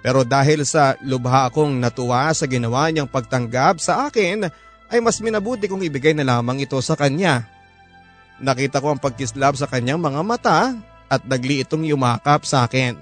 Pero 0.00 0.24
dahil 0.24 0.64
sa 0.64 0.96
lubha 1.04 1.50
akong 1.50 1.76
natuwa 1.76 2.32
sa 2.32 2.48
ginawa 2.48 2.88
niyang 2.88 3.10
pagtanggap 3.10 3.76
sa 3.76 4.08
akin, 4.08 4.48
ay 4.90 5.02
mas 5.02 5.18
minabuti 5.18 5.66
kong 5.66 5.82
ibigay 5.86 6.14
na 6.14 6.26
lamang 6.26 6.62
ito 6.62 6.78
sa 6.78 6.94
kanya. 6.94 7.46
Nakita 8.38 8.84
ko 8.84 8.94
ang 8.94 9.00
pagkislap 9.00 9.56
sa 9.56 9.66
kanyang 9.66 9.98
mga 9.98 10.20
mata 10.22 10.58
at 11.08 11.22
nagli 11.24 11.64
itong 11.64 11.88
yumakap 11.88 12.44
sa 12.44 12.68
akin. 12.68 12.98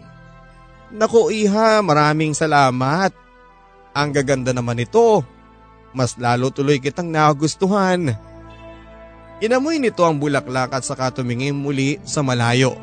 Naku 0.94 1.34
iha, 1.34 1.82
maraming 1.82 2.32
salamat. 2.36 3.10
Ang 3.96 4.08
gaganda 4.14 4.54
naman 4.54 4.78
ito. 4.78 5.26
Mas 5.94 6.18
lalo 6.18 6.50
tuloy 6.50 6.78
kitang 6.78 7.10
nagustuhan. 7.10 8.14
Inamoy 9.42 9.82
nito 9.82 10.06
ang 10.06 10.18
bulaklak 10.18 10.70
at 10.74 10.86
saka 10.86 11.10
tumingin 11.10 11.54
muli 11.54 11.98
sa 12.06 12.22
malayo. 12.22 12.78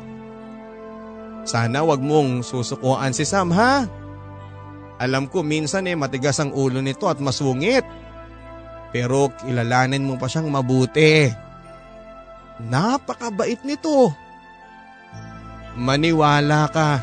Sana 1.42 1.82
wag 1.82 2.00
mong 2.00 2.44
susukuan 2.44 3.16
si 3.16 3.26
Sam 3.26 3.50
ha. 3.56 3.88
Alam 5.00 5.26
ko 5.26 5.42
minsan 5.42 5.88
eh 5.90 5.96
matigas 5.98 6.38
ang 6.38 6.54
ulo 6.54 6.78
nito 6.78 7.08
at 7.10 7.18
masungit. 7.18 7.82
Pero 8.92 9.32
kilalanin 9.40 10.04
mo 10.04 10.20
pa 10.20 10.28
siyang 10.28 10.52
mabuti. 10.52 11.32
Napakabait 12.60 13.58
nito. 13.64 14.12
Maniwala 15.72 16.68
ka. 16.68 17.00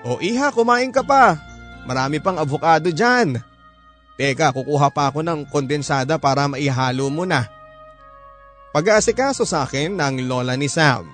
O 0.00 0.16
iha, 0.24 0.48
kumain 0.48 0.88
ka 0.88 1.04
pa. 1.04 1.36
Marami 1.84 2.16
pang 2.24 2.40
avocado 2.40 2.88
dyan. 2.88 3.44
Teka, 4.16 4.52
kukuha 4.56 4.88
pa 4.88 5.12
ako 5.12 5.20
ng 5.20 5.44
kondensada 5.52 6.16
para 6.16 6.48
maihalo 6.48 7.12
mo 7.12 7.28
na. 7.28 7.59
Pag-aasikaso 8.70 9.42
sa 9.42 9.66
akin 9.66 9.98
ng 9.98 10.30
lola 10.30 10.54
ni 10.54 10.70
Sam. 10.70 11.10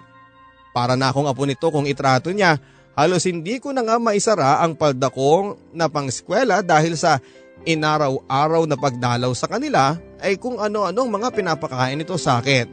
Para 0.77 0.93
na 0.93 1.09
akong 1.09 1.25
apo 1.25 1.49
nito 1.49 1.73
kung 1.73 1.89
itrato 1.89 2.29
niya, 2.29 2.61
halos 2.93 3.25
hindi 3.25 3.57
ko 3.57 3.73
na 3.73 3.81
nga 3.81 3.97
maisara 3.97 4.61
ang 4.61 4.77
palda 4.77 5.09
kong 5.09 5.73
na 5.73 5.89
pang-eskwela 5.89 6.61
dahil 6.61 7.01
sa 7.01 7.17
inaraw-araw 7.65 8.69
na 8.69 8.77
pagdalaw 8.77 9.33
sa 9.33 9.49
kanila 9.49 9.97
ay 10.21 10.37
kung 10.37 10.61
ano-anong 10.61 11.09
mga 11.09 11.29
pinapakain 11.33 11.97
nito 11.97 12.21
sa 12.21 12.45
akin. 12.45 12.69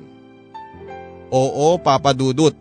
Oo, 1.32 1.80
Papa 1.80 2.12
Dudut. 2.12 2.54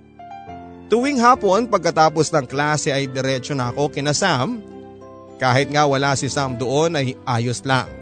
Tuwing 0.86 1.18
hapon 1.18 1.66
pagkatapos 1.66 2.30
ng 2.30 2.46
klase 2.46 2.94
ay 2.94 3.10
diretsyo 3.10 3.58
na 3.58 3.74
ako 3.74 3.90
kina 3.90 4.14
Sam. 4.14 4.62
Kahit 5.42 5.74
nga 5.74 5.90
wala 5.90 6.14
si 6.14 6.30
Sam 6.30 6.54
doon 6.54 6.94
ay 6.94 7.18
ayos 7.26 7.66
lang. 7.66 8.01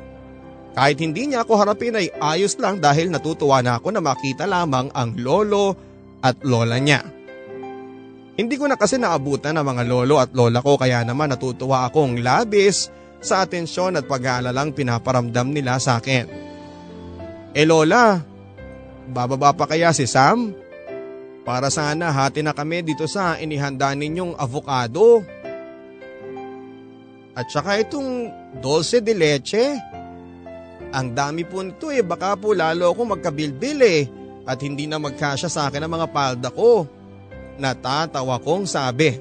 Kahit 0.71 1.03
hindi 1.03 1.27
niya 1.27 1.43
ako 1.43 1.53
harapin 1.59 1.99
ay 1.99 2.15
ayos 2.23 2.55
lang 2.63 2.79
dahil 2.79 3.11
natutuwa 3.11 3.59
na 3.61 3.83
ako 3.83 3.91
na 3.91 4.03
makita 4.03 4.47
lamang 4.47 4.89
ang 4.95 5.19
lolo 5.19 5.75
at 6.23 6.39
lola 6.47 6.79
niya. 6.79 7.03
Hindi 8.39 8.57
ko 8.57 8.71
na 8.71 8.79
kasi 8.79 8.97
naabutan 8.97 9.59
ang 9.59 9.67
mga 9.67 9.85
lolo 9.85 10.17
at 10.17 10.31
lola 10.33 10.63
ko 10.63 10.79
kaya 10.79 11.05
naman 11.05 11.35
natutuwa 11.35 11.85
akong 11.91 12.23
labis 12.23 12.89
sa 13.21 13.45
atensyon 13.45 14.01
at 14.01 14.09
pag-aalalang 14.09 14.73
pinaparamdam 14.73 15.53
nila 15.53 15.77
sa 15.77 16.01
akin. 16.01 16.25
Eh 17.53 17.67
lola, 17.67 18.23
bababa 19.11 19.53
pa 19.53 19.69
kaya 19.69 19.93
si 19.93 20.07
Sam? 20.09 20.55
Para 21.45 21.69
sana 21.69 22.15
hati 22.15 22.41
na 22.41 22.55
kami 22.55 22.87
dito 22.87 23.05
sa 23.11 23.37
inihanda 23.37 23.93
ninyong 23.93 24.39
avocado. 24.39 25.21
At 27.35 27.51
saka 27.51 27.81
itong 27.83 28.31
dulce 28.63 29.03
de 29.03 29.13
leche. 29.13 29.77
Ang 30.91 31.15
dami 31.15 31.47
po 31.47 31.63
nito 31.63 31.95
eh, 31.95 32.03
baka 32.03 32.35
po 32.35 32.51
lalo 32.51 32.91
ako 32.91 33.15
magkabilbil 33.15 33.79
eh 33.87 34.03
at 34.43 34.59
hindi 34.59 34.91
na 34.91 34.99
magkasya 34.99 35.47
sa 35.47 35.71
akin 35.71 35.87
ang 35.87 35.93
mga 35.95 36.09
palda 36.11 36.51
ko. 36.51 36.89
Natatawa 37.61 38.43
kong 38.43 38.67
sabi. 38.67 39.15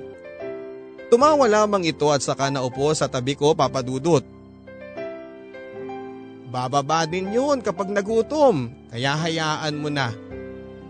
Tumawa 1.14 1.46
lamang 1.46 1.86
ito 1.86 2.10
at 2.10 2.26
saka 2.26 2.50
naupo 2.50 2.90
sa 2.98 3.06
tabi 3.06 3.38
ko 3.38 3.54
papadudot. 3.54 4.26
Bababa 6.50 7.06
din 7.06 7.30
yun 7.30 7.62
kapag 7.62 7.94
nagutom, 7.94 8.74
kaya 8.90 9.14
hayaan 9.14 9.78
mo 9.78 9.94
na. 9.94 10.10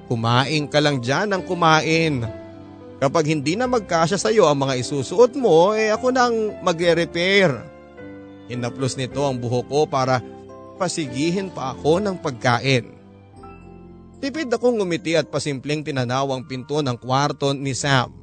Kumain 0.08 0.72
ka 0.72 0.80
lang 0.80 1.04
dyan 1.04 1.36
ng 1.36 1.44
kumain. 1.44 2.24
Kapag 3.00 3.28
hindi 3.28 3.60
na 3.60 3.68
magkasya 3.68 4.16
sa 4.16 4.32
iyo 4.32 4.48
ang 4.48 4.64
mga 4.64 4.80
isusuot 4.80 5.36
mo, 5.36 5.76
eh 5.76 5.92
ako 5.92 6.16
nang 6.16 6.64
magre-repair. 6.64 7.52
Hinaplos 8.48 8.96
nito 8.96 9.24
ang 9.24 9.40
buhok 9.40 9.68
ko 9.68 9.80
para 9.88 10.20
pasigihin 10.80 11.52
pa 11.52 11.76
ako 11.76 12.00
ng 12.00 12.16
pagkain. 12.24 12.96
Tipid 14.24 14.52
akong 14.52 14.80
ngumiti 14.80 15.20
at 15.20 15.28
pasimpleng 15.28 15.84
tinanaw 15.84 16.32
ang 16.32 16.48
pinto 16.48 16.80
ng 16.80 16.96
kwarto 16.96 17.52
ni 17.52 17.76
Sam. 17.76 18.16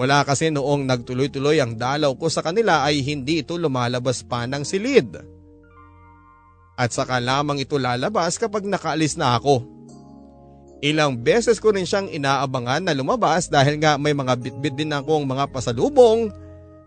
Mula 0.00 0.24
kasi 0.24 0.48
noong 0.48 0.88
nagtuloy-tuloy 0.88 1.60
ang 1.60 1.76
dalaw 1.76 2.16
ko 2.16 2.32
sa 2.32 2.40
kanila 2.40 2.88
ay 2.88 3.04
hindi 3.04 3.44
ito 3.44 3.60
lumalabas 3.60 4.24
pa 4.24 4.48
ng 4.48 4.64
silid. 4.64 5.12
At 6.80 6.96
saka 6.96 7.20
lamang 7.20 7.60
ito 7.60 7.76
lalabas 7.76 8.40
kapag 8.40 8.64
nakaalis 8.64 9.20
na 9.20 9.36
ako. 9.36 9.60
Ilang 10.80 11.20
beses 11.20 11.60
ko 11.60 11.76
rin 11.76 11.84
siyang 11.84 12.08
inaabangan 12.08 12.88
na 12.88 12.96
lumabas 12.96 13.52
dahil 13.52 13.76
nga 13.76 14.00
may 14.00 14.16
mga 14.16 14.32
bitbit 14.40 14.80
din 14.80 14.96
akong 14.96 15.28
mga 15.28 15.52
pasalubong. 15.52 16.32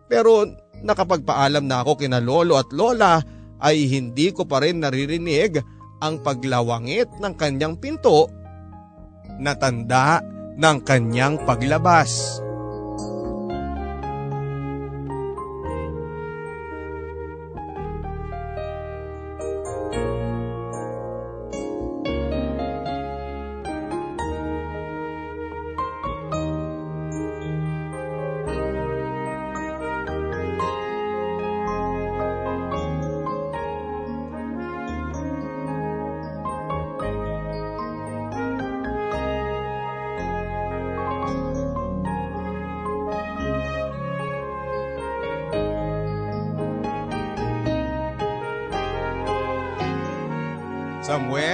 Pero 0.10 0.50
nakapagpaalam 0.82 1.66
na 1.70 1.86
ako 1.86 2.02
kina 2.02 2.18
lolo 2.18 2.58
at 2.58 2.74
lola 2.74 3.22
ay 3.64 3.88
hindi 3.88 4.36
ko 4.36 4.44
pa 4.44 4.60
rin 4.60 4.84
naririnig 4.84 5.64
ang 6.04 6.20
paglawangit 6.20 7.08
ng 7.24 7.34
kanyang 7.40 7.80
pinto 7.80 8.28
na 9.40 9.56
tanda 9.56 10.20
ng 10.60 10.78
kanyang 10.84 11.40
paglabas. 11.48 12.44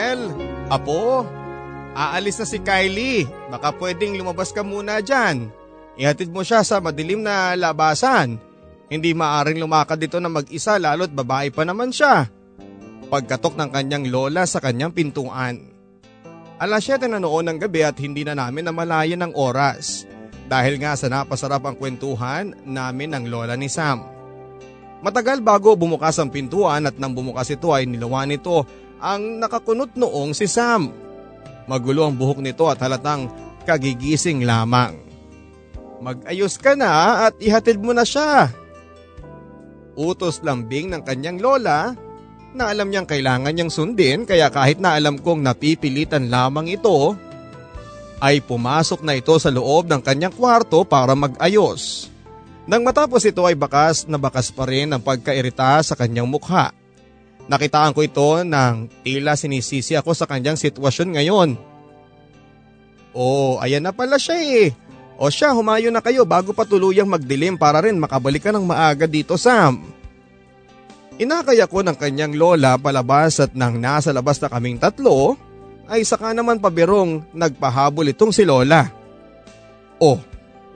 Samuel, 0.09 0.33
Apo, 0.73 1.21
aalis 1.93 2.41
na 2.41 2.45
si 2.49 2.57
Kylie. 2.57 3.29
Baka 3.53 3.69
pwedeng 3.77 4.17
lumabas 4.17 4.49
ka 4.49 4.65
muna 4.65 5.05
dyan. 5.05 5.53
Ihatid 6.01 6.33
mo 6.33 6.41
siya 6.41 6.65
sa 6.65 6.81
madilim 6.81 7.21
na 7.21 7.53
labasan. 7.53 8.41
Hindi 8.89 9.13
maaring 9.13 9.61
lumakad 9.61 10.01
dito 10.01 10.17
na 10.17 10.25
mag-isa 10.33 10.81
lalo't 10.81 11.13
babae 11.13 11.53
pa 11.53 11.61
naman 11.61 11.93
siya. 11.93 12.25
Pagkatok 13.05 13.53
ng 13.53 13.69
kanyang 13.69 14.09
lola 14.09 14.49
sa 14.49 14.57
kanyang 14.57 14.97
pintuan. 14.97 15.61
Alas 16.57 16.89
7 16.89 17.05
na 17.05 17.21
noon 17.21 17.45
ng 17.45 17.57
gabi 17.61 17.85
at 17.85 18.01
hindi 18.01 18.25
na 18.25 18.33
namin 18.33 18.65
namalayan 18.65 19.29
ng 19.29 19.37
oras. 19.37 20.09
Dahil 20.49 20.81
nga 20.81 20.97
sa 20.97 21.05
napasarap 21.05 21.61
ang 21.69 21.77
kwentuhan 21.77 22.57
namin 22.65 23.13
ng 23.13 23.29
lola 23.29 23.53
ni 23.53 23.69
Sam. 23.69 24.01
Matagal 25.05 25.45
bago 25.45 25.77
bumukas 25.77 26.17
ang 26.17 26.33
pintuan 26.33 26.89
at 26.89 26.97
nang 26.97 27.13
bumukas 27.13 27.53
ito 27.53 27.69
ay 27.69 27.85
nilawan 27.85 28.25
nito 28.25 28.65
ang 28.99 29.39
nakakunot 29.39 29.95
noong 29.95 30.35
si 30.35 30.45
Sam. 30.45 30.91
Magulo 31.65 32.07
ang 32.07 32.15
buhok 32.15 32.43
nito 32.43 32.67
at 32.67 32.79
halatang 32.83 33.31
kagigising 33.63 34.43
lamang. 34.43 34.99
Mag-ayos 35.99 36.55
ka 36.55 36.79
na 36.79 37.27
at 37.27 37.35
ihatid 37.43 37.79
mo 37.83 37.91
na 37.91 38.07
siya. 38.07 38.47
Utos 39.99 40.39
lambing 40.39 40.95
ng 40.95 41.03
kanyang 41.03 41.43
lola 41.43 41.91
na 42.55 42.71
alam 42.71 42.87
niyang 42.87 43.05
kailangan 43.05 43.51
niyang 43.51 43.69
sundin 43.69 44.23
kaya 44.23 44.47
kahit 44.47 44.79
na 44.79 44.95
alam 44.95 45.19
kong 45.19 45.43
napipilitan 45.43 46.31
lamang 46.31 46.71
ito, 46.71 47.13
ay 48.19 48.43
pumasok 48.43 49.03
na 49.03 49.15
ito 49.15 49.35
sa 49.39 49.47
loob 49.51 49.87
ng 49.87 50.03
kanyang 50.03 50.35
kwarto 50.35 50.83
para 50.83 51.15
mag-ayos. 51.15 52.11
Nang 52.67 52.83
matapos 52.85 53.25
ito 53.25 53.41
ay 53.47 53.55
bakas 53.55 54.05
na 54.05 54.19
bakas 54.19 54.51
pa 54.53 54.67
rin 54.67 54.91
ang 54.91 55.01
pagkairita 55.01 55.81
sa 55.81 55.95
kanyang 55.95 56.27
mukha. 56.27 56.78
Nakitaan 57.49 57.97
ko 57.97 58.05
ito 58.05 58.45
nang 58.45 58.85
tila 59.01 59.33
sinisisi 59.33 59.97
ako 59.97 60.13
sa 60.13 60.29
kanyang 60.29 60.53
sitwasyon 60.53 61.17
ngayon. 61.17 61.49
Oh, 63.17 63.57
ayan 63.57 63.81
na 63.81 63.89
pala 63.89 64.21
siya 64.21 64.37
eh. 64.37 64.69
O 65.17 65.33
siya, 65.33 65.51
humayo 65.57 65.89
na 65.89 65.99
kayo 65.99 66.23
bago 66.29 66.53
pa 66.53 66.61
tuluyang 66.61 67.09
magdilim 67.09 67.57
para 67.57 67.81
rin 67.81 67.97
makabalik 67.97 68.45
ka 68.45 68.53
ng 68.53 68.69
maaga 68.69 69.09
dito, 69.09 69.33
Sam. 69.33 69.81
Inakay 71.19 71.59
ako 71.59 71.83
ng 71.83 71.97
kanyang 71.97 72.37
lola 72.37 72.77
palabas 72.77 73.41
at 73.41 73.51
nang 73.57 73.81
nasa 73.81 74.13
labas 74.13 74.39
na 74.39 74.47
kaming 74.47 74.79
tatlo, 74.79 75.35
ay 75.89 76.05
saka 76.05 76.31
naman 76.31 76.61
pabirong 76.61 77.25
nagpahabol 77.33 78.13
itong 78.13 78.31
si 78.31 78.45
lola. 78.45 78.87
Oh, 79.99 80.21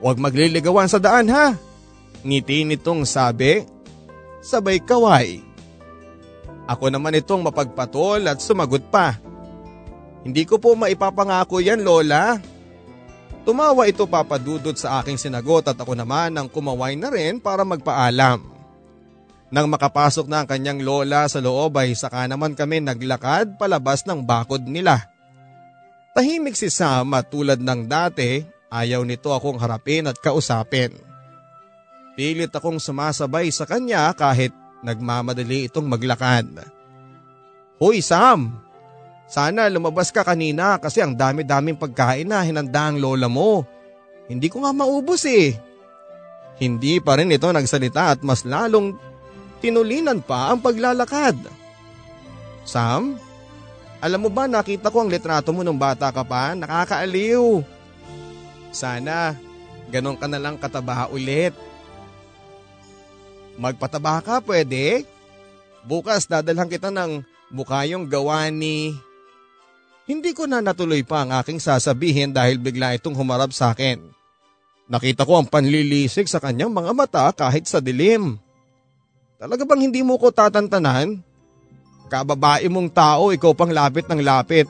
huwag 0.02 0.18
magliligawan 0.18 0.90
sa 0.90 0.98
daan 0.98 1.30
ha. 1.30 1.54
Ngiti 2.26 2.66
nitong 2.66 3.06
sabi, 3.06 3.62
sabay 4.42 4.82
kaway. 4.82 5.40
Ako 6.64 6.88
naman 6.88 7.16
itong 7.16 7.44
mapagpatol 7.44 8.24
at 8.24 8.40
sumagot 8.40 8.88
pa. 8.88 9.20
Hindi 10.24 10.48
ko 10.48 10.56
po 10.56 10.72
maipapangako 10.72 11.60
yan 11.60 11.84
Lola. 11.84 12.40
Tumawa 13.44 13.84
ito 13.84 14.08
papadudod 14.08 14.72
sa 14.72 15.04
aking 15.04 15.20
sinagot 15.20 15.68
at 15.68 15.76
ako 15.76 15.92
naman 15.92 16.32
ang 16.32 16.48
kumaway 16.48 16.96
na 16.96 17.12
rin 17.12 17.36
para 17.36 17.60
magpaalam. 17.60 18.40
Nang 19.52 19.68
makapasok 19.68 20.24
na 20.24 20.42
ang 20.42 20.48
kanyang 20.48 20.80
lola 20.80 21.28
sa 21.28 21.44
loob 21.44 21.76
ay 21.76 21.92
saka 21.92 22.24
naman 22.24 22.56
kami 22.56 22.80
naglakad 22.80 23.60
palabas 23.60 24.02
ng 24.08 24.24
bakod 24.24 24.64
nila. 24.64 25.12
Tahimik 26.16 26.56
si 26.56 26.72
Sam 26.72 27.12
at 27.12 27.28
tulad 27.28 27.60
ng 27.60 27.84
dati, 27.84 28.40
ayaw 28.72 29.04
nito 29.04 29.28
akong 29.36 29.60
harapin 29.60 30.08
at 30.08 30.16
kausapin. 30.18 30.96
Pilit 32.16 32.50
akong 32.50 32.80
sumasabay 32.80 33.52
sa 33.52 33.68
kanya 33.68 34.08
kahit 34.16 34.56
nagmamadali 34.84 35.66
itong 35.66 35.88
maglakad. 35.88 36.46
Hoy 37.80 38.04
Sam, 38.04 38.54
sana 39.24 39.66
lumabas 39.72 40.12
ka 40.12 40.20
kanina 40.20 40.76
kasi 40.76 41.00
ang 41.00 41.16
dami-daming 41.16 41.80
pagkain 41.80 42.28
na 42.28 42.44
hinanda 42.44 42.92
ang 42.92 43.00
lola 43.00 43.26
mo. 43.26 43.64
Hindi 44.28 44.52
ko 44.52 44.62
nga 44.62 44.72
maubos 44.76 45.24
eh. 45.24 45.56
Hindi 46.60 47.02
pa 47.02 47.18
rin 47.18 47.34
ito 47.34 47.48
nagsalita 47.50 48.14
at 48.14 48.20
mas 48.22 48.46
lalong 48.46 48.94
tinulinan 49.58 50.22
pa 50.22 50.52
ang 50.52 50.62
paglalakad. 50.62 51.34
Sam, 52.62 53.18
alam 54.04 54.20
mo 54.20 54.28
ba 54.28 54.44
nakita 54.44 54.92
ko 54.92 55.02
ang 55.02 55.10
litrato 55.10 55.50
mo 55.50 55.64
nung 55.64 55.80
bata 55.80 56.12
ka 56.12 56.22
pa? 56.22 56.52
Nakakaaliw. 56.52 57.64
Sana 58.70 59.34
ganon 59.88 60.20
ka 60.20 60.28
na 60.28 60.36
lang 60.36 60.60
kataba 60.60 61.08
ulit. 61.08 61.56
Magpataba 63.54 64.18
ka 64.24 64.42
pwede? 64.42 65.06
Bukas 65.84 66.26
dadalhan 66.26 66.70
kita 66.70 66.90
ng 66.90 67.22
mukayong 67.54 68.08
gawa 68.08 68.50
ni... 68.50 68.96
Hindi 70.04 70.36
ko 70.36 70.44
na 70.44 70.60
natuloy 70.60 71.00
pa 71.00 71.24
ang 71.24 71.32
aking 71.32 71.56
sasabihin 71.56 72.28
dahil 72.28 72.60
bigla 72.60 72.92
itong 73.00 73.16
humarap 73.16 73.56
sa 73.56 73.72
akin. 73.72 74.04
Nakita 74.84 75.24
ko 75.24 75.40
ang 75.40 75.48
panlilisik 75.48 76.28
sa 76.28 76.36
kanyang 76.36 76.68
mga 76.68 76.92
mata 76.92 77.24
kahit 77.32 77.64
sa 77.64 77.80
dilim. 77.80 78.36
Talaga 79.40 79.64
bang 79.64 79.88
hindi 79.88 80.04
mo 80.04 80.20
ko 80.20 80.28
tatantanan? 80.28 81.24
Kababae 82.12 82.68
mong 82.68 82.92
tao, 82.92 83.32
ikaw 83.32 83.56
pang 83.56 83.72
lapit 83.72 84.04
ng 84.04 84.20
lapit. 84.20 84.68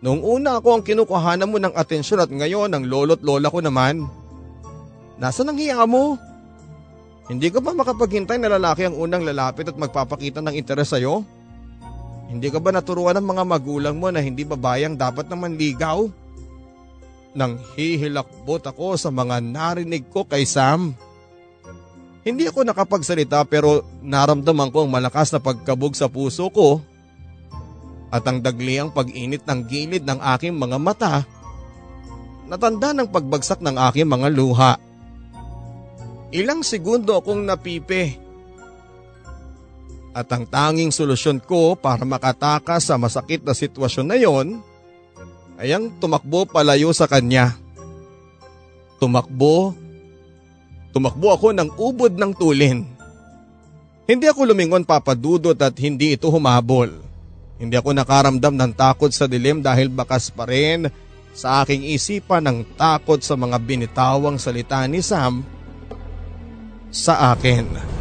Noong 0.00 0.24
una 0.24 0.64
ako 0.64 0.80
ang 0.80 0.82
kinukuhanan 0.84 1.48
mo 1.48 1.60
ng 1.60 1.76
atensyon 1.76 2.24
at 2.24 2.32
ngayon 2.32 2.72
ang 2.72 2.88
lolo't 2.88 3.20
lola 3.20 3.52
ko 3.52 3.60
naman. 3.60 4.08
Nasaan 5.20 5.52
ang 5.52 5.60
hiya 5.60 5.84
mo? 5.84 6.16
Hindi 7.26 7.50
ka 7.50 7.58
ba 7.58 7.74
makapaghintay 7.74 8.38
na 8.38 8.54
lalaki 8.54 8.86
ang 8.86 8.94
unang 8.94 9.26
lalapit 9.26 9.66
at 9.66 9.74
magpapakita 9.74 10.38
ng 10.38 10.54
interes 10.54 10.94
sa'yo? 10.94 11.26
Hindi 12.30 12.50
ka 12.50 12.62
ba 12.62 12.70
naturuan 12.70 13.18
ng 13.18 13.26
mga 13.26 13.44
magulang 13.46 13.96
mo 13.98 14.10
na 14.14 14.22
hindi 14.22 14.46
babayang 14.46 14.94
dapat 14.94 15.26
naman 15.26 15.58
ligaw? 15.58 16.06
Nang 17.34 17.58
hihilakbot 17.74 18.62
ako 18.66 18.94
sa 18.94 19.10
mga 19.10 19.42
narinig 19.42 20.06
ko 20.10 20.22
kay 20.22 20.46
Sam. 20.46 20.94
Hindi 22.26 22.46
ako 22.50 22.66
nakapagsalita 22.66 23.46
pero 23.46 23.86
naramdaman 24.02 24.70
ko 24.74 24.86
ang 24.86 24.90
malakas 24.90 25.30
na 25.30 25.38
pagkabog 25.38 25.94
sa 25.94 26.10
puso 26.10 26.50
ko 26.50 26.82
at 28.10 28.22
ang 28.26 28.38
dagliang 28.38 28.90
pag-init 28.90 29.42
ng 29.46 29.60
gilid 29.66 30.02
ng 30.06 30.18
aking 30.34 30.54
mga 30.54 30.78
mata. 30.78 31.14
Natanda 32.46 32.94
ng 32.94 33.10
pagbagsak 33.10 33.58
ng 33.62 33.74
aking 33.90 34.06
mga 34.06 34.30
luha. 34.30 34.78
Ilang 36.34 36.66
segundo 36.66 37.14
akong 37.14 37.46
napipi 37.46 38.26
at 40.16 40.32
ang 40.32 40.48
tanging 40.48 40.88
solusyon 40.88 41.44
ko 41.44 41.76
para 41.76 42.02
makatakas 42.08 42.88
sa 42.88 42.96
masakit 42.96 43.44
na 43.44 43.52
sitwasyon 43.52 44.06
na 44.08 44.16
yon 44.16 44.64
ay 45.60 45.76
ang 45.76 45.92
tumakbo 46.00 46.48
palayo 46.48 46.88
sa 46.96 47.04
kanya. 47.04 47.52
Tumakbo, 48.96 49.76
tumakbo 50.96 51.36
ako 51.36 51.52
ng 51.52 51.68
ubod 51.76 52.16
ng 52.16 52.32
tulin. 52.32 52.88
Hindi 54.08 54.24
ako 54.24 54.56
lumingon 54.56 54.88
papadudot 54.88 55.56
at 55.60 55.76
hindi 55.76 56.16
ito 56.16 56.32
humabol. 56.32 56.88
Hindi 57.60 57.76
ako 57.76 57.92
nakaramdam 57.92 58.56
ng 58.56 58.72
takot 58.72 59.12
sa 59.12 59.28
dilim 59.28 59.60
dahil 59.60 59.92
bakas 59.92 60.32
pa 60.32 60.48
rin 60.48 60.88
sa 61.36 61.60
aking 61.60 61.92
isipan 61.92 62.40
ng 62.48 62.58
takot 62.80 63.20
sa 63.20 63.36
mga 63.36 63.60
binitawang 63.60 64.40
salita 64.40 64.80
ni 64.88 65.04
Sam 65.04 65.55
sa 66.90 67.34
akin. 67.34 67.96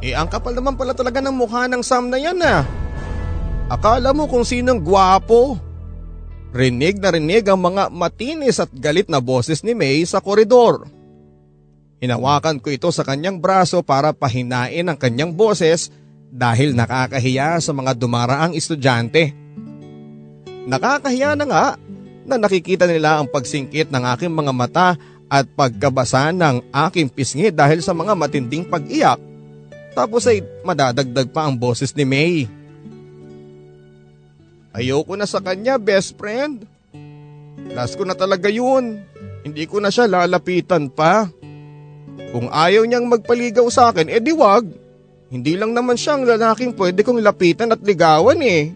Eh 0.00 0.16
ang 0.16 0.32
kapal 0.32 0.56
naman 0.56 0.80
pala 0.80 0.96
talaga 0.96 1.20
ng 1.20 1.36
mukha 1.36 1.68
ng 1.68 1.84
Sam 1.84 2.08
na 2.08 2.16
yan 2.16 2.40
ah. 2.40 2.64
Akala 3.68 4.16
mo 4.16 4.26
kung 4.26 4.42
sinong 4.42 4.80
gwapo. 4.80 5.60
Rinig 6.50 6.98
na 6.98 7.14
rinig 7.14 7.46
ang 7.46 7.62
mga 7.62 7.92
matinis 7.92 8.58
at 8.58 8.72
galit 8.74 9.06
na 9.06 9.22
boses 9.22 9.62
ni 9.62 9.76
May 9.76 10.02
sa 10.02 10.18
koridor. 10.18 10.88
Hinawakan 12.00 12.58
ko 12.58 12.72
ito 12.72 12.88
sa 12.90 13.04
kanyang 13.04 13.38
braso 13.38 13.84
para 13.84 14.10
pahinain 14.16 14.88
ang 14.88 14.96
kanyang 14.96 15.36
boses 15.36 15.92
dahil 16.30 16.78
nakakahiya 16.78 17.58
sa 17.58 17.74
mga 17.74 17.92
dumaraang 17.98 18.54
estudyante. 18.54 19.34
Nakakahiya 20.70 21.34
na 21.34 21.44
nga 21.44 21.66
na 22.24 22.36
nakikita 22.38 22.86
nila 22.86 23.18
ang 23.18 23.26
pagsingkit 23.26 23.90
ng 23.90 24.04
aking 24.14 24.30
mga 24.30 24.52
mata 24.54 24.88
at 25.26 25.46
pagkabasa 25.54 26.30
ng 26.30 26.62
aking 26.70 27.10
pisngi 27.10 27.50
dahil 27.50 27.82
sa 27.82 27.90
mga 27.90 28.14
matinding 28.14 28.66
pag-iyak 28.66 29.18
tapos 29.94 30.26
ay 30.30 30.42
madadagdag 30.62 31.28
pa 31.34 31.46
ang 31.46 31.54
boses 31.58 31.90
ni 31.94 32.06
May. 32.06 32.34
Ayoko 34.70 35.18
na 35.18 35.26
sa 35.26 35.42
kanya, 35.42 35.82
best 35.82 36.14
friend. 36.14 36.62
Last 37.74 37.98
ko 37.98 38.06
na 38.06 38.14
talaga 38.14 38.46
yun. 38.46 39.02
Hindi 39.42 39.66
ko 39.66 39.82
na 39.82 39.90
siya 39.90 40.06
lalapitan 40.06 40.86
pa. 40.86 41.26
Kung 42.30 42.46
ayaw 42.46 42.86
niyang 42.86 43.10
magpaligaw 43.10 43.66
sa 43.66 43.90
akin, 43.90 44.06
edi 44.06 44.30
wag. 44.30 44.70
Hindi 45.30 45.54
lang 45.54 45.70
naman 45.70 45.94
siya 45.94 46.18
ang 46.18 46.26
lalaking 46.26 46.74
pwede 46.74 47.06
kong 47.06 47.22
lapitan 47.22 47.70
at 47.70 47.78
ligawan 47.86 48.42
eh. 48.42 48.74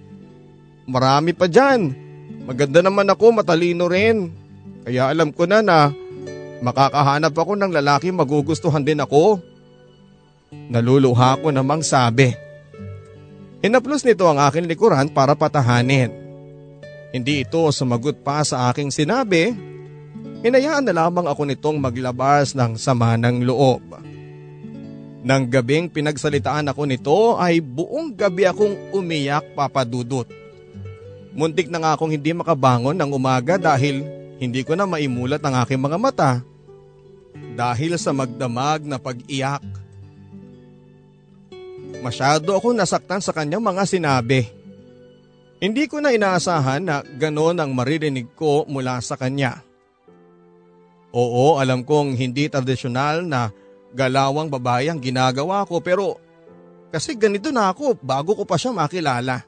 Marami 0.87 1.35
pa 1.35 1.51
dyan. 1.51 1.91
Maganda 2.47 2.79
naman 2.79 3.11
ako, 3.11 3.43
matalino 3.43 3.91
rin. 3.91 4.31
Kaya 4.87 5.11
alam 5.11 5.35
ko 5.35 5.51
na 5.51 5.67
na 5.67 5.91
makakahanap 6.63 7.35
ako 7.35 7.59
ng 7.59 7.75
lalaki 7.75 8.15
magugustuhan 8.15 8.87
din 8.87 9.03
ako. 9.03 9.43
Naluluha 10.71 11.43
ko 11.43 11.51
namang 11.51 11.83
sabi. 11.83 12.31
Hinaplos 13.59 14.07
nito 14.07 14.29
ang 14.31 14.39
aking 14.39 14.71
likuran 14.71 15.11
para 15.11 15.35
patahanin. 15.35 16.13
Hindi 17.11 17.43
ito 17.43 17.67
sumagot 17.75 18.23
pa 18.23 18.47
sa 18.47 18.71
aking 18.71 18.95
sinabi. 18.95 19.51
Hinayaan 20.45 20.87
na 20.87 20.93
lamang 20.93 21.27
ako 21.27 21.49
nitong 21.51 21.83
maglabas 21.83 22.55
ng 22.55 22.79
sama 22.79 23.17
ng 23.19 23.43
loob. 23.43 24.14
Nang 25.25 25.49
gabing 25.49 25.89
pinagsalitaan 25.89 26.69
ako 26.69 26.85
nito 26.85 27.41
ay 27.41 27.65
buong 27.65 28.13
gabi 28.13 28.45
akong 28.45 28.77
umiyak 28.93 29.57
papadudot. 29.57 30.29
Muntik 31.33 31.73
na 31.73 31.81
nga 31.81 31.91
akong 31.97 32.13
hindi 32.13 32.37
makabangon 32.37 32.93
ng 32.93 33.09
umaga 33.09 33.57
dahil 33.57 34.05
hindi 34.37 34.61
ko 34.61 34.77
na 34.77 34.85
maimulat 34.85 35.41
ang 35.41 35.57
aking 35.65 35.81
mga 35.81 35.97
mata. 35.97 36.31
Dahil 37.57 37.97
sa 37.97 38.13
magdamag 38.13 38.85
na 38.85 39.01
pag-iyak. 39.01 39.65
Masyado 42.05 42.53
ako 42.53 42.77
nasaktan 42.77 43.25
sa 43.25 43.33
kanyang 43.33 43.65
mga 43.65 43.83
sinabi. 43.89 44.45
Hindi 45.57 45.89
ko 45.89 46.05
na 46.05 46.13
inaasahan 46.13 46.85
na 46.85 47.01
ganon 47.01 47.57
ang 47.57 47.73
maririnig 47.73 48.29
ko 48.37 48.69
mula 48.69 49.01
sa 49.01 49.17
kanya. 49.17 49.65
Oo, 51.17 51.57
alam 51.57 51.81
kong 51.81 52.13
hindi 52.13 52.53
tradisyonal 52.53 53.25
na 53.25 53.49
galawang 53.95 54.51
babae 54.51 54.91
ang 54.91 54.99
ginagawa 54.99 55.63
ko 55.65 55.79
pero 55.79 56.19
kasi 56.91 57.15
ganito 57.15 57.55
na 57.55 57.71
ako 57.71 57.99
bago 58.03 58.35
ko 58.39 58.43
pa 58.47 58.59
siya 58.59 58.75
makilala. 58.75 59.43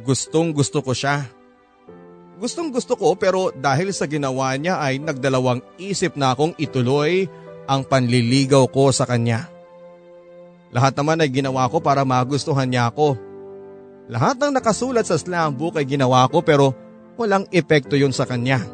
Gustong 0.00 0.56
gusto 0.56 0.80
ko 0.80 0.96
siya. 0.96 1.28
Gustong 2.40 2.72
gusto 2.72 2.96
ko 2.96 3.12
pero 3.12 3.52
dahil 3.52 3.92
sa 3.92 4.08
ginawa 4.08 4.56
niya 4.56 4.80
ay 4.80 5.00
nagdalawang 5.00 5.60
isip 5.76 6.16
na 6.16 6.32
akong 6.32 6.56
ituloy 6.56 7.28
ang 7.68 7.84
panliligaw 7.84 8.72
ko 8.72 8.88
sa 8.88 9.04
kanya. 9.04 9.52
Lahat 10.72 10.96
naman 10.96 11.20
ay 11.20 11.28
ginawa 11.28 11.68
ko 11.68 11.84
para 11.84 12.08
magustuhan 12.08 12.68
niya 12.68 12.88
ako. 12.88 13.20
Lahat 14.08 14.40
ng 14.40 14.56
nakasulat 14.56 15.04
sa 15.04 15.20
slam 15.20 15.52
book 15.52 15.76
ay 15.76 15.84
ginawa 15.84 16.24
ko 16.32 16.40
pero 16.40 16.72
walang 17.20 17.44
epekto 17.52 18.00
yun 18.00 18.16
sa 18.16 18.24
kanya. 18.24 18.64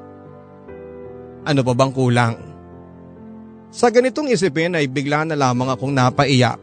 Ano 1.43 1.67
pa 1.67 1.75
bang 1.75 1.91
kulang? 1.91 2.48
Sa 3.69 3.93
ganitong 3.93 4.33
isipin 4.33 4.77
ay 4.77 4.89
bigla 4.89 5.29
na 5.29 5.37
lamang 5.37 5.69
akong 5.69 5.93
napaiyak. 5.93 6.61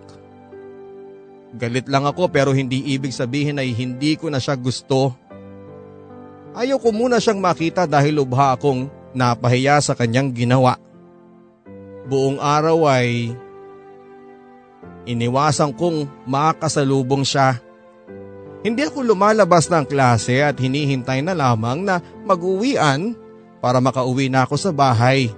Galit 1.55 1.87
lang 1.87 2.03
ako 2.03 2.27
pero 2.27 2.51
hindi 2.51 2.83
ibig 2.91 3.15
sabihin 3.15 3.61
ay 3.61 3.71
hindi 3.71 4.19
ko 4.19 4.27
na 4.27 4.41
siya 4.41 4.59
gusto. 4.59 5.15
Ayaw 6.55 6.79
ko 6.81 6.89
muna 6.91 7.21
siyang 7.21 7.39
makita 7.39 7.87
dahil 7.87 8.19
lubha 8.19 8.55
akong 8.55 8.91
napahiya 9.15 9.79
sa 9.79 9.95
kanyang 9.95 10.35
ginawa. 10.35 10.75
Buong 12.05 12.41
araw 12.41 12.85
ay 12.91 13.35
Iniwasan 15.05 15.77
kong 15.77 16.25
makasalubong 16.25 17.21
siya. 17.21 17.61
Hindi 18.65 18.81
ako 18.81 19.05
lumalabas 19.05 19.69
ng 19.69 19.85
klase 19.85 20.41
at 20.41 20.57
hinihintay 20.57 21.21
na 21.21 21.37
lamang 21.37 21.85
na 21.85 22.01
mag-uwian 22.25 23.13
para 23.61 23.77
makauwi 23.77 24.33
na 24.33 24.49
ako 24.49 24.57
sa 24.57 24.73
bahay. 24.73 25.29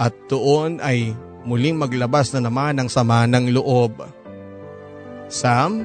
At 0.00 0.16
doon 0.32 0.80
ay 0.80 1.12
muling 1.44 1.76
maglabas 1.76 2.32
na 2.32 2.40
naman 2.40 2.80
ng 2.80 2.88
sama 2.88 3.28
ng 3.28 3.52
loob. 3.52 4.00
Sam, 5.28 5.84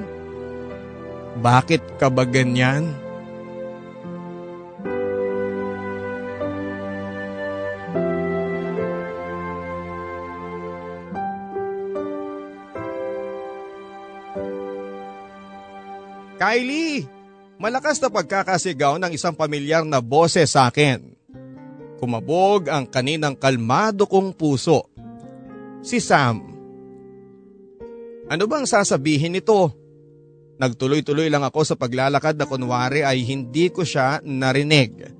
bakit 1.44 1.84
ka 2.00 2.08
ba 2.08 2.24
ganyan? 2.24 2.96
Kylie! 16.40 17.04
Malakas 17.56 18.00
na 18.00 18.12
pagkakasigaw 18.12 18.96
ng 19.00 19.12
isang 19.12 19.32
pamilyar 19.32 19.84
na 19.84 20.00
boses 20.00 20.52
sa 20.52 20.68
akin. 20.68 21.15
Kumabog 21.96 22.68
ang 22.68 22.84
kaninang 22.84 23.36
kalmado 23.36 24.04
kong 24.04 24.36
puso. 24.36 24.88
Si 25.80 26.00
Sam. 26.02 26.42
Ano 28.26 28.44
bang 28.50 28.66
sasabihin 28.66 29.38
nito? 29.38 29.70
Nagtuloy-tuloy 30.56 31.28
lang 31.28 31.44
ako 31.44 31.60
sa 31.62 31.76
paglalakad 31.76 32.34
na 32.40 32.48
kunwari 32.48 33.04
ay 33.04 33.22
hindi 33.22 33.68
ko 33.68 33.84
siya 33.84 34.24
narinig. 34.24 35.12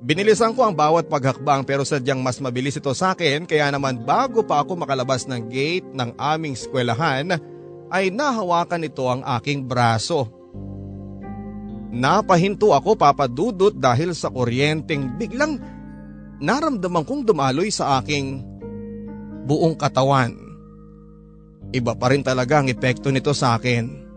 Binilisan 0.00 0.56
ko 0.56 0.64
ang 0.64 0.72
bawat 0.72 1.12
paghakbang 1.12 1.64
pero 1.68 1.84
sadyang 1.84 2.24
mas 2.24 2.40
mabilis 2.40 2.76
ito 2.76 2.88
sa 2.96 3.12
akin 3.12 3.44
kaya 3.44 3.68
naman 3.68 4.00
bago 4.00 4.40
pa 4.40 4.64
ako 4.64 4.80
makalabas 4.80 5.28
ng 5.28 5.48
gate 5.52 5.88
ng 5.92 6.16
aming 6.16 6.56
eskwelahan 6.56 7.36
ay 7.92 8.08
nahawakan 8.08 8.80
nito 8.80 9.04
ang 9.04 9.20
aking 9.40 9.68
braso. 9.68 10.24
Napahinto 11.90 12.70
ako 12.70 12.94
papadudot 12.94 13.74
dahil 13.74 14.14
sa 14.14 14.30
kuryenteng 14.30 15.18
biglang 15.18 15.58
naramdaman 16.40 17.04
kong 17.04 17.22
dumaloy 17.28 17.68
sa 17.68 18.00
aking 18.00 18.40
buong 19.44 19.76
katawan. 19.76 20.32
Iba 21.70 21.94
pa 21.94 22.10
rin 22.10 22.24
talaga 22.24 22.58
ang 22.58 22.66
epekto 22.66 23.12
nito 23.14 23.30
sa 23.30 23.54
akin. 23.54 24.10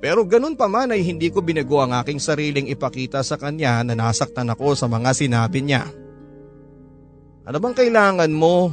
Pero 0.00 0.24
ganun 0.24 0.56
pa 0.56 0.68
man 0.68 0.92
ay 0.92 1.00
hindi 1.04 1.28
ko 1.28 1.40
binago 1.40 1.80
ang 1.80 1.92
aking 1.96 2.20
sariling 2.20 2.68
ipakita 2.68 3.20
sa 3.20 3.36
kanya 3.36 3.84
na 3.84 3.96
nasaktan 3.96 4.48
ako 4.52 4.76
sa 4.76 4.86
mga 4.88 5.10
sinabi 5.12 5.60
niya. 5.64 5.84
Ano 7.44 7.56
bang 7.60 7.76
kailangan 7.76 8.32
mo? 8.32 8.72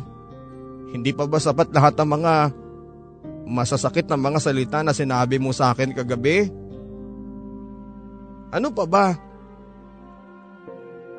Hindi 0.91 1.12
pa 1.16 1.28
ba 1.28 1.39
sapat 1.39 1.72
lahat 1.72 1.95
ng 1.99 2.09
mga 2.20 2.34
masasakit 3.47 4.07
na 4.07 4.20
mga 4.20 4.39
salita 4.39 4.80
na 4.84 4.95
sinabi 4.95 5.39
mo 5.39 5.55
sa 5.55 5.72
akin 5.72 5.95
kagabi? 5.95 6.51
Ano 8.51 8.76
pa 8.76 8.84
ba? 8.84 9.30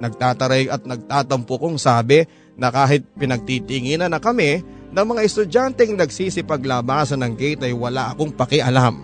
Nagtataray 0.03 0.67
at 0.67 0.83
nagtatampo 0.83 1.63
kong 1.63 1.79
sabi 1.79 2.27
na 2.59 2.75
kahit 2.75 3.07
pinagtitinginan 3.15 4.11
na 4.11 4.19
kami 4.19 4.67
ng 4.91 5.07
mga 5.07 5.23
estudyanteng 5.23 5.95
nagsisipaglabasan 5.95 7.23
ng 7.23 7.33
gate 7.39 7.63
ay 7.71 7.73
wala 7.73 8.11
akong 8.11 8.35
pakialam. 8.35 8.99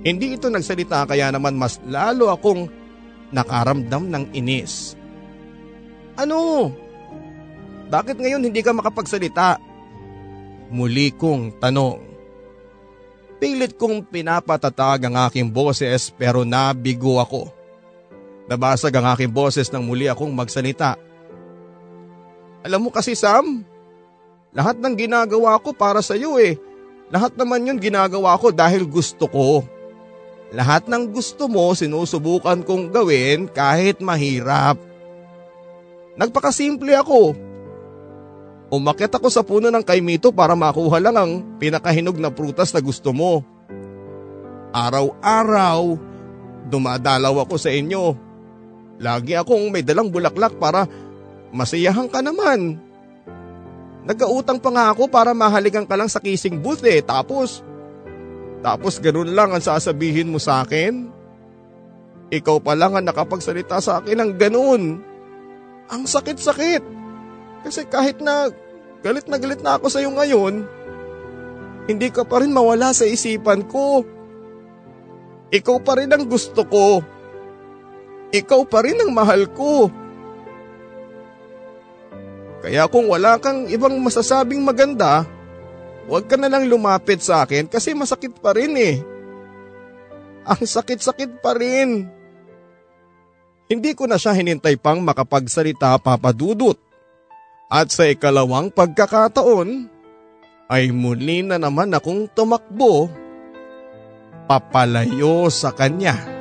Hindi 0.00 0.40
ito 0.40 0.48
nagsalita 0.48 1.04
kaya 1.04 1.28
naman 1.28 1.60
mas 1.60 1.76
lalo 1.84 2.32
akong 2.32 2.72
nakaramdam 3.28 4.08
ng 4.08 4.24
inis. 4.32 4.96
Ano? 6.16 6.72
Bakit 7.92 8.16
ngayon 8.16 8.48
hindi 8.48 8.64
ka 8.64 8.72
makapagsalita? 8.72 9.60
Muli 10.72 11.12
kong 11.12 11.60
tanong. 11.60 12.08
Pilit 13.36 13.76
kong 13.76 14.08
pinapatatag 14.08 15.04
ang 15.08 15.28
aking 15.28 15.52
boses 15.52 16.08
pero 16.08 16.48
nabigo 16.48 17.20
ako. 17.20 17.59
Nabasag 18.50 18.90
ang 18.98 19.06
aking 19.14 19.30
boses 19.30 19.70
nang 19.70 19.86
muli 19.86 20.10
akong 20.10 20.34
magsalita. 20.34 20.98
Alam 22.66 22.88
mo 22.88 22.90
kasi 22.90 23.14
Sam, 23.14 23.62
lahat 24.50 24.82
ng 24.82 24.94
ginagawa 24.98 25.54
ko 25.62 25.70
para 25.70 26.02
sa 26.02 26.18
iyo 26.18 26.34
eh. 26.36 26.58
Lahat 27.14 27.30
naman 27.38 27.62
yun 27.62 27.78
ginagawa 27.78 28.34
ko 28.36 28.50
dahil 28.50 28.90
gusto 28.90 29.30
ko. 29.30 29.62
Lahat 30.50 30.90
ng 30.90 31.14
gusto 31.14 31.46
mo 31.46 31.70
sinusubukan 31.78 32.66
kong 32.66 32.90
gawin 32.90 33.46
kahit 33.46 34.02
mahirap. 34.02 34.76
Nagpakasimple 36.18 36.90
ako 36.98 37.50
Umakyat 38.70 39.18
ako 39.18 39.28
sa 39.34 39.42
puno 39.42 39.66
ng 39.66 39.82
kaimito 39.82 40.30
para 40.30 40.54
makuha 40.54 41.02
lang 41.02 41.18
ang 41.18 41.30
pinakahinog 41.58 42.14
na 42.22 42.30
prutas 42.30 42.70
na 42.70 42.78
gusto 42.78 43.10
mo. 43.10 43.42
Araw-araw, 44.70 45.98
dumadalaw 46.70 47.34
ako 47.42 47.58
sa 47.58 47.74
inyo. 47.74 48.29
Lagi 49.00 49.32
akong 49.32 49.72
may 49.72 49.80
dalang 49.80 50.12
bulaklak 50.12 50.60
para 50.60 50.84
masiyahan 51.56 52.06
ka 52.06 52.20
naman. 52.20 52.76
Nagkautang 54.04 54.60
pa 54.60 54.68
nga 54.68 54.84
ako 54.92 55.08
para 55.08 55.32
mahalikan 55.32 55.88
ka 55.88 55.96
lang 55.96 56.08
sa 56.12 56.20
kissing 56.20 56.60
booth 56.60 56.84
eh. 56.84 57.00
Tapos, 57.00 57.64
tapos 58.60 59.00
ganun 59.00 59.32
lang 59.32 59.56
ang 59.56 59.64
sasabihin 59.64 60.28
mo 60.28 60.36
sa 60.36 60.60
akin? 60.60 61.08
Ikaw 62.30 62.56
pa 62.60 62.76
lang 62.76 62.94
ang 62.94 63.04
nakapagsalita 63.08 63.80
sa 63.80 64.04
akin 64.04 64.20
ng 64.20 64.32
ganun. 64.36 65.00
Ang 65.90 66.02
sakit-sakit. 66.04 66.84
Kasi 67.66 67.88
kahit 67.88 68.20
na 68.20 68.52
galit 69.00 69.26
na 69.26 69.36
galit 69.40 69.60
na 69.64 69.80
ako 69.80 69.88
sa 69.88 70.00
iyo 70.04 70.12
ngayon, 70.12 70.64
hindi 71.88 72.08
ka 72.12 72.22
pa 72.28 72.44
rin 72.44 72.52
mawala 72.52 72.92
sa 72.94 73.08
isipan 73.08 73.64
ko. 73.66 74.04
Ikaw 75.50 75.76
pa 75.82 75.98
rin 75.98 76.12
ang 76.14 76.28
gusto 76.30 76.62
ko. 76.68 77.02
Ikaw 78.30 78.62
pa 78.66 78.86
rin 78.86 78.98
ang 79.02 79.10
mahal 79.10 79.50
ko. 79.50 79.90
Kaya 82.60 82.86
kung 82.86 83.10
wala 83.10 83.40
kang 83.40 83.66
ibang 83.66 83.96
masasabing 83.98 84.62
maganda, 84.62 85.26
huwag 86.06 86.28
ka 86.28 86.36
na 86.36 86.46
lang 86.46 86.68
lumapit 86.68 87.24
sa 87.24 87.42
akin 87.42 87.66
kasi 87.66 87.96
masakit 87.96 88.36
pa 88.38 88.54
rin 88.54 88.76
eh. 88.76 88.96
Ang 90.44 90.62
sakit-sakit 90.62 91.40
pa 91.42 91.56
rin. 91.56 92.08
Hindi 93.70 93.90
ko 93.94 94.10
na 94.10 94.18
siya 94.18 94.34
hinintay 94.34 94.76
pang 94.78 94.98
makapagsalita 95.00 95.98
papadudot. 96.02 96.76
At 97.70 97.94
sa 97.94 98.10
ikalawang 98.10 98.74
pagkakataon, 98.74 99.86
ay 100.70 100.90
muli 100.90 101.46
na 101.46 101.58
naman 101.58 101.94
akong 101.94 102.30
tumakbo 102.30 103.10
papalayo 104.50 105.46
sa 105.50 105.70
kanya. 105.70 106.39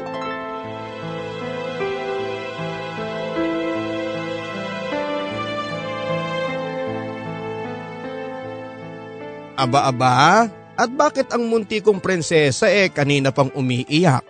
Aba-aba, 9.59 10.47
at 10.79 10.87
bakit 10.95 11.35
ang 11.35 11.51
munti 11.51 11.83
kong 11.83 11.99
prinsesa 11.99 12.71
eh 12.71 12.87
kanina 12.87 13.35
pang 13.35 13.51
umiiyak? 13.51 14.23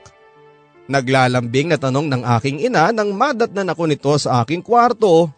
Naglalambing 0.90 1.70
na 1.70 1.78
tanong 1.78 2.10
ng 2.10 2.26
aking 2.26 2.66
ina 2.66 2.90
nang 2.90 3.14
madatnan 3.14 3.70
ako 3.70 3.84
nito 3.86 4.10
sa 4.18 4.42
aking 4.42 4.66
kwarto 4.66 5.30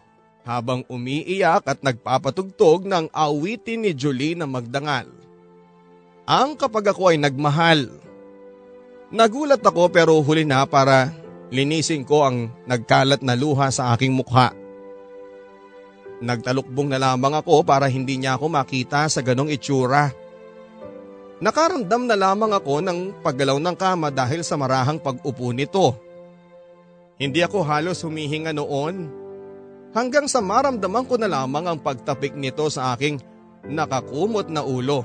habang 0.48 0.80
umiiyak 0.88 1.68
at 1.68 1.84
nagpapatugtog 1.84 2.88
ng 2.88 3.12
awitin 3.12 3.84
ni 3.84 3.92
Julie 3.92 4.32
na 4.32 4.48
magdangal. 4.48 5.12
Ang 6.24 6.56
kapag 6.56 6.88
ako 6.96 7.12
ay 7.12 7.20
nagmahal. 7.20 7.92
Nagulat 9.12 9.60
ako 9.60 9.92
pero 9.92 10.16
huli 10.24 10.48
na 10.48 10.64
para 10.64 11.12
linisin 11.52 12.08
ko 12.08 12.24
ang 12.24 12.48
nagkalat 12.64 13.20
na 13.20 13.36
luha 13.36 13.68
sa 13.68 13.92
aking 13.92 14.16
mukha. 14.16 14.61
Nagtalukbong 16.22 16.86
na 16.86 17.02
lamang 17.02 17.34
ako 17.34 17.66
para 17.66 17.90
hindi 17.90 18.14
niya 18.14 18.38
ako 18.38 18.46
makita 18.46 19.10
sa 19.10 19.18
ganong 19.26 19.50
itsura. 19.50 20.14
Nakaramdam 21.42 22.06
na 22.06 22.14
lamang 22.14 22.54
ako 22.54 22.78
ng 22.78 22.98
paggalaw 23.26 23.58
ng 23.58 23.74
kama 23.74 24.14
dahil 24.14 24.46
sa 24.46 24.54
marahang 24.54 25.02
pag-upo 25.02 25.50
nito. 25.50 25.98
Hindi 27.18 27.42
ako 27.42 27.66
halos 27.66 28.06
humihinga 28.06 28.54
noon. 28.54 29.10
Hanggang 29.90 30.30
sa 30.30 30.38
maramdaman 30.38 31.02
ko 31.10 31.18
na 31.18 31.26
lamang 31.26 31.66
ang 31.66 31.78
pagtapik 31.82 32.38
nito 32.38 32.70
sa 32.70 32.94
aking 32.94 33.18
nakakumot 33.66 34.46
na 34.46 34.62
ulo. 34.62 35.02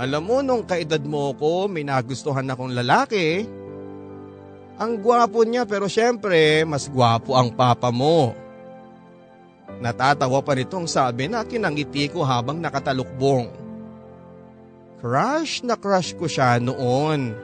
Alam 0.00 0.22
mo 0.24 0.40
nung 0.40 0.64
kaedad 0.64 1.04
mo 1.04 1.36
ko 1.36 1.68
may 1.68 1.84
nagustuhan 1.84 2.48
akong 2.48 2.72
lalaki. 2.72 3.44
Ang 4.80 5.04
gwapo 5.04 5.44
niya 5.44 5.68
pero 5.68 5.84
syempre 5.86 6.64
mas 6.64 6.88
gwapo 6.88 7.36
ang 7.36 7.52
papa 7.52 7.92
mo. 7.92 8.32
Natatawa 9.82 10.38
pa 10.42 10.54
nitong 10.54 10.86
sabi 10.86 11.26
na 11.26 11.42
kinangiti 11.42 12.10
ko 12.10 12.22
habang 12.22 12.62
nakatalukbong. 12.62 13.50
Crush 15.02 15.66
na 15.66 15.74
crush 15.76 16.14
ko 16.16 16.24
siya 16.30 16.62
noon. 16.62 17.34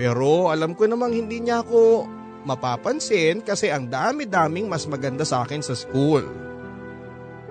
Pero 0.00 0.48
alam 0.48 0.72
ko 0.72 0.88
namang 0.88 1.12
hindi 1.12 1.44
niya 1.44 1.60
ako 1.60 2.08
mapapansin 2.48 3.44
kasi 3.44 3.68
ang 3.68 3.86
dami-daming 3.86 4.64
mas 4.64 4.88
maganda 4.88 5.28
sa 5.28 5.44
akin 5.44 5.60
sa 5.60 5.76
school. 5.76 6.24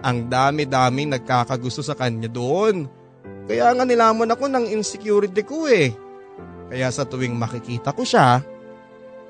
Ang 0.01 0.31
dami-daming 0.31 1.13
nagkakagusto 1.13 1.85
sa 1.85 1.93
kanya 1.93 2.31
doon. 2.31 2.89
Kaya 3.45 3.73
nga 3.73 3.85
nilamon 3.85 4.33
ako 4.33 4.45
ng 4.49 4.65
insecurity 4.73 5.45
ko 5.45 5.69
eh. 5.69 5.93
Kaya 6.69 6.89
sa 6.93 7.05
tuwing 7.05 7.33
makikita 7.33 7.93
ko 7.97 8.05
siya, 8.05 8.45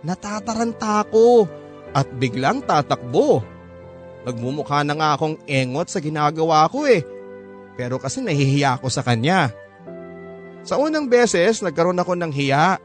natataranta 0.04 1.08
ako 1.08 1.48
at 1.96 2.08
biglang 2.20 2.64
tatakbo. 2.64 3.59
Nagmumukha 4.28 4.84
na 4.84 4.96
nga 4.96 5.10
akong 5.16 5.40
engot 5.48 5.88
sa 5.88 6.04
ginagawa 6.04 6.68
ko 6.68 6.84
eh. 6.84 7.04
Pero 7.80 7.96
kasi 7.96 8.20
nahihiya 8.20 8.76
ako 8.76 8.92
sa 8.92 9.06
kanya. 9.06 9.56
Sa 10.68 10.76
unang 10.76 11.08
beses, 11.08 11.64
nagkaroon 11.64 12.00
ako 12.00 12.20
ng 12.20 12.32
hiya. 12.36 12.76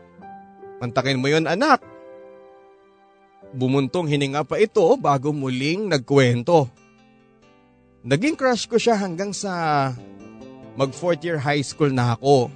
Mantakin 0.78 1.18
mo 1.18 1.26
yon 1.26 1.50
anak. 1.50 1.82
Bumuntong 3.54 4.06
hininga 4.06 4.46
pa 4.46 4.62
ito 4.62 4.82
bago 4.94 5.34
muling 5.34 5.90
nagkwento. 5.90 6.70
Naging 8.06 8.38
crush 8.38 8.70
ko 8.70 8.78
siya 8.78 8.98
hanggang 8.98 9.34
sa 9.34 9.90
mag 10.74 10.90
fourth 10.94 11.22
year 11.22 11.38
high 11.38 11.62
school 11.62 11.90
na 11.90 12.14
ako. 12.14 12.50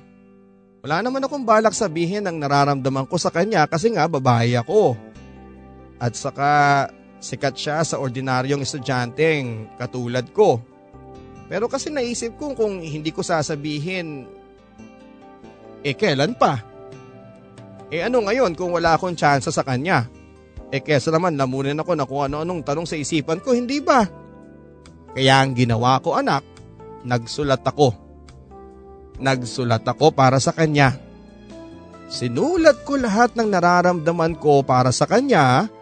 Wala 0.83 1.03
naman 1.03 1.23
akong 1.27 1.43
balak 1.43 1.75
sabihin 1.75 2.27
ang 2.27 2.39
nararamdaman 2.39 3.07
ko 3.11 3.19
sa 3.19 3.35
kanya 3.35 3.67
kasi 3.67 3.91
nga 3.91 4.07
babae 4.07 4.55
ako. 4.55 4.95
At 5.99 6.15
saka 6.15 6.51
sikat 7.19 7.55
siya 7.59 7.83
sa 7.83 7.99
ordinaryong 7.99 8.63
estudyanteng 8.63 9.75
katulad 9.79 10.27
ko. 10.31 10.63
Pero 11.49 11.67
kasi 11.67 11.89
naisip 11.89 12.37
ko 12.39 12.53
kung 12.55 12.79
hindi 12.79 13.11
ko 13.11 13.25
sasabihin 13.25 14.29
eh 15.83 15.95
kailan 15.95 16.35
pa? 16.35 16.61
Eh 17.89 18.05
ano 18.05 18.21
ngayon 18.21 18.53
kung 18.53 18.75
wala 18.75 18.99
akong 18.99 19.17
tsansa 19.17 19.49
sa 19.49 19.65
kanya? 19.65 20.05
Eh 20.69 20.85
kesa 20.85 21.09
naman 21.09 21.41
lamunin 21.41 21.81
ako 21.81 21.93
na 21.97 22.05
kung 22.05 22.29
ano-anong 22.29 22.61
tanong 22.61 22.85
sa 22.85 23.01
isipan 23.01 23.41
ko, 23.41 23.57
hindi 23.57 23.81
ba? 23.81 24.05
Kaya 25.17 25.41
ang 25.41 25.57
ginawa 25.57 25.97
ko 26.05 26.21
anak, 26.21 26.45
nagsulat 27.09 27.65
ako. 27.65 27.97
Nagsulat 29.17 29.83
ako 29.89 30.13
para 30.13 30.37
sa 30.37 30.53
kanya. 30.53 30.93
Sinulat 32.13 32.85
ko 32.85 33.01
lahat 33.01 33.33
ng 33.33 33.49
nararamdaman 33.49 34.37
ko 34.37 34.61
para 34.61 34.93
sa 34.93 35.09
kanya 35.09 35.73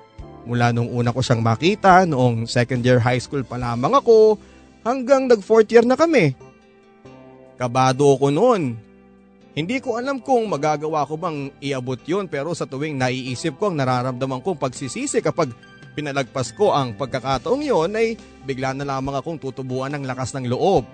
mula 0.46 0.70
nung 0.70 0.88
una 0.88 1.10
ko 1.10 1.20
siyang 1.20 1.42
makita 1.42 2.06
noong 2.06 2.46
second 2.46 2.80
year 2.86 3.02
high 3.02 3.20
school 3.20 3.42
pa 3.42 3.58
lamang 3.58 3.92
ako 3.98 4.38
hanggang 4.86 5.26
nag 5.26 5.42
fourth 5.42 5.68
year 5.68 5.82
na 5.82 5.98
kami. 5.98 6.32
Kabado 7.58 8.14
ko 8.16 8.30
noon 8.30 8.86
hindi 9.56 9.80
ko 9.80 9.96
alam 9.96 10.20
kung 10.20 10.44
magagawa 10.52 11.08
ko 11.08 11.16
bang 11.16 11.48
iabot 11.64 11.96
yun 12.04 12.28
pero 12.28 12.52
sa 12.52 12.68
tuwing 12.68 13.00
naiisip 13.00 13.56
ko 13.56 13.72
ang 13.72 13.80
nararamdaman 13.80 14.44
kong 14.44 14.60
pagsisisi 14.60 15.24
kapag 15.24 15.48
pinalagpas 15.96 16.52
ko 16.52 16.76
ang 16.76 16.92
pagkakataong 16.92 17.64
yon 17.64 17.96
ay 17.96 18.20
bigla 18.44 18.76
na 18.76 18.84
lamang 18.84 19.16
akong 19.16 19.40
tutubuan 19.40 19.96
ng 19.96 20.04
lakas 20.04 20.36
ng 20.36 20.52
loob. 20.52 20.84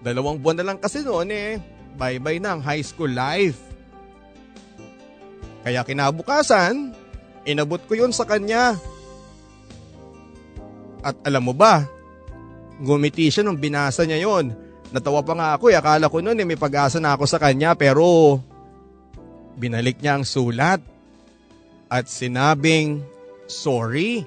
Dalawang 0.00 0.40
buwan 0.40 0.64
na 0.64 0.72
lang 0.72 0.78
kasi 0.80 1.04
noon 1.04 1.28
eh, 1.28 1.60
bye-bye 2.00 2.40
na 2.40 2.56
ang 2.56 2.64
high 2.64 2.80
school 2.80 3.12
life. 3.12 3.60
Kaya 5.60 5.84
kinabukasan, 5.84 6.96
inabot 7.46 7.80
ko 7.86 7.94
yun 7.94 8.12
sa 8.12 8.26
kanya. 8.26 8.76
At 11.06 11.14
alam 11.22 11.46
mo 11.46 11.54
ba, 11.54 11.86
gumiti 12.82 13.30
siya 13.30 13.46
nung 13.46 13.62
binasa 13.62 14.02
niya 14.02 14.26
yon 14.26 14.66
Natawa 14.94 15.22
pa 15.22 15.34
nga 15.34 15.48
ako 15.58 15.70
eh. 15.70 15.78
Akala 15.78 16.06
ko 16.06 16.22
noon 16.22 16.38
eh 16.38 16.46
may 16.46 16.58
pag-asa 16.58 17.02
na 17.02 17.14
ako 17.18 17.26
sa 17.26 17.42
kanya 17.42 17.74
pero 17.74 18.38
binalik 19.58 19.98
niya 19.98 20.20
ang 20.20 20.24
sulat 20.26 20.78
at 21.90 22.06
sinabing 22.06 23.02
sorry. 23.50 24.22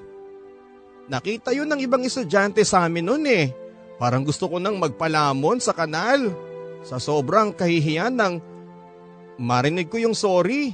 Nakita 1.10 1.50
yun 1.56 1.68
ng 1.68 1.80
ibang 1.80 2.04
estudyante 2.04 2.62
sa 2.64 2.86
amin 2.86 3.04
noon 3.04 3.24
eh. 3.28 3.46
Parang 4.00 4.24
gusto 4.24 4.48
ko 4.48 4.56
nang 4.56 4.80
magpalamon 4.80 5.60
sa 5.60 5.76
kanal. 5.76 6.32
Sa 6.80 6.96
sobrang 6.96 7.52
kahihiyan 7.52 8.16
ng 8.16 8.34
marinig 9.40 9.92
ko 9.92 10.00
yung 10.00 10.16
sorry. 10.16 10.72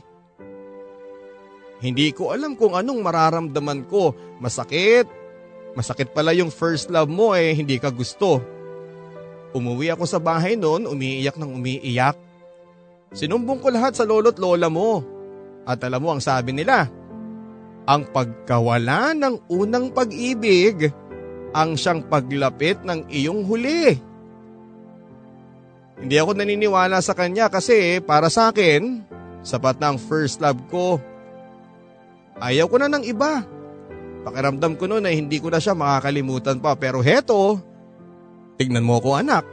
Hindi 1.80 2.12
ko 2.16 2.32
alam 2.32 2.56
kung 2.56 2.72
anong 2.72 3.00
mararamdaman 3.04 3.84
ko. 3.88 4.16
Masakit. 4.40 5.04
Masakit 5.76 6.08
pala 6.16 6.32
yung 6.32 6.48
first 6.48 6.88
love 6.88 7.12
mo 7.12 7.36
eh, 7.36 7.52
hindi 7.52 7.76
ka 7.76 7.92
gusto. 7.92 8.40
Umuwi 9.52 9.92
ako 9.92 10.04
sa 10.08 10.16
bahay 10.16 10.56
noon, 10.56 10.88
umiiyak 10.88 11.36
ng 11.36 11.52
umiiyak. 11.52 12.16
Sinumbong 13.12 13.60
ko 13.60 13.68
lahat 13.68 13.92
sa 13.92 14.08
lolo't 14.08 14.40
lola 14.40 14.72
mo. 14.72 15.04
At 15.68 15.84
alam 15.84 16.00
mo 16.00 16.16
ang 16.16 16.22
sabi 16.22 16.56
nila, 16.56 16.88
ang 17.86 18.02
pagkawala 18.10 19.14
ng 19.14 19.52
unang 19.52 19.92
pag-ibig 19.92 20.90
ang 21.56 21.78
siyang 21.78 22.04
paglapit 22.04 22.82
ng 22.84 23.08
iyong 23.08 23.46
huli. 23.48 23.96
Hindi 25.96 26.16
ako 26.20 26.36
naniniwala 26.36 27.00
sa 27.00 27.16
kanya 27.16 27.48
kasi 27.48 28.04
para 28.04 28.28
sa 28.28 28.52
akin, 28.52 29.00
sapat 29.40 29.80
na 29.80 29.94
ang 29.94 29.98
first 29.98 30.44
love 30.44 30.60
ko. 30.68 31.00
Ayaw 32.41 32.66
ko 32.68 32.76
na 32.76 32.89
ng 32.93 33.05
iba. 33.07 33.45
Pakiramdam 34.26 34.74
ko 34.74 34.91
noon 34.91 35.07
na 35.07 35.14
hindi 35.14 35.39
ko 35.39 35.49
na 35.49 35.62
siya 35.62 35.72
makakalimutan 35.72 36.59
pa 36.59 36.74
pero 36.74 36.99
heto, 37.01 37.62
Tignan 38.57 38.89
mo 38.89 38.97
ako 38.97 39.20
anak. 39.20 39.45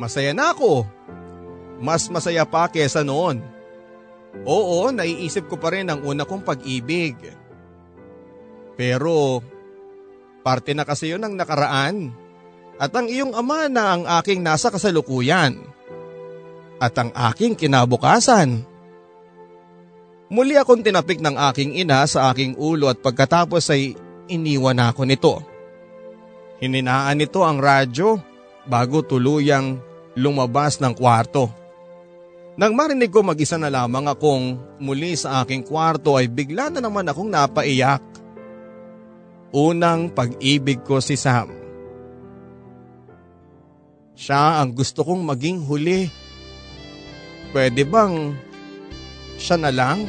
Masaya 0.00 0.32
na 0.32 0.52
ako. 0.52 0.88
Mas 1.76 2.08
masaya 2.08 2.48
pa 2.48 2.72
kesa 2.72 3.04
noon. 3.04 3.44
Oo, 4.48 4.88
naiisip 4.92 5.48
ko 5.48 5.60
pa 5.60 5.72
rin 5.72 5.88
ang 5.88 6.00
una 6.04 6.24
kong 6.24 6.44
pag-ibig. 6.44 7.16
Pero 8.76 9.40
parte 10.40 10.72
na 10.72 10.88
kasi 10.88 11.12
yun 11.12 11.20
ng 11.24 11.36
nakaraan. 11.36 12.12
At 12.76 12.92
ang 12.92 13.08
iyong 13.08 13.32
ama 13.32 13.68
na 13.72 13.96
ang 13.96 14.04
aking 14.20 14.44
nasa 14.44 14.68
kasalukuyan. 14.68 15.56
At 16.76 16.96
ang 16.96 17.12
aking 17.12 17.56
kinabukasan. 17.56 18.75
Muli 20.26 20.58
akong 20.58 20.82
tinapik 20.82 21.22
ng 21.22 21.38
aking 21.38 21.78
ina 21.78 22.02
sa 22.10 22.34
aking 22.34 22.58
ulo 22.58 22.90
at 22.90 22.98
pagkatapos 22.98 23.70
ay 23.70 23.94
iniwan 24.26 24.82
ako 24.82 25.06
nito. 25.06 25.38
Hininaan 26.58 27.22
nito 27.22 27.46
ang 27.46 27.62
radyo 27.62 28.18
bago 28.66 29.06
tuluyang 29.06 29.78
lumabas 30.18 30.82
ng 30.82 30.98
kwarto. 30.98 31.46
Nang 32.56 32.72
marinig 32.72 33.12
ko 33.12 33.20
mag-isa 33.20 33.60
na 33.60 33.68
lamang 33.68 34.08
akong 34.08 34.56
muli 34.80 35.14
sa 35.14 35.44
aking 35.44 35.62
kwarto 35.62 36.16
ay 36.16 36.26
bigla 36.26 36.72
na 36.72 36.80
naman 36.82 37.06
akong 37.06 37.28
napaiyak. 37.28 38.02
Unang 39.54 40.10
pag-ibig 40.10 40.82
ko 40.82 40.98
si 40.98 41.14
Sam. 41.14 41.52
Siya 44.16 44.64
ang 44.64 44.72
gusto 44.72 45.04
kong 45.04 45.22
maging 45.22 45.62
huli. 45.68 46.08
Pwede 47.52 47.84
bang 47.84 48.32
siya 49.36 49.56
na 49.60 49.70
lang? 49.72 50.04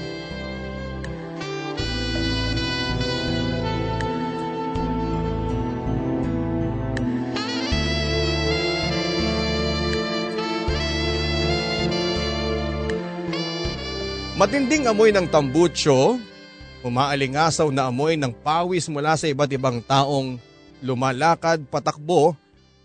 Matinding 14.37 14.85
amoy 14.85 15.09
ng 15.09 15.25
tambucho, 15.33 16.21
umaalingasaw 16.85 17.73
na 17.73 17.89
amoy 17.89 18.13
ng 18.13 18.29
pawis 18.29 18.85
mula 18.85 19.17
sa 19.17 19.25
iba't 19.25 19.49
ibang 19.49 19.81
taong 19.81 20.37
lumalakad 20.77 21.65
patakbo 21.65 22.37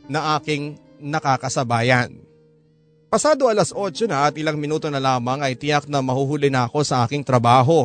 na 0.08 0.40
aking 0.40 0.80
nakakasabayan. 0.96 2.31
Pasado 3.12 3.44
alas 3.44 3.76
8 3.76 4.08
na 4.08 4.24
at 4.24 4.40
ilang 4.40 4.56
minuto 4.56 4.88
na 4.88 4.96
lamang 4.96 5.44
ay 5.44 5.52
tiyak 5.52 5.84
na 5.84 6.00
mahuhuli 6.00 6.48
na 6.48 6.64
ako 6.64 6.80
sa 6.80 7.04
aking 7.04 7.20
trabaho. 7.20 7.84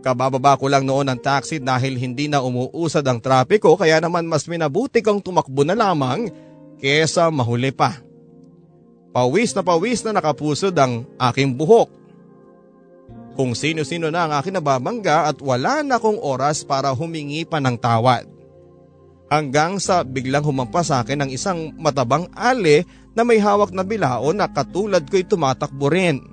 Kabababa 0.00 0.56
ko 0.56 0.64
lang 0.64 0.88
noon 0.88 1.12
ng 1.12 1.20
taxi 1.20 1.60
dahil 1.60 2.00
hindi 2.00 2.24
na 2.24 2.40
umuusad 2.40 3.04
ang 3.04 3.20
trapiko 3.20 3.76
kaya 3.76 4.00
naman 4.00 4.24
mas 4.24 4.48
minabuti 4.48 5.04
kong 5.04 5.20
tumakbo 5.20 5.60
na 5.60 5.76
lamang 5.76 6.32
kesa 6.80 7.28
mahuli 7.28 7.68
pa. 7.68 8.00
Pawis 9.12 9.52
na 9.52 9.60
pawis 9.60 10.00
na 10.00 10.16
nakapusod 10.16 10.72
ang 10.80 11.04
aking 11.20 11.52
buhok 11.52 11.92
kung 13.36 13.52
sino-sino 13.52 14.08
na 14.08 14.24
ang 14.24 14.32
akin 14.40 14.56
nababangga 14.56 15.28
at 15.28 15.36
wala 15.44 15.84
na 15.84 16.00
akong 16.00 16.16
oras 16.16 16.64
para 16.64 16.96
humingi 16.96 17.44
pa 17.44 17.60
ng 17.60 17.76
tawad. 17.76 18.37
Hanggang 19.28 19.76
sa 19.76 20.08
biglang 20.08 20.40
humampas 20.40 20.88
sa 20.88 21.04
akin 21.04 21.28
ng 21.28 21.30
isang 21.36 21.76
matabang 21.76 22.32
ale 22.32 22.88
na 23.12 23.28
may 23.28 23.36
hawak 23.36 23.76
na 23.76 23.84
bilao 23.84 24.32
na 24.32 24.48
katulad 24.48 25.04
ko'y 25.04 25.28
tumatakbo 25.28 25.92
rin. 25.92 26.24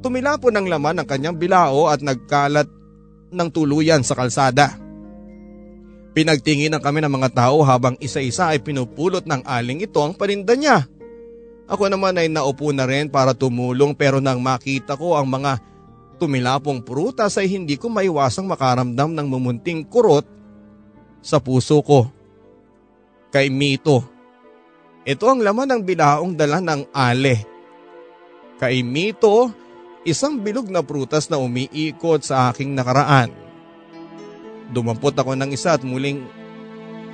Tumila 0.00 0.40
po 0.40 0.48
ng 0.48 0.64
laman 0.64 1.04
ang 1.04 1.06
kanyang 1.08 1.36
bilao 1.36 1.92
at 1.92 2.00
nagkalat 2.00 2.64
ng 3.28 3.48
tuluyan 3.52 4.00
sa 4.00 4.16
kalsada. 4.16 4.80
Pinagtingin 6.16 6.80
kami 6.80 7.04
ng 7.04 7.12
mga 7.12 7.30
tao 7.36 7.60
habang 7.62 8.00
isa-isa 8.00 8.50
ay 8.50 8.64
pinupulot 8.64 9.28
ng 9.28 9.44
aling 9.44 9.84
ito 9.84 10.00
ang 10.00 10.16
paninda 10.16 10.56
niya. 10.56 10.88
Ako 11.70 11.86
naman 11.86 12.16
ay 12.16 12.32
naupo 12.32 12.72
na 12.72 12.88
rin 12.88 13.12
para 13.12 13.36
tumulong 13.36 13.94
pero 13.94 14.18
nang 14.18 14.40
makita 14.42 14.96
ko 14.96 15.14
ang 15.14 15.28
mga 15.28 15.62
tumilapong 16.16 16.82
prutas 16.82 17.36
ay 17.36 17.46
hindi 17.46 17.76
ko 17.76 17.92
maiwasang 17.92 18.48
makaramdam 18.48 19.14
ng 19.14 19.26
mumunting 19.28 19.86
kurot 19.86 20.39
sa 21.20 21.38
puso 21.40 21.80
ko. 21.84 22.08
Kay 23.30 23.48
Mito. 23.52 24.02
Ito 25.06 25.24
ang 25.30 25.40
laman 25.40 25.70
ng 25.70 25.82
bilaong 25.86 26.32
dala 26.34 26.60
ng 26.60 26.90
ale. 26.92 27.46
Kay 28.60 28.84
Mito, 28.84 29.48
isang 30.04 30.40
bilog 30.40 30.68
na 30.68 30.84
prutas 30.84 31.28
na 31.32 31.40
umiikot 31.40 32.20
sa 32.20 32.52
aking 32.52 32.76
nakaraan. 32.76 33.32
Dumampot 34.70 35.16
ako 35.16 35.34
ng 35.34 35.50
isa 35.50 35.76
at 35.76 35.82
muling 35.82 36.22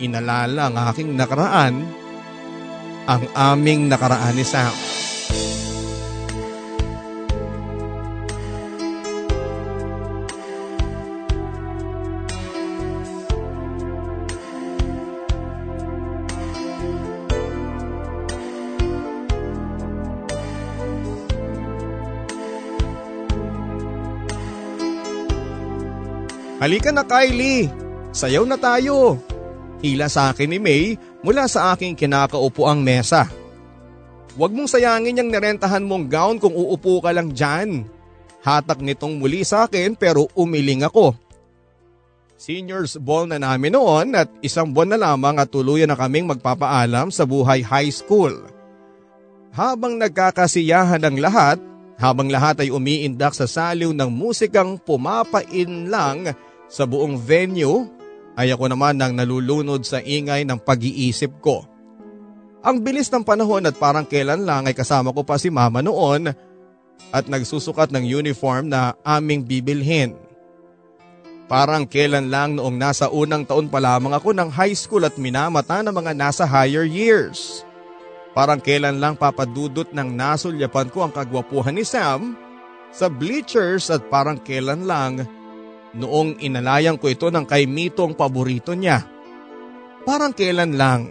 inalala 0.02 0.68
ang 0.68 0.76
aking 0.92 1.16
nakaraan, 1.16 1.74
ang 3.06 3.22
aming 3.32 3.88
nakaraan 3.88 4.34
ni 4.36 4.44
Sam. 4.44 4.74
Halika 26.66 26.90
na 26.90 27.06
Kylie, 27.06 27.70
sayaw 28.10 28.42
na 28.42 28.58
tayo. 28.58 29.22
Hila 29.86 30.10
sa 30.10 30.34
akin 30.34 30.50
ni 30.50 30.58
May 30.58 30.98
mula 31.22 31.46
sa 31.46 31.70
aking 31.70 31.94
kinakaupo 31.94 32.66
ang 32.66 32.82
mesa. 32.82 33.30
Huwag 34.34 34.50
mong 34.50 34.74
sayangin 34.74 35.14
yung 35.14 35.30
nirentahan 35.30 35.86
mong 35.86 36.10
gown 36.10 36.42
kung 36.42 36.50
uupo 36.58 36.98
ka 36.98 37.14
lang 37.14 37.30
dyan. 37.30 37.86
Hatak 38.42 38.82
nitong 38.82 39.14
muli 39.14 39.46
sa 39.46 39.70
akin 39.70 39.94
pero 39.94 40.26
umiling 40.34 40.82
ako. 40.82 41.14
Seniors 42.34 42.98
ball 42.98 43.30
na 43.30 43.38
namin 43.38 43.70
noon 43.70 44.18
at 44.18 44.26
isang 44.42 44.74
buwan 44.74 44.90
na 44.90 44.98
lamang 44.98 45.38
at 45.38 45.46
tuluyan 45.46 45.86
na 45.86 45.94
kaming 45.94 46.26
magpapaalam 46.26 47.14
sa 47.14 47.22
buhay 47.22 47.62
high 47.62 47.94
school. 47.94 48.34
Habang 49.54 50.02
nagkakasiyahan 50.02 51.06
ang 51.06 51.14
lahat, 51.14 51.62
habang 51.94 52.26
lahat 52.26 52.66
ay 52.66 52.74
umiindak 52.74 53.38
sa 53.38 53.46
saliw 53.46 53.94
ng 53.94 54.10
musikang 54.10 54.82
pumapain 54.82 55.86
lang 55.86 56.34
sa 56.66 56.84
buong 56.84 57.18
venue, 57.18 57.86
ay 58.36 58.52
ako 58.52 58.68
naman 58.68 59.00
nang 59.00 59.16
nalulunod 59.16 59.82
sa 59.82 60.04
ingay 60.04 60.44
ng 60.44 60.60
pag-iisip 60.60 61.40
ko. 61.40 61.64
Ang 62.60 62.82
bilis 62.82 63.08
ng 63.08 63.24
panahon 63.24 63.64
at 63.64 63.78
parang 63.78 64.04
kailan 64.04 64.44
lang 64.44 64.68
ay 64.68 64.74
kasama 64.74 65.14
ko 65.14 65.22
pa 65.22 65.40
si 65.40 65.48
mama 65.48 65.80
noon 65.80 66.34
at 67.14 67.24
nagsusukat 67.30 67.94
ng 67.94 68.04
uniform 68.04 68.68
na 68.68 68.92
aming 69.06 69.46
bibilhin. 69.46 70.18
Parang 71.46 71.86
kailan 71.86 72.26
lang 72.26 72.58
noong 72.58 72.74
nasa 72.74 73.06
unang 73.06 73.46
taon 73.46 73.70
pa 73.70 73.78
lamang 73.78 74.10
ako 74.10 74.34
ng 74.34 74.50
high 74.50 74.74
school 74.74 75.06
at 75.06 75.14
minamata 75.14 75.78
ng 75.78 75.94
mga 75.94 76.12
nasa 76.18 76.42
higher 76.42 76.82
years. 76.82 77.62
Parang 78.34 78.58
kailan 78.58 78.98
lang 78.98 79.14
papadudot 79.14 79.86
ng 79.94 80.08
nasulyapan 80.12 80.90
ko 80.90 81.06
ang 81.06 81.14
kagwapuhan 81.14 81.78
ni 81.78 81.86
Sam 81.86 82.34
sa 82.90 83.06
bleachers 83.06 83.88
at 83.94 84.02
parang 84.10 84.42
kailan 84.42 84.84
lang 84.84 85.22
noong 85.94 86.42
inalayan 86.42 86.98
ko 86.98 87.06
ito 87.06 87.30
ng 87.30 87.46
kay 87.46 87.68
Mito 87.70 88.02
ang 88.02 88.18
paborito 88.18 88.74
niya. 88.74 89.04
Parang 90.02 90.34
kailan 90.34 90.74
lang. 90.74 91.02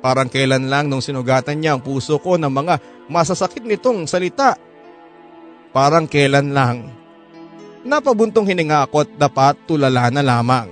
Parang 0.00 0.32
kailan 0.32 0.66
lang 0.72 0.88
nung 0.88 1.04
sinugatan 1.04 1.60
niya 1.60 1.76
ang 1.76 1.82
puso 1.84 2.16
ko 2.18 2.40
ng 2.40 2.48
mga 2.48 2.74
masasakit 3.12 3.62
nitong 3.62 4.08
salita. 4.08 4.56
Parang 5.70 6.08
kailan 6.08 6.50
lang. 6.54 6.88
Napabuntong 7.84 8.48
hininga 8.48 8.88
ako 8.88 9.04
at 9.04 9.10
dapat 9.16 9.54
tulala 9.68 10.08
na 10.08 10.22
lamang. 10.24 10.68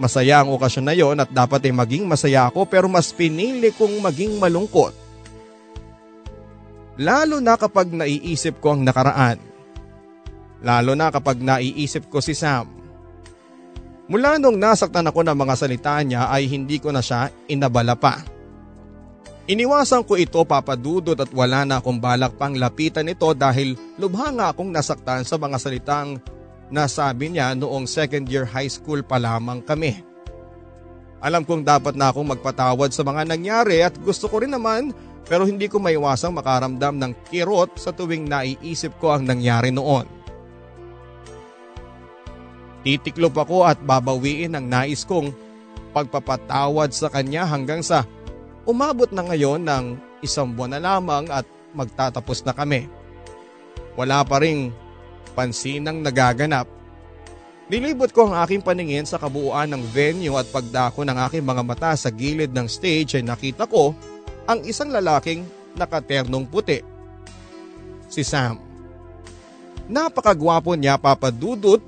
Masaya 0.00 0.40
ang 0.40 0.50
okasyon 0.56 0.86
na 0.88 0.94
yon 0.96 1.20
at 1.20 1.28
dapat 1.28 1.68
ay 1.68 1.74
maging 1.74 2.08
masaya 2.08 2.48
ako 2.48 2.64
pero 2.64 2.88
mas 2.88 3.12
pinili 3.12 3.70
kong 3.74 4.00
maging 4.00 4.40
malungkot. 4.40 4.96
Lalo 6.96 7.40
na 7.44 7.60
kapag 7.60 7.92
naiisip 7.92 8.56
ko 8.60 8.76
ang 8.76 8.82
nakaraan. 8.84 9.51
Lalo 10.62 10.94
na 10.94 11.10
kapag 11.10 11.42
naiisip 11.42 12.06
ko 12.06 12.22
si 12.22 12.32
Sam. 12.38 12.70
Mula 14.06 14.38
nung 14.38 14.58
nasaktan 14.58 15.06
ako 15.10 15.26
ng 15.26 15.36
mga 15.38 15.54
salita 15.58 15.94
niya 16.02 16.30
ay 16.30 16.46
hindi 16.46 16.78
ko 16.78 16.94
na 16.94 17.02
siya 17.02 17.30
inabala 17.50 17.98
pa. 17.98 18.22
Iniwasan 19.50 20.06
ko 20.06 20.14
ito 20.14 20.38
papadudot 20.46 21.18
at 21.18 21.30
wala 21.34 21.66
na 21.66 21.82
akong 21.82 21.98
balak 21.98 22.38
pang 22.38 22.54
lapitan 22.54 23.10
ito 23.10 23.26
dahil 23.34 23.74
lubha 23.98 24.30
nga 24.30 24.54
akong 24.54 24.70
nasaktan 24.70 25.26
sa 25.26 25.34
mga 25.34 25.58
salitang 25.58 26.22
Nasabi 26.72 27.28
niya 27.28 27.52
noong 27.52 27.84
second 27.84 28.24
year 28.32 28.48
high 28.48 28.66
school 28.72 29.04
pa 29.04 29.20
lamang 29.20 29.60
kami. 29.60 30.00
Alam 31.20 31.44
kong 31.44 31.68
dapat 31.68 31.92
na 31.92 32.08
akong 32.08 32.24
magpatawad 32.24 32.96
sa 32.96 33.04
mga 33.04 33.28
nangyari 33.28 33.84
at 33.84 33.92
gusto 34.00 34.24
ko 34.26 34.40
rin 34.40 34.56
naman 34.56 34.90
pero 35.28 35.44
hindi 35.44 35.68
ko 35.68 35.76
maiwasang 35.78 36.32
makaramdam 36.32 36.96
ng 36.96 37.12
kirot 37.28 37.76
sa 37.76 37.92
tuwing 37.92 38.24
naiisip 38.24 38.96
ko 38.96 39.12
ang 39.12 39.28
nangyari 39.28 39.68
noon. 39.68 40.08
Titiklop 42.82 43.38
ako 43.38 43.62
at 43.62 43.78
babawiin 43.78 44.58
ang 44.58 44.66
nais 44.66 45.06
kong 45.06 45.30
pagpapatawad 45.94 46.90
sa 46.90 47.06
kanya 47.06 47.46
hanggang 47.46 47.78
sa 47.78 48.02
umabot 48.66 49.06
na 49.14 49.22
ngayon 49.22 49.62
ng 49.62 49.84
isang 50.22 50.50
buwan 50.50 50.78
na 50.78 50.80
lamang 50.82 51.30
at 51.30 51.46
magtatapos 51.74 52.42
na 52.42 52.54
kami. 52.54 52.90
Wala 53.94 54.26
pa 54.26 54.42
ring 54.42 54.74
pansinang 55.38 56.02
nagaganap. 56.02 56.66
Nilibot 57.70 58.10
ko 58.10 58.28
ang 58.28 58.42
aking 58.42 58.60
paningin 58.60 59.06
sa 59.06 59.16
kabuuan 59.16 59.70
ng 59.70 59.82
venue 59.94 60.34
at 60.36 60.48
pagdako 60.50 61.06
ng 61.06 61.16
aking 61.28 61.44
mga 61.46 61.62
mata 61.62 61.92
sa 61.94 62.10
gilid 62.10 62.50
ng 62.52 62.66
stage 62.68 63.16
ay 63.16 63.24
nakita 63.24 63.64
ko 63.64 63.94
ang 64.44 64.60
isang 64.66 64.90
lalaking 64.90 65.46
nakaternong 65.78 66.44
puti. 66.50 66.82
Si 68.12 68.26
Sam. 68.26 68.60
Napakagwapo 69.88 70.76
niya 70.76 71.00
papadudot 71.00 71.80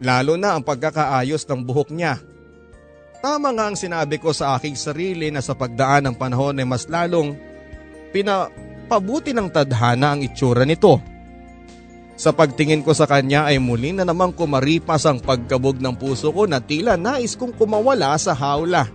lalo 0.00 0.34
na 0.40 0.56
ang 0.56 0.64
pagkakaayos 0.64 1.44
ng 1.44 1.60
buhok 1.60 1.92
niya. 1.92 2.18
Tama 3.20 3.52
nga 3.52 3.68
ang 3.68 3.76
sinabi 3.76 4.16
ko 4.16 4.32
sa 4.32 4.56
aking 4.56 4.74
sarili 4.74 5.28
na 5.28 5.44
sa 5.44 5.52
pagdaan 5.52 6.08
ng 6.08 6.16
panahon 6.16 6.56
ay 6.56 6.64
mas 6.64 6.88
lalong 6.88 7.36
pina 8.16 8.48
pabuti 8.88 9.36
ng 9.36 9.52
tadhana 9.52 10.16
ang 10.16 10.24
itsura 10.24 10.64
nito. 10.64 10.96
Sa 12.16 12.32
pagtingin 12.32 12.84
ko 12.84 12.96
sa 12.96 13.04
kanya 13.04 13.48
ay 13.48 13.60
muli 13.60 13.92
na 13.92 14.04
namang 14.04 14.32
kumaripas 14.32 15.04
ang 15.04 15.20
pagkabog 15.20 15.80
ng 15.80 15.96
puso 15.96 16.32
ko 16.32 16.48
na 16.48 16.60
tila 16.60 16.96
nais 16.96 17.36
kong 17.36 17.56
kumawala 17.56 18.16
sa 18.16 18.32
hawla. 18.32 18.88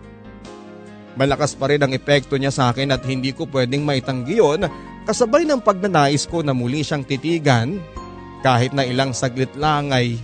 Malakas 1.15 1.55
pa 1.55 1.69
rin 1.71 1.81
ang 1.81 1.93
epekto 1.93 2.35
niya 2.35 2.51
sa 2.51 2.73
akin 2.73 2.91
at 2.91 3.01
hindi 3.05 3.31
ko 3.31 3.47
pwedeng 3.49 3.85
maitanggi 3.85 4.41
yun 4.41 4.67
kasabay 5.05 5.45
ng 5.45 5.61
pagnanais 5.61 6.25
ko 6.25 6.41
na 6.41 6.51
muli 6.51 6.81
siyang 6.81 7.05
titigan 7.05 7.77
kahit 8.41 8.73
na 8.73 8.83
ilang 8.83 9.13
saglit 9.13 9.53
lang 9.57 9.93
ay 9.93 10.17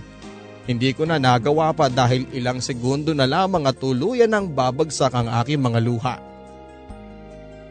hindi 0.62 0.94
ko 0.94 1.02
na 1.02 1.18
nagawa 1.18 1.74
pa 1.74 1.90
dahil 1.90 2.30
ilang 2.30 2.62
segundo 2.62 3.10
na 3.10 3.26
lamang 3.26 3.66
at 3.66 3.74
tuluyan 3.82 4.30
ng 4.30 4.46
babagsak 4.54 5.10
ang 5.10 5.26
aking 5.42 5.58
mga 5.58 5.80
luha. 5.82 6.16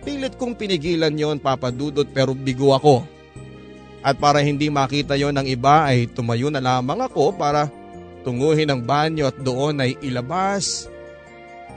Pilit 0.02 0.36
kong 0.36 0.58
pinigilan 0.58 1.14
yon 1.14 1.38
papadudot 1.40 2.10
pero 2.10 2.36
bigo 2.36 2.74
ako. 2.76 3.06
At 4.02 4.18
para 4.18 4.42
hindi 4.42 4.68
makita 4.68 5.14
yon 5.14 5.38
ng 5.38 5.48
iba 5.48 5.88
ay 5.88 6.10
tumayo 6.10 6.50
na 6.50 6.60
lamang 6.60 7.06
ako 7.06 7.38
para 7.38 7.70
tunguhin 8.26 8.74
ang 8.74 8.82
banyo 8.82 9.30
at 9.30 9.38
doon 9.40 9.78
ay 9.78 9.96
ilabas 10.02 10.90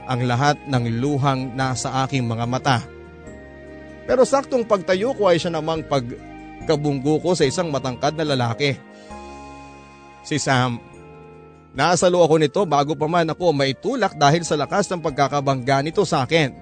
ang 0.09 0.25
lahat 0.25 0.57
ng 0.67 0.83
luhang 1.01 1.53
nasa 1.53 2.03
aking 2.05 2.25
mga 2.25 2.45
mata. 2.49 2.77
Pero 4.05 4.21
saktong 4.21 4.65
pagtayo 4.65 5.13
ko 5.17 5.29
ay 5.29 5.41
siya 5.41 5.53
namang 5.53 5.85
pagkabunggo 5.85 7.21
ko 7.21 7.33
sa 7.33 7.45
isang 7.45 7.73
matangkad 7.73 8.13
na 8.17 8.25
lalaki. 8.25 8.77
Si 10.25 10.37
Sam. 10.41 10.94
Nasalo 11.75 12.23
ako 12.23 12.39
nito 12.39 12.63
bago 12.63 12.95
pa 12.95 13.03
man 13.03 13.27
ako 13.27 13.51
maitulak 13.51 14.15
dahil 14.15 14.47
sa 14.47 14.55
lakas 14.55 14.87
ng 14.87 15.03
pagkakabangga 15.03 15.83
nito 15.83 16.07
sa 16.07 16.23
akin. 16.23 16.55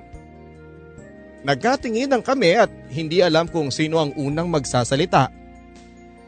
Nagkatinginan 1.45 2.25
kami 2.25 2.57
at 2.57 2.71
hindi 2.89 3.21
alam 3.21 3.45
kung 3.45 3.69
sino 3.69 4.01
ang 4.01 4.09
unang 4.17 4.49
magsasalita. 4.49 5.29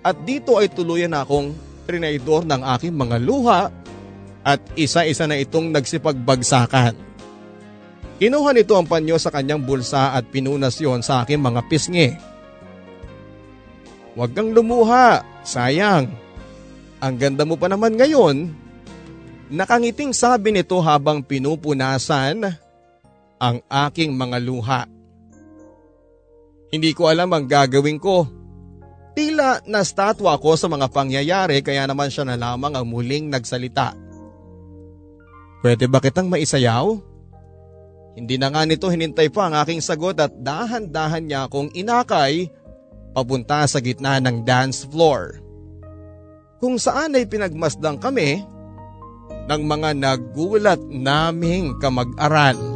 At 0.06 0.22
dito 0.22 0.62
ay 0.62 0.70
tuluyan 0.70 1.18
akong 1.18 1.58
trinaydor 1.90 2.46
ng 2.46 2.62
aking 2.78 2.94
mga 2.94 3.18
luha 3.26 3.74
at 4.46 4.62
isa-isa 4.78 5.26
na 5.26 5.42
itong 5.42 5.74
nagsipagbagsakan. 5.74 6.94
Kinuha 8.22 8.54
nito 8.54 8.78
ang 8.78 8.86
panyo 8.86 9.18
sa 9.18 9.34
kanyang 9.34 9.66
bulsa 9.66 10.14
at 10.14 10.30
pinunas 10.30 10.78
yon 10.78 11.02
sa 11.02 11.26
aking 11.26 11.42
mga 11.42 11.66
pisngi. 11.66 12.14
Huwag 14.14 14.32
kang 14.32 14.54
lumuha, 14.54 15.26
sayang. 15.42 16.08
Ang 17.04 17.16
ganda 17.18 17.44
mo 17.44 17.58
pa 17.60 17.68
naman 17.68 17.98
ngayon. 17.98 18.65
Nakangiting 19.46 20.10
sabi 20.10 20.50
nito 20.50 20.82
habang 20.82 21.22
pinupunasan 21.22 22.50
ang 23.38 23.58
aking 23.70 24.10
mga 24.18 24.38
luha. 24.42 24.82
Hindi 26.74 26.92
ko 26.98 27.06
alam 27.06 27.30
ang 27.30 27.46
gagawin 27.46 28.02
ko. 28.02 28.26
Tila 29.14 29.62
nastatwa 29.70 30.36
ako 30.36 30.58
sa 30.58 30.68
mga 30.68 30.90
pangyayari 30.92 31.62
kaya 31.62 31.86
naman 31.86 32.10
siya 32.10 32.26
na 32.26 32.36
lamang 32.36 32.74
ang 32.74 32.84
muling 32.90 33.30
nagsalita. 33.30 33.94
Pwede 35.62 35.86
ba 35.88 36.02
kitang 36.02 36.28
maisayaw? 36.28 36.98
Hindi 38.18 38.36
na 38.42 38.50
nga 38.50 38.66
nito 38.66 38.90
hinintay 38.90 39.30
pa 39.30 39.48
ang 39.48 39.56
aking 39.62 39.80
sagot 39.80 40.18
at 40.20 40.34
dahan-dahan 40.36 41.24
niya 41.28 41.48
akong 41.48 41.70
inakay 41.78 42.50
papunta 43.14 43.64
sa 43.70 43.78
gitna 43.80 44.18
ng 44.20 44.42
dance 44.42 44.84
floor. 44.90 45.40
Kung 46.60 46.82
saan 46.82 47.14
ay 47.14 47.30
pinagmasdang 47.30 48.02
kami 48.02 48.55
ng 49.46 49.62
mga 49.66 49.90
nagulat 49.94 50.82
naming 50.90 51.78
kamag-aral. 51.78 52.76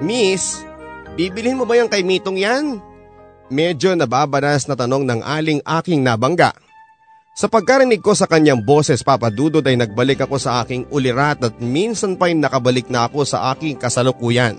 Miss, 0.00 0.64
bibilhin 1.14 1.54
mo 1.54 1.68
ba 1.68 1.76
yung 1.76 1.86
kay 1.86 2.00
Mitong 2.00 2.40
yan? 2.40 2.89
Medyo 3.50 3.98
nababanas 3.98 4.70
na 4.70 4.78
tanong 4.78 5.02
ng 5.02 5.20
aling 5.26 5.60
aking 5.66 6.06
nabangga. 6.06 6.54
Sa 7.34 7.50
pagkarinig 7.50 7.98
ko 7.98 8.14
sa 8.14 8.30
kanyang 8.30 8.62
boses 8.62 9.02
papadudod 9.02 9.62
ay 9.66 9.74
nagbalik 9.74 10.22
ako 10.22 10.38
sa 10.38 10.62
aking 10.62 10.86
ulirat 10.90 11.42
at 11.42 11.54
minsan 11.58 12.14
pa'y 12.14 12.38
nakabalik 12.38 12.86
na 12.86 13.10
ako 13.10 13.26
sa 13.26 13.50
aking 13.50 13.74
kasalukuyan. 13.74 14.54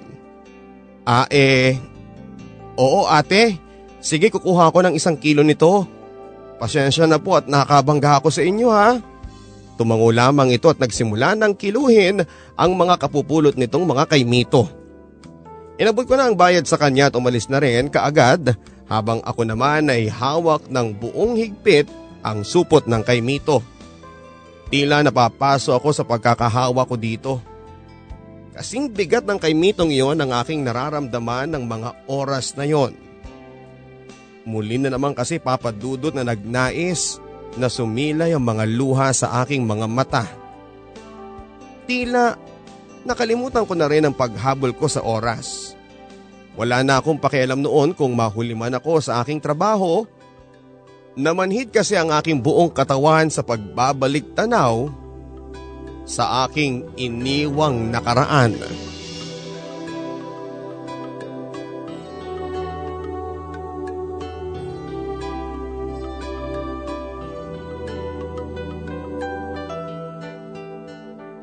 Ah 1.07 1.23
eh, 1.31 1.80
oo 2.76 3.07
ate, 3.07 3.55
sige 4.03 4.27
kukuha 4.27 4.76
ko 4.76 4.80
ng 4.84 4.95
isang 4.99 5.15
kilo 5.15 5.39
nito. 5.39 5.88
Pasensya 6.59 7.07
na 7.07 7.18
po 7.18 7.39
at 7.39 7.47
nakabangga 7.47 8.19
ako 8.19 8.27
sa 8.27 8.43
inyo 8.43 8.69
ha. 8.69 8.99
Tumango 9.80 10.11
lamang 10.13 10.51
ito 10.53 10.68
at 10.68 10.77
nagsimula 10.77 11.34
ng 11.39 11.53
kiluhin 11.55 12.22
ang 12.59 12.72
mga 12.76 13.01
kapupulot 13.01 13.55
nitong 13.55 13.88
mga 13.88 14.03
kaimito. 14.09 14.68
Inabot 15.81 16.05
ko 16.05 16.13
na 16.13 16.30
ang 16.30 16.38
bayad 16.38 16.69
sa 16.69 16.77
kanya 16.77 17.09
at 17.09 17.18
umalis 17.18 17.49
na 17.49 17.57
rin 17.57 17.89
kaagad 17.89 18.53
habang 18.91 19.23
ako 19.23 19.47
naman 19.47 19.88
ay 19.88 20.11
hawak 20.11 20.68
ng 20.68 20.91
buong 20.99 21.39
higpit 21.39 21.88
ang 22.19 22.43
supot 22.43 22.84
ng 22.84 22.99
kay 23.07 23.23
Mito. 23.23 23.63
Tila 24.68 24.99
napapaso 24.99 25.72
ako 25.72 25.95
sa 25.95 26.03
pagkakahawa 26.03 26.84
ko 26.84 26.99
dito. 26.99 27.39
Kasing 28.51 28.91
bigat 28.91 29.23
ng 29.23 29.39
kay 29.39 29.55
Mitong 29.55 29.95
iyon 29.95 30.19
ang 30.19 30.35
aking 30.35 30.68
nararamdaman 30.68 31.55
ng 31.55 31.63
mga 31.63 31.89
oras 32.11 32.59
na 32.59 32.68
yon. 32.68 32.91
Muli 34.43 34.76
na 34.76 34.91
naman 34.91 35.15
kasi 35.15 35.39
papadudot 35.39 36.11
na 36.11 36.27
nagnais 36.27 37.23
na 37.55 37.72
sumilay 37.72 38.35
ang 38.35 38.43
mga 38.43 38.68
luha 38.68 39.15
sa 39.15 39.39
aking 39.43 39.63
mga 39.63 39.88
mata. 39.88 40.27
Tila 41.88 42.35
nakalimutan 43.07 43.63
ko 43.63 43.72
na 43.72 43.88
rin 43.88 44.03
ang 44.03 44.15
paghabol 44.15 44.76
ko 44.76 44.91
sa 44.91 44.99
oras. 44.99 45.80
Wala 46.60 46.84
na 46.84 46.99
akong 46.99 47.15
pakialam 47.15 47.64
noon 47.64 47.95
kung 47.95 48.11
mahuli 48.11 48.52
man 48.52 48.76
ako 48.76 48.99
sa 48.99 49.23
aking 49.23 49.40
trabaho. 49.40 50.03
Namanhid 51.15 51.72
kasi 51.72 51.95
ang 51.95 52.11
aking 52.11 52.44
buong 52.44 52.72
katawan 52.72 53.32
sa 53.32 53.44
pagbabalik 53.44 54.36
tanaw 54.36 54.91
sa 56.03 56.48
aking 56.48 56.91
iniwang 56.99 57.91
nakaraan. 57.91 58.56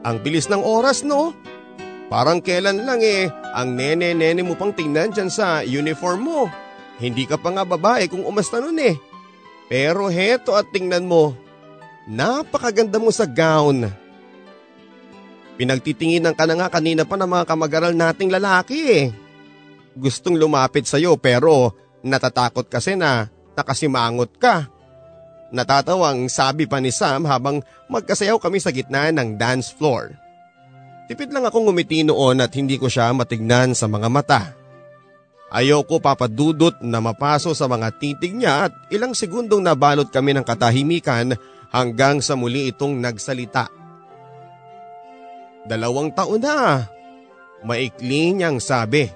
Ang 0.08 0.24
bilis 0.24 0.48
ng 0.48 0.64
oras 0.64 1.04
no? 1.04 1.36
Parang 2.08 2.40
kailan 2.40 2.88
lang 2.88 3.04
eh, 3.04 3.28
ang 3.52 3.76
nene-nene 3.76 4.40
mo 4.40 4.56
pang 4.56 4.72
tingnan 4.72 5.12
dyan 5.12 5.28
sa 5.28 5.60
uniform 5.60 6.20
mo. 6.24 6.40
Hindi 6.96 7.28
ka 7.28 7.36
pa 7.36 7.52
nga 7.52 7.68
babae 7.68 8.08
kung 8.08 8.24
umasta 8.24 8.58
nun 8.64 8.80
eh. 8.80 8.96
Pero 9.68 10.08
heto 10.08 10.56
at 10.56 10.72
tingnan 10.72 11.04
mo, 11.04 11.36
napakaganda 12.08 12.96
mo 12.96 13.12
sa 13.12 13.28
gown. 13.28 13.92
Pinagtitinginan 15.60 16.32
ka 16.32 16.48
na 16.48 16.56
nga 16.64 16.68
kanina 16.72 17.04
pa 17.04 17.20
ng 17.20 17.28
mga 17.28 17.44
kamag-aral 17.44 17.92
nating 17.92 18.32
lalaki 18.32 18.78
eh. 18.88 19.06
Gustong 19.92 20.40
lumapit 20.40 20.88
sa'yo 20.88 21.20
pero 21.20 21.76
natatakot 22.00 22.72
kasi 22.72 22.96
na 22.96 23.28
nakasimangot 23.52 24.32
ka. 24.40 24.70
Natatawang 25.52 26.30
sabi 26.32 26.64
pa 26.64 26.80
ni 26.80 26.88
Sam 26.88 27.28
habang 27.28 27.60
magkasayaw 27.92 28.40
kami 28.40 28.62
sa 28.64 28.72
gitna 28.72 29.12
ng 29.12 29.36
dance 29.36 29.68
floor. 29.74 30.27
Tipid 31.08 31.32
lang 31.32 31.48
akong 31.48 31.64
ngumiti 31.64 32.04
noon 32.04 32.44
at 32.44 32.52
hindi 32.52 32.76
ko 32.76 32.92
siya 32.92 33.16
matignan 33.16 33.72
sa 33.72 33.88
mga 33.88 34.08
mata. 34.12 34.42
Ayoko 35.48 35.96
papadudot 35.96 36.76
na 36.84 37.00
mapaso 37.00 37.56
sa 37.56 37.64
mga 37.64 37.88
titig 37.96 38.36
niya 38.36 38.68
at 38.68 38.72
ilang 38.92 39.16
segundong 39.16 39.64
nabalot 39.64 40.12
kami 40.12 40.36
ng 40.36 40.44
katahimikan 40.44 41.32
hanggang 41.72 42.20
sa 42.20 42.36
muli 42.36 42.68
itong 42.68 43.00
nagsalita. 43.00 43.72
Dalawang 45.64 46.12
taon 46.12 46.44
na, 46.44 46.84
maikli 47.64 48.36
niyang 48.36 48.60
sabi. 48.60 49.08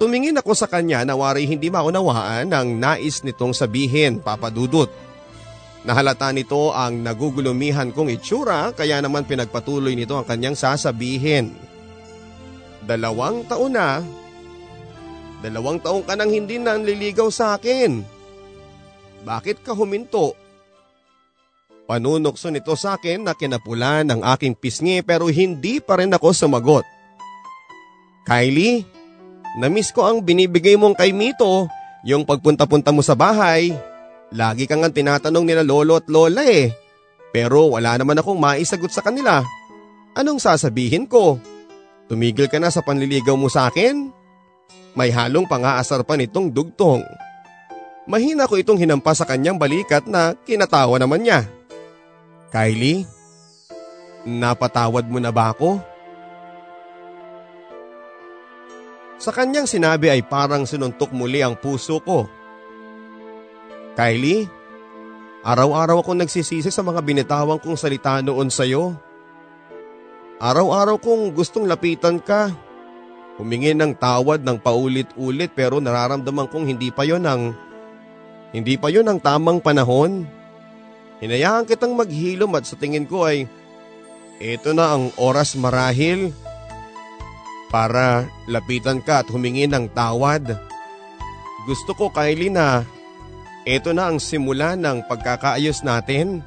Tumingin 0.00 0.40
ako 0.40 0.56
sa 0.56 0.64
kanya 0.64 1.04
na 1.04 1.12
wari 1.12 1.44
hindi 1.44 1.68
maunawaan 1.68 2.48
ang 2.48 2.80
nais 2.80 3.20
nitong 3.20 3.52
sabihin, 3.52 4.24
papadudot. 4.24 4.88
Nahalata 5.82 6.30
nito 6.30 6.70
ang 6.70 7.02
nagugulumihan 7.02 7.90
kong 7.90 8.14
itsura 8.14 8.70
kaya 8.70 9.02
naman 9.02 9.26
pinagpatuloy 9.26 9.98
nito 9.98 10.14
ang 10.14 10.22
kanyang 10.22 10.54
sasabihin. 10.54 11.50
Dalawang 12.86 13.42
taon 13.50 13.74
na. 13.74 13.98
Dalawang 15.42 15.82
taon 15.82 16.06
ka 16.06 16.14
nang 16.14 16.30
hindi 16.30 16.62
nanliligaw 16.62 17.26
sa 17.34 17.58
akin. 17.58 17.98
Bakit 19.26 19.66
ka 19.66 19.74
huminto? 19.74 20.38
Panunokso 21.90 22.46
nito 22.54 22.78
sa 22.78 22.94
akin 22.94 23.26
na 23.26 23.34
kinapulan 23.34 24.06
ng 24.06 24.22
aking 24.38 24.54
pisngi 24.54 25.02
pero 25.02 25.26
hindi 25.26 25.82
pa 25.82 25.98
rin 25.98 26.14
ako 26.14 26.30
sumagot. 26.30 26.86
Kylie, 28.22 28.86
namiss 29.58 29.90
ko 29.90 30.06
ang 30.06 30.22
binibigay 30.22 30.78
mong 30.78 30.94
kay 30.94 31.10
Mito, 31.10 31.66
yung 32.06 32.22
pagpunta-punta 32.22 32.94
mo 32.94 33.02
sa 33.02 33.18
bahay. 33.18 33.74
Lagi 34.32 34.64
kang 34.64 34.80
ang 34.80 34.96
tinatanong 34.96 35.44
nila 35.44 35.60
lolo 35.60 36.00
at 36.00 36.08
lola 36.08 36.42
eh. 36.48 36.72
Pero 37.32 37.72
wala 37.76 37.96
naman 38.00 38.16
akong 38.16 38.40
maisagot 38.40 38.92
sa 38.92 39.04
kanila. 39.04 39.44
Anong 40.16 40.40
sasabihin 40.40 41.08
ko? 41.08 41.40
Tumigil 42.08 42.48
ka 42.48 42.60
na 42.60 42.68
sa 42.68 42.84
panliligaw 42.84 43.36
mo 43.36 43.48
sa 43.48 43.72
akin? 43.72 44.12
May 44.92 45.08
halong 45.08 45.48
pangaasar 45.48 46.04
pa 46.04 46.16
nitong 46.20 46.52
dugtong. 46.52 47.00
Mahina 48.04 48.44
ko 48.44 48.60
itong 48.60 48.76
hinampas 48.76 49.24
sa 49.24 49.28
kanyang 49.28 49.56
balikat 49.56 50.04
na 50.04 50.36
kinatawa 50.44 51.00
naman 51.00 51.24
niya. 51.24 51.48
Kylie, 52.52 53.08
napatawad 54.28 55.08
mo 55.08 55.16
na 55.16 55.32
ba 55.32 55.56
ako? 55.56 55.80
Sa 59.22 59.30
kanyang 59.30 59.70
sinabi 59.70 60.10
ay 60.10 60.20
parang 60.26 60.66
sinuntok 60.66 61.14
muli 61.14 61.40
ang 61.40 61.56
puso 61.56 62.02
ko. 62.02 62.26
Kylie, 63.92 64.48
araw-araw 65.44 66.00
akong 66.00 66.16
nagsisisi 66.16 66.72
sa 66.72 66.80
mga 66.80 67.04
binitawang 67.04 67.60
kong 67.60 67.76
salita 67.76 68.24
noon 68.24 68.48
sa'yo. 68.48 68.96
Araw-araw 70.40 70.96
kong 70.96 71.36
gustong 71.36 71.68
lapitan 71.68 72.16
ka. 72.16 72.48
Humingi 73.36 73.76
ng 73.76 73.92
tawad 73.92 74.40
ng 74.40 74.56
paulit-ulit 74.56 75.52
pero 75.52 75.76
nararamdaman 75.76 76.48
kong 76.48 76.72
hindi 76.72 76.88
pa 76.88 77.04
yon 77.04 77.28
ang 77.28 77.52
hindi 78.56 78.80
pa 78.80 78.88
yon 78.88 79.12
ang 79.12 79.20
tamang 79.20 79.60
panahon. 79.60 80.24
Hinayaan 81.20 81.68
kitang 81.68 81.92
maghilom 81.92 82.52
at 82.56 82.64
sa 82.64 82.80
tingin 82.80 83.04
ko 83.04 83.28
ay 83.28 83.44
ito 84.40 84.72
na 84.72 84.96
ang 84.96 85.12
oras 85.20 85.52
marahil 85.52 86.32
para 87.68 88.24
lapitan 88.48 89.04
ka 89.04 89.20
at 89.20 89.28
humingi 89.28 89.68
ng 89.68 89.92
tawad. 89.92 90.48
Gusto 91.68 91.92
ko 91.92 92.08
Kylie 92.08 92.48
na 92.48 92.88
ito 93.62 93.94
na 93.94 94.10
ang 94.10 94.18
simula 94.18 94.74
ng 94.74 95.06
pagkakaayos 95.06 95.86
natin. 95.86 96.42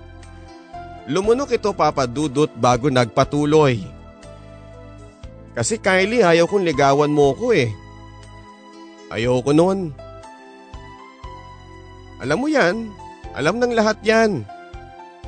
Lumunok 1.07 1.55
ito 1.55 1.71
papadudot 1.71 2.51
bago 2.59 2.91
nagpatuloy. 2.91 3.79
Kasi 5.55 5.79
Kylie 5.79 6.27
ayaw 6.27 6.51
kong 6.51 6.67
ligawan 6.67 7.13
mo 7.13 7.31
ko 7.31 7.55
eh. 7.55 7.71
Ayaw 9.07 9.39
ko 9.39 9.55
noon. 9.55 9.95
Alam 12.19 12.37
mo 12.43 12.47
yan, 12.51 12.91
alam 13.31 13.63
ng 13.63 13.71
lahat 13.71 13.95
yan. 14.03 14.43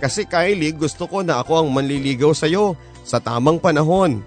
Kasi 0.03 0.27
Kylie 0.27 0.76
gusto 0.76 1.07
ko 1.07 1.23
na 1.23 1.39
ako 1.39 1.64
ang 1.64 1.69
manliligaw 1.72 2.35
sa 2.35 2.51
iyo 2.51 2.76
sa 3.07 3.23
tamang 3.23 3.64
panahon. 3.64 4.19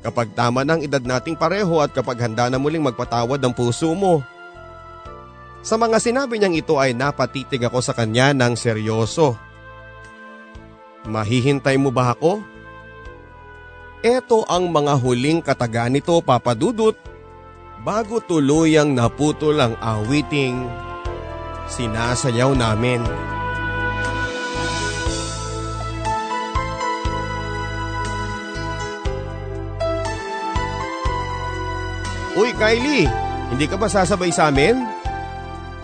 Kapag 0.00 0.32
tama 0.32 0.64
ng 0.64 0.86
edad 0.86 1.02
nating 1.02 1.36
pareho 1.36 1.82
at 1.82 1.92
kapag 1.92 2.22
handa 2.22 2.48
na 2.48 2.56
muling 2.56 2.84
magpatawad 2.84 3.42
ang 3.42 3.52
puso 3.52 3.92
mo. 3.92 4.24
Sa 5.66 5.74
mga 5.74 5.98
sinabi 5.98 6.38
niyang 6.38 6.54
ito 6.54 6.78
ay 6.78 6.94
napatitig 6.94 7.58
ako 7.66 7.82
sa 7.82 7.90
kanya 7.90 8.30
ng 8.30 8.54
seryoso. 8.54 9.34
Mahihintay 11.10 11.74
mo 11.74 11.90
ba 11.90 12.14
ako? 12.14 12.38
Ito 13.98 14.46
ang 14.46 14.70
mga 14.70 14.94
huling 14.94 15.42
kataga 15.42 15.90
nito 15.90 16.22
papadudot 16.22 16.94
bago 17.82 18.22
tuluyang 18.22 18.94
naputol 18.94 19.58
ang 19.58 19.74
awiting 19.82 20.70
sinasayaw 21.66 22.54
namin. 22.54 23.02
Uy 32.38 32.54
Kylie, 32.54 33.10
hindi 33.50 33.66
ka 33.66 33.74
ba 33.74 33.90
sasabay 33.90 34.30
sa 34.30 34.54
amin? 34.54 34.95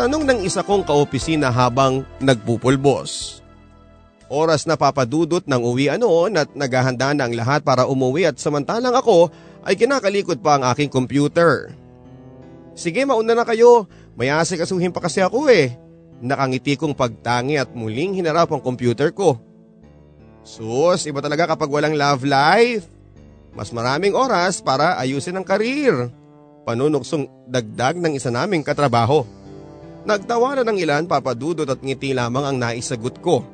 Tanong 0.03 0.27
ng 0.27 0.43
isa 0.43 0.67
kong 0.67 0.83
kaopisina 0.83 1.55
habang 1.55 2.03
nagpupulbos. 2.19 3.39
Oras 4.27 4.67
na 4.67 4.75
papadudot 4.75 5.47
ng 5.47 5.63
uwi 5.63 5.95
noon 5.95 6.43
at 6.43 6.51
naghahanda 6.59 7.15
na 7.15 7.31
ang 7.31 7.39
lahat 7.39 7.63
para 7.63 7.87
umuwi 7.87 8.27
at 8.27 8.35
samantalang 8.35 8.99
ako 8.99 9.31
ay 9.63 9.79
kinakalikod 9.79 10.43
pa 10.43 10.59
ang 10.59 10.67
aking 10.75 10.91
computer. 10.91 11.71
Sige 12.75 13.07
mauna 13.07 13.39
na 13.39 13.47
kayo, 13.47 13.87
may 14.19 14.27
asikasuhin 14.27 14.91
pa 14.91 15.07
kasi 15.07 15.23
ako 15.23 15.47
eh. 15.47 15.79
Nakangiti 16.19 16.75
kong 16.75 16.99
pagtangi 16.99 17.63
at 17.63 17.71
muling 17.71 18.19
hinarap 18.19 18.51
ang 18.51 18.59
computer 18.59 19.15
ko. 19.15 19.39
Sus, 20.43 21.07
iba 21.07 21.23
talaga 21.23 21.55
kapag 21.55 21.71
walang 21.71 21.95
love 21.95 22.27
life. 22.27 22.91
Mas 23.55 23.71
maraming 23.71 24.19
oras 24.19 24.59
para 24.59 24.99
ayusin 24.99 25.39
ang 25.39 25.47
karir 25.47 26.11
panunuksong 26.67 27.31
dagdag 27.47 28.03
ng 28.03 28.19
isa 28.19 28.35
naming 28.35 28.67
katrabaho. 28.67 29.42
Nagtawanan 30.03 30.67
ng 30.67 30.79
ilan 30.83 31.05
papadudot 31.07 31.69
at 31.69 31.79
ngiti 31.79 32.11
lamang 32.11 32.43
ang 32.43 32.57
naisagot 32.59 33.23
ko. 33.23 33.47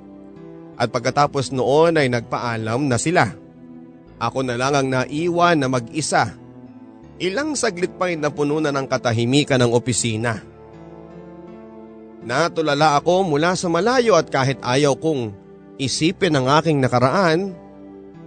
At 0.81 0.89
pagkatapos 0.89 1.53
noon 1.53 2.01
ay 2.01 2.09
nagpaalam 2.09 2.89
na 2.89 2.97
sila. 2.97 3.29
Ako 4.16 4.43
na 4.47 4.57
lang 4.57 4.73
ang 4.73 4.89
naiwan 4.89 5.61
na 5.61 5.69
mag-isa. 5.69 6.33
Ilang 7.19 7.59
saglit 7.59 7.99
pa 7.99 8.09
ay 8.09 8.16
napuno 8.16 8.62
na 8.62 8.73
ng 8.73 8.87
katahimikan 8.87 9.61
ng 9.61 9.75
opisina. 9.75 10.39
Natulala 12.23 12.99
ako 12.99 13.27
mula 13.27 13.55
sa 13.55 13.69
malayo 13.70 14.15
at 14.15 14.31
kahit 14.31 14.59
ayaw 14.62 14.97
kong 14.99 15.35
isipin 15.79 16.35
ang 16.35 16.47
aking 16.59 16.83
nakaraan, 16.83 17.55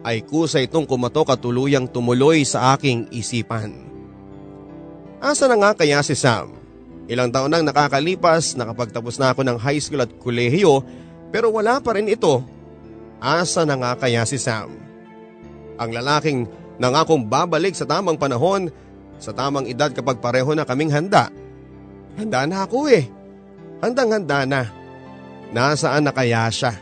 ay 0.02 0.26
kusa 0.26 0.62
itong 0.64 0.90
kumatok 0.90 1.34
at 1.34 1.40
tuluyang 1.42 1.86
tumuloy 1.86 2.42
sa 2.42 2.74
aking 2.74 3.10
isipan. 3.14 3.76
Asa 5.22 5.46
na 5.46 5.56
nga 5.60 5.72
kaya 5.78 6.02
si 6.02 6.18
Sam? 6.18 6.61
Ilang 7.12 7.36
taon 7.36 7.52
nang 7.52 7.68
nakakalipas, 7.68 8.56
nakapagtapos 8.56 9.20
na 9.20 9.36
ako 9.36 9.44
ng 9.44 9.58
high 9.60 9.84
school 9.84 10.00
at 10.00 10.12
kolehiyo 10.16 10.80
pero 11.28 11.52
wala 11.52 11.84
pa 11.84 12.00
rin 12.00 12.08
ito. 12.08 12.40
Asa 13.20 13.68
na 13.68 13.76
nga 13.76 14.00
kaya 14.00 14.24
si 14.24 14.40
Sam? 14.40 14.72
Ang 15.76 15.92
lalaking 15.92 16.48
nangakong 16.80 17.28
babalik 17.28 17.76
sa 17.76 17.84
tamang 17.84 18.16
panahon, 18.16 18.72
sa 19.20 19.36
tamang 19.36 19.68
edad 19.68 19.92
kapag 19.92 20.24
pareho 20.24 20.56
na 20.56 20.64
kaming 20.64 20.96
handa. 20.96 21.28
Handa 22.16 22.48
na 22.48 22.64
ako 22.64 22.88
eh. 22.88 23.12
Handang 23.84 24.16
handa 24.16 24.48
na. 24.48 24.62
Nasaan 25.52 26.08
na 26.08 26.16
kaya 26.16 26.48
siya? 26.48 26.80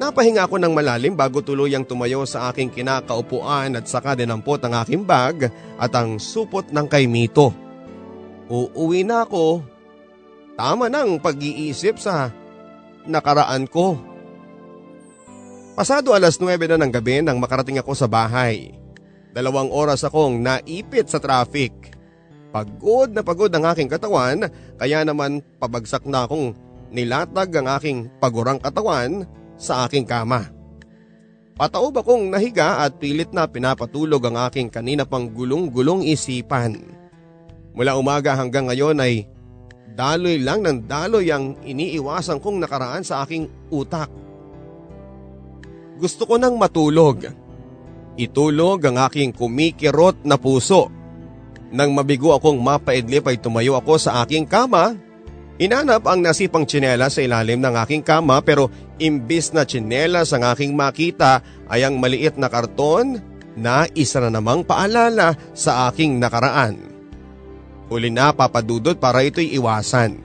Napahinga 0.00 0.48
ako 0.48 0.56
ng 0.56 0.72
malalim 0.72 1.12
bago 1.12 1.44
tuluyang 1.44 1.84
tumayo 1.84 2.24
sa 2.24 2.48
aking 2.48 2.72
kinakaupuan 2.72 3.76
at 3.76 3.84
saka 3.84 4.16
dinampot 4.16 4.56
ang 4.64 4.72
aking 4.80 5.04
bag 5.04 5.52
at 5.76 5.92
ang 5.92 6.16
supot 6.16 6.64
ng 6.72 6.88
kay 6.88 7.04
Mito. 7.04 7.69
Uuwi 8.50 9.06
na 9.06 9.22
ako. 9.22 9.62
Tama 10.58 10.90
nang 10.90 11.22
pag-iisip 11.22 12.02
sa 12.02 12.34
nakaraan 13.06 13.70
ko. 13.70 13.94
Pasado 15.78 16.12
alas 16.12 16.36
9 16.36 16.58
na 16.66 16.76
ng 16.76 16.92
gabi 16.92 17.22
nang 17.22 17.38
makarating 17.38 17.78
ako 17.78 17.94
sa 17.94 18.10
bahay. 18.10 18.74
Dalawang 19.30 19.70
oras 19.70 20.02
akong 20.02 20.42
naipit 20.42 21.06
sa 21.06 21.22
traffic. 21.22 21.94
Pagod 22.50 23.14
na 23.14 23.22
pagod 23.22 23.48
ang 23.54 23.62
aking 23.70 23.86
katawan 23.86 24.50
kaya 24.74 25.06
naman 25.06 25.38
pabagsak 25.62 26.02
na 26.10 26.26
akong 26.26 26.52
nilatag 26.90 27.54
ang 27.54 27.70
aking 27.78 28.10
pagurang 28.18 28.58
katawan 28.58 29.22
sa 29.54 29.86
aking 29.86 30.02
kama. 30.02 30.50
Pataob 31.54 32.02
akong 32.02 32.34
nahiga 32.34 32.82
at 32.82 32.98
pilit 32.98 33.30
na 33.30 33.46
pinapatulog 33.46 34.26
ang 34.26 34.50
aking 34.50 34.66
kanina 34.66 35.06
pang 35.06 35.30
gulong-gulong 35.30 36.02
isipan. 36.02 36.99
Mula 37.76 37.94
umaga 37.94 38.34
hanggang 38.34 38.68
ngayon 38.70 38.98
ay 38.98 39.26
daloy 39.94 40.42
lang 40.42 40.62
ng 40.66 40.86
daloy 40.86 41.30
ang 41.30 41.58
iniiwasan 41.62 42.42
kong 42.42 42.58
nakaraan 42.62 43.06
sa 43.06 43.22
aking 43.22 43.46
utak. 43.70 44.10
Gusto 46.00 46.24
ko 46.24 46.40
nang 46.40 46.56
matulog. 46.56 47.28
Itulog 48.16 48.82
ang 48.88 48.96
aking 49.06 49.36
kumikirot 49.36 50.24
na 50.26 50.40
puso. 50.40 50.88
Nang 51.70 51.94
mabigo 51.94 52.34
akong 52.34 52.58
mapaidlip 52.58 53.30
ay 53.30 53.38
tumayo 53.38 53.78
ako 53.78 53.94
sa 54.00 54.26
aking 54.26 54.48
kama 54.48 54.98
Inanap 55.60 56.08
ang 56.08 56.24
nasipang 56.24 56.64
tsinela 56.64 57.12
sa 57.12 57.20
ilalim 57.20 57.60
ng 57.60 57.76
aking 57.84 58.00
kama 58.00 58.40
pero 58.40 58.72
imbis 58.96 59.52
na 59.52 59.68
tsinelas 59.68 60.32
ang 60.32 60.48
aking 60.48 60.72
makita 60.72 61.44
ay 61.68 61.84
ang 61.84 62.00
maliit 62.00 62.40
na 62.40 62.48
karton 62.48 63.20
na 63.60 63.84
isa 63.92 64.24
na 64.24 64.32
namang 64.32 64.64
paalala 64.64 65.36
sa 65.52 65.92
aking 65.92 66.16
nakaraan. 66.16 66.80
Huli 67.90 68.08
na 68.08 68.30
papadudot 68.30 68.94
para 68.94 69.26
ito'y 69.26 69.50
iwasan. 69.58 70.22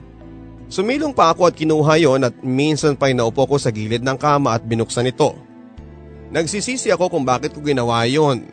Sumilong 0.70 1.10
pa 1.10 1.34
ako 1.34 1.50
at 1.50 1.54
kinuha 1.58 1.98
yon 1.98 2.26
at 2.26 2.34
minsan 2.42 2.94
pa'y 2.94 3.14
naupo 3.14 3.42
ko 3.46 3.58
sa 3.58 3.74
gilid 3.74 4.06
ng 4.06 4.18
kama 4.18 4.54
at 4.54 4.62
binuksan 4.62 5.10
ito. 5.10 5.34
Nagsisisi 6.30 6.90
ako 6.94 7.10
kung 7.10 7.26
bakit 7.26 7.54
ko 7.54 7.62
ginawa 7.62 8.06
yon. 8.06 8.46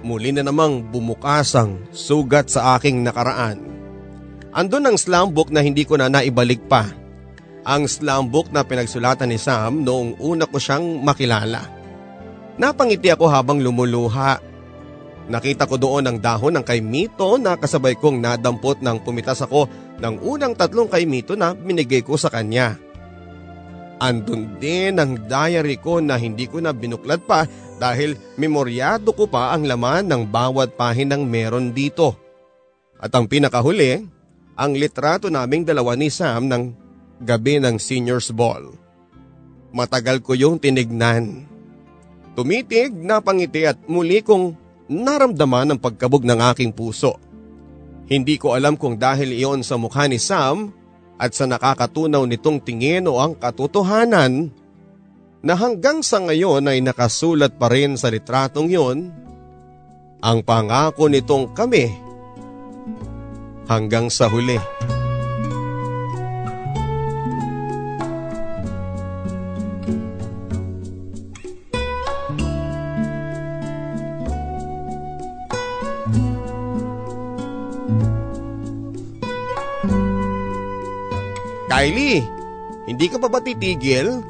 Muli 0.00 0.32
na 0.32 0.44
namang 0.44 0.80
bumukas 0.80 1.56
ang 1.56 1.84
sugat 1.92 2.52
sa 2.52 2.76
aking 2.76 3.04
nakaraan. 3.04 3.60
Andun 4.56 4.88
ang 4.88 4.96
slam 4.96 5.36
book 5.36 5.52
na 5.52 5.60
hindi 5.60 5.84
ko 5.84 6.00
na 6.00 6.08
naibalik 6.08 6.64
pa. 6.64 6.88
ang 7.66 7.90
slam 7.90 8.30
book 8.30 8.54
na 8.54 8.62
pinagsulatan 8.62 9.26
ni 9.26 9.42
Sam 9.42 9.82
noong 9.82 10.22
una 10.22 10.46
ko 10.46 10.62
siyang 10.62 11.02
makilala. 11.02 11.66
Napangiti 12.62 13.10
ako 13.10 13.26
habang 13.26 13.58
lumuluha. 13.58 14.38
Nakita 15.26 15.66
ko 15.66 15.74
doon 15.74 16.06
ang 16.06 16.18
dahon 16.22 16.54
ng 16.54 16.64
kay 16.66 16.78
Mito 16.78 17.34
na 17.34 17.58
kasabay 17.58 17.98
kong 17.98 18.22
nadampot 18.22 18.78
nang 18.78 19.02
pumitas 19.02 19.42
ako 19.42 19.66
ng 19.98 20.22
unang 20.22 20.54
tatlong 20.54 20.86
kay 20.86 21.02
Mito 21.02 21.34
na 21.34 21.50
binigay 21.50 22.06
ko 22.06 22.14
sa 22.14 22.30
kanya. 22.30 22.78
Andun 23.98 24.60
din 24.62 24.94
ang 25.00 25.18
diary 25.26 25.82
ko 25.82 25.98
na 25.98 26.14
hindi 26.20 26.46
ko 26.46 26.62
na 26.62 26.70
binuklat 26.70 27.26
pa 27.26 27.48
dahil 27.80 28.14
memoryado 28.38 29.10
ko 29.16 29.26
pa 29.26 29.50
ang 29.56 29.66
laman 29.66 30.06
ng 30.06 30.22
bawat 30.30 30.78
pahinang 30.78 31.26
meron 31.26 31.74
dito. 31.74 32.14
At 33.00 33.10
ang 33.16 33.26
pinakahuli, 33.26 34.04
ang 34.56 34.72
litrato 34.72 35.28
naming 35.28 35.66
dalawa 35.66 35.98
ni 35.98 36.08
Sam 36.08 36.48
ng 36.48 36.62
gabi 37.24 37.58
ng 37.60 37.76
seniors 37.80 38.30
ball. 38.30 38.72
Matagal 39.74 40.24
ko 40.24 40.32
yung 40.32 40.56
tinignan. 40.60 41.44
Tumitig, 42.36 42.92
napangiti 42.92 43.64
at 43.64 43.80
muli 43.88 44.20
kong 44.20 44.65
naramdaman 44.86 45.74
ang 45.74 45.80
pagkabog 45.80 46.22
ng 46.22 46.40
aking 46.54 46.70
puso. 46.74 47.18
Hindi 48.06 48.38
ko 48.38 48.54
alam 48.54 48.78
kung 48.78 48.94
dahil 48.94 49.34
iyon 49.34 49.66
sa 49.66 49.74
mukha 49.74 50.06
ni 50.06 50.18
Sam 50.22 50.70
at 51.18 51.34
sa 51.34 51.44
nakakatunaw 51.50 52.22
nitong 52.22 52.62
tingin 52.62 53.10
o 53.10 53.18
ang 53.18 53.34
katotohanan 53.34 54.54
na 55.42 55.54
hanggang 55.58 56.02
sa 56.06 56.22
ngayon 56.22 56.70
ay 56.70 56.82
nakasulat 56.82 57.58
pa 57.58 57.70
rin 57.70 57.98
sa 57.98 58.10
litratong 58.10 58.70
yon 58.70 58.98
ang 60.22 60.42
pangako 60.42 61.10
nitong 61.10 61.50
kami 61.54 61.90
hanggang 63.66 64.06
sa 64.10 64.30
huli. 64.30 64.58
Kylie, 81.76 82.24
hindi 82.88 83.04
ka 83.04 83.20
pa 83.20 83.28
ba 83.28 83.36
titigil? 83.36 84.24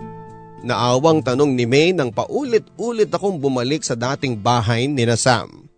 Naawang 0.66 1.22
tanong 1.22 1.54
ni 1.54 1.62
May 1.62 1.94
nang 1.94 2.10
paulit-ulit 2.10 3.06
akong 3.06 3.38
bumalik 3.38 3.86
sa 3.86 3.94
dating 3.94 4.34
bahay 4.34 4.90
ni 4.90 5.06
Sam. 5.14 5.70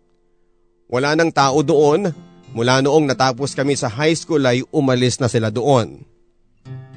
Wala 0.88 1.12
nang 1.12 1.28
tao 1.28 1.60
doon, 1.60 2.08
mula 2.56 2.80
noong 2.80 3.04
natapos 3.04 3.52
kami 3.52 3.76
sa 3.76 3.92
high 3.92 4.16
school 4.16 4.40
ay 4.48 4.64
umalis 4.72 5.20
na 5.20 5.28
sila 5.28 5.52
doon. 5.52 6.00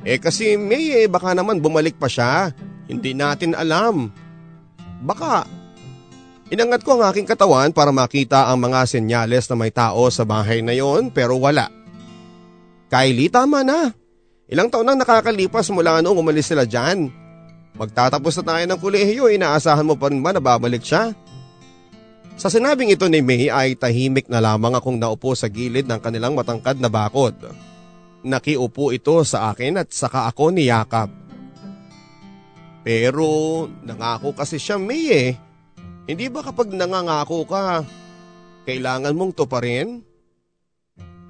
Eh 0.08 0.16
kasi 0.24 0.56
May 0.56 1.04
eh, 1.04 1.12
baka 1.12 1.36
naman 1.36 1.60
bumalik 1.60 2.00
pa 2.00 2.08
siya, 2.08 2.56
hindi 2.88 3.12
natin 3.12 3.60
alam. 3.60 4.08
Baka, 5.04 5.44
inangat 6.48 6.88
ko 6.88 6.96
ang 6.96 7.12
aking 7.12 7.28
katawan 7.28 7.76
para 7.76 7.92
makita 7.92 8.48
ang 8.48 8.72
mga 8.72 8.88
senyales 8.88 9.52
na 9.52 9.56
may 9.60 9.76
tao 9.76 10.08
sa 10.08 10.24
bahay 10.24 10.64
na 10.64 10.72
yon 10.72 11.12
pero 11.12 11.36
wala. 11.36 11.68
Kylie, 12.88 13.28
tama 13.28 13.68
na. 13.68 14.00
Ilang 14.52 14.68
taon 14.68 14.84
nang 14.84 15.00
nakakalipas 15.00 15.72
mula 15.72 16.04
noong 16.04 16.20
umalis 16.20 16.52
sila 16.52 16.68
dyan. 16.68 17.08
Magtatapos 17.80 18.36
na 18.44 18.44
tayo 18.52 18.64
ng 18.68 18.80
kulehiyo, 18.84 19.32
inaasahan 19.32 19.88
mo 19.88 19.96
pa 19.96 20.12
rin 20.12 20.20
ba 20.20 20.36
na 20.36 20.44
babalik 20.44 20.84
siya? 20.84 21.16
Sa 22.36 22.52
sinabing 22.52 22.92
ito 22.92 23.08
ni 23.08 23.24
May 23.24 23.48
ay 23.48 23.80
tahimik 23.80 24.28
na 24.28 24.44
lamang 24.44 24.76
akong 24.76 25.00
naupo 25.00 25.32
sa 25.40 25.48
gilid 25.48 25.88
ng 25.88 26.04
kanilang 26.04 26.36
matangkad 26.36 26.84
na 26.84 26.92
bakod. 26.92 27.38
Nakiupo 28.28 28.92
ito 28.92 29.24
sa 29.24 29.56
akin 29.56 29.80
at 29.80 29.90
saka 29.96 30.28
ako 30.28 30.52
niyakap. 30.52 31.08
Pero 32.84 33.66
nangako 33.88 34.36
kasi 34.36 34.60
siya 34.60 34.76
May 34.76 35.04
eh. 35.16 35.30
Hindi 36.12 36.28
ba 36.28 36.44
kapag 36.44 36.76
nangangako 36.76 37.48
ka, 37.48 37.88
kailangan 38.68 39.16
mong 39.16 39.32
to 39.32 39.48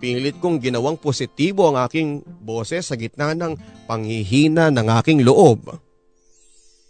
Pilit 0.01 0.41
kong 0.41 0.57
ginawang 0.57 0.97
positibo 0.97 1.69
ang 1.69 1.85
aking 1.85 2.25
boses 2.41 2.89
sa 2.89 2.97
gitna 2.97 3.37
ng 3.37 3.85
panghihina 3.85 4.73
ng 4.73 4.87
aking 4.97 5.21
loob. 5.21 5.77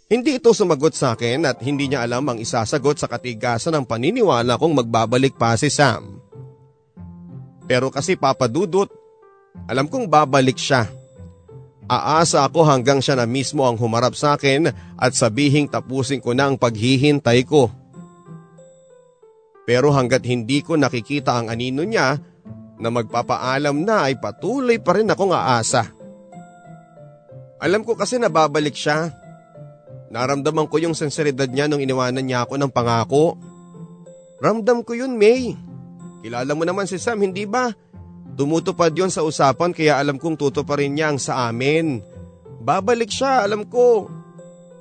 Hindi 0.08 0.40
ito 0.40 0.56
sumagot 0.56 0.96
sa 0.96 1.12
akin 1.12 1.44
at 1.44 1.60
hindi 1.60 1.92
niya 1.92 2.08
alam 2.08 2.24
ang 2.24 2.40
isasagot 2.40 2.96
sa 2.96 3.12
katigasan 3.12 3.76
ng 3.76 3.84
paniniwala 3.84 4.56
kong 4.56 4.80
magbabalik 4.80 5.36
pa 5.36 5.52
si 5.60 5.68
Sam. 5.68 6.20
Pero 7.68 7.92
kasi 7.92 8.16
papadudot, 8.16 8.88
alam 9.68 9.88
kong 9.92 10.08
babalik 10.08 10.56
siya. 10.56 10.88
Aasa 11.92 12.48
ako 12.48 12.64
hanggang 12.64 13.04
siya 13.04 13.20
na 13.20 13.28
mismo 13.28 13.68
ang 13.68 13.76
humarap 13.76 14.16
sa 14.16 14.40
akin 14.40 14.72
at 14.96 15.12
sabihing 15.12 15.68
tapusin 15.68 16.24
ko 16.24 16.32
na 16.32 16.48
ang 16.48 16.56
paghihintay 16.56 17.44
ko. 17.44 17.68
Pero 19.68 19.92
hanggat 19.92 20.24
hindi 20.24 20.64
ko 20.64 20.80
nakikita 20.80 21.36
ang 21.36 21.52
anino 21.52 21.84
niya, 21.84 22.16
na 22.82 22.90
magpapaalam 22.90 23.86
na 23.86 24.10
ay 24.10 24.18
patuloy 24.18 24.82
pa 24.82 24.98
rin 24.98 25.06
akong 25.06 25.30
aasa. 25.30 25.86
Alam 27.62 27.86
ko 27.86 27.94
kasi 27.94 28.18
nababalik 28.18 28.74
siya. 28.74 29.14
Naramdaman 30.10 30.66
ko 30.66 30.82
yung 30.82 30.98
senseridad 30.98 31.46
niya 31.46 31.70
nung 31.70 31.78
iniwanan 31.78 32.26
niya 32.26 32.42
ako 32.42 32.58
ng 32.58 32.74
pangako. 32.74 33.38
Ramdam 34.42 34.82
ko 34.82 34.98
yun, 34.98 35.14
May. 35.14 35.54
Kilala 36.26 36.58
mo 36.58 36.66
naman 36.66 36.90
si 36.90 36.98
Sam, 36.98 37.22
hindi 37.22 37.46
ba? 37.46 37.70
Tumutupad 38.34 38.90
yon 38.90 39.14
sa 39.14 39.22
usapan 39.22 39.70
kaya 39.70 40.02
alam 40.02 40.18
kong 40.18 40.34
tutuparin 40.34 40.90
niya 40.90 41.14
ang 41.14 41.22
sa 41.22 41.46
amin. 41.46 42.02
Babalik 42.58 43.14
siya, 43.14 43.46
alam 43.46 43.62
ko. 43.62 44.10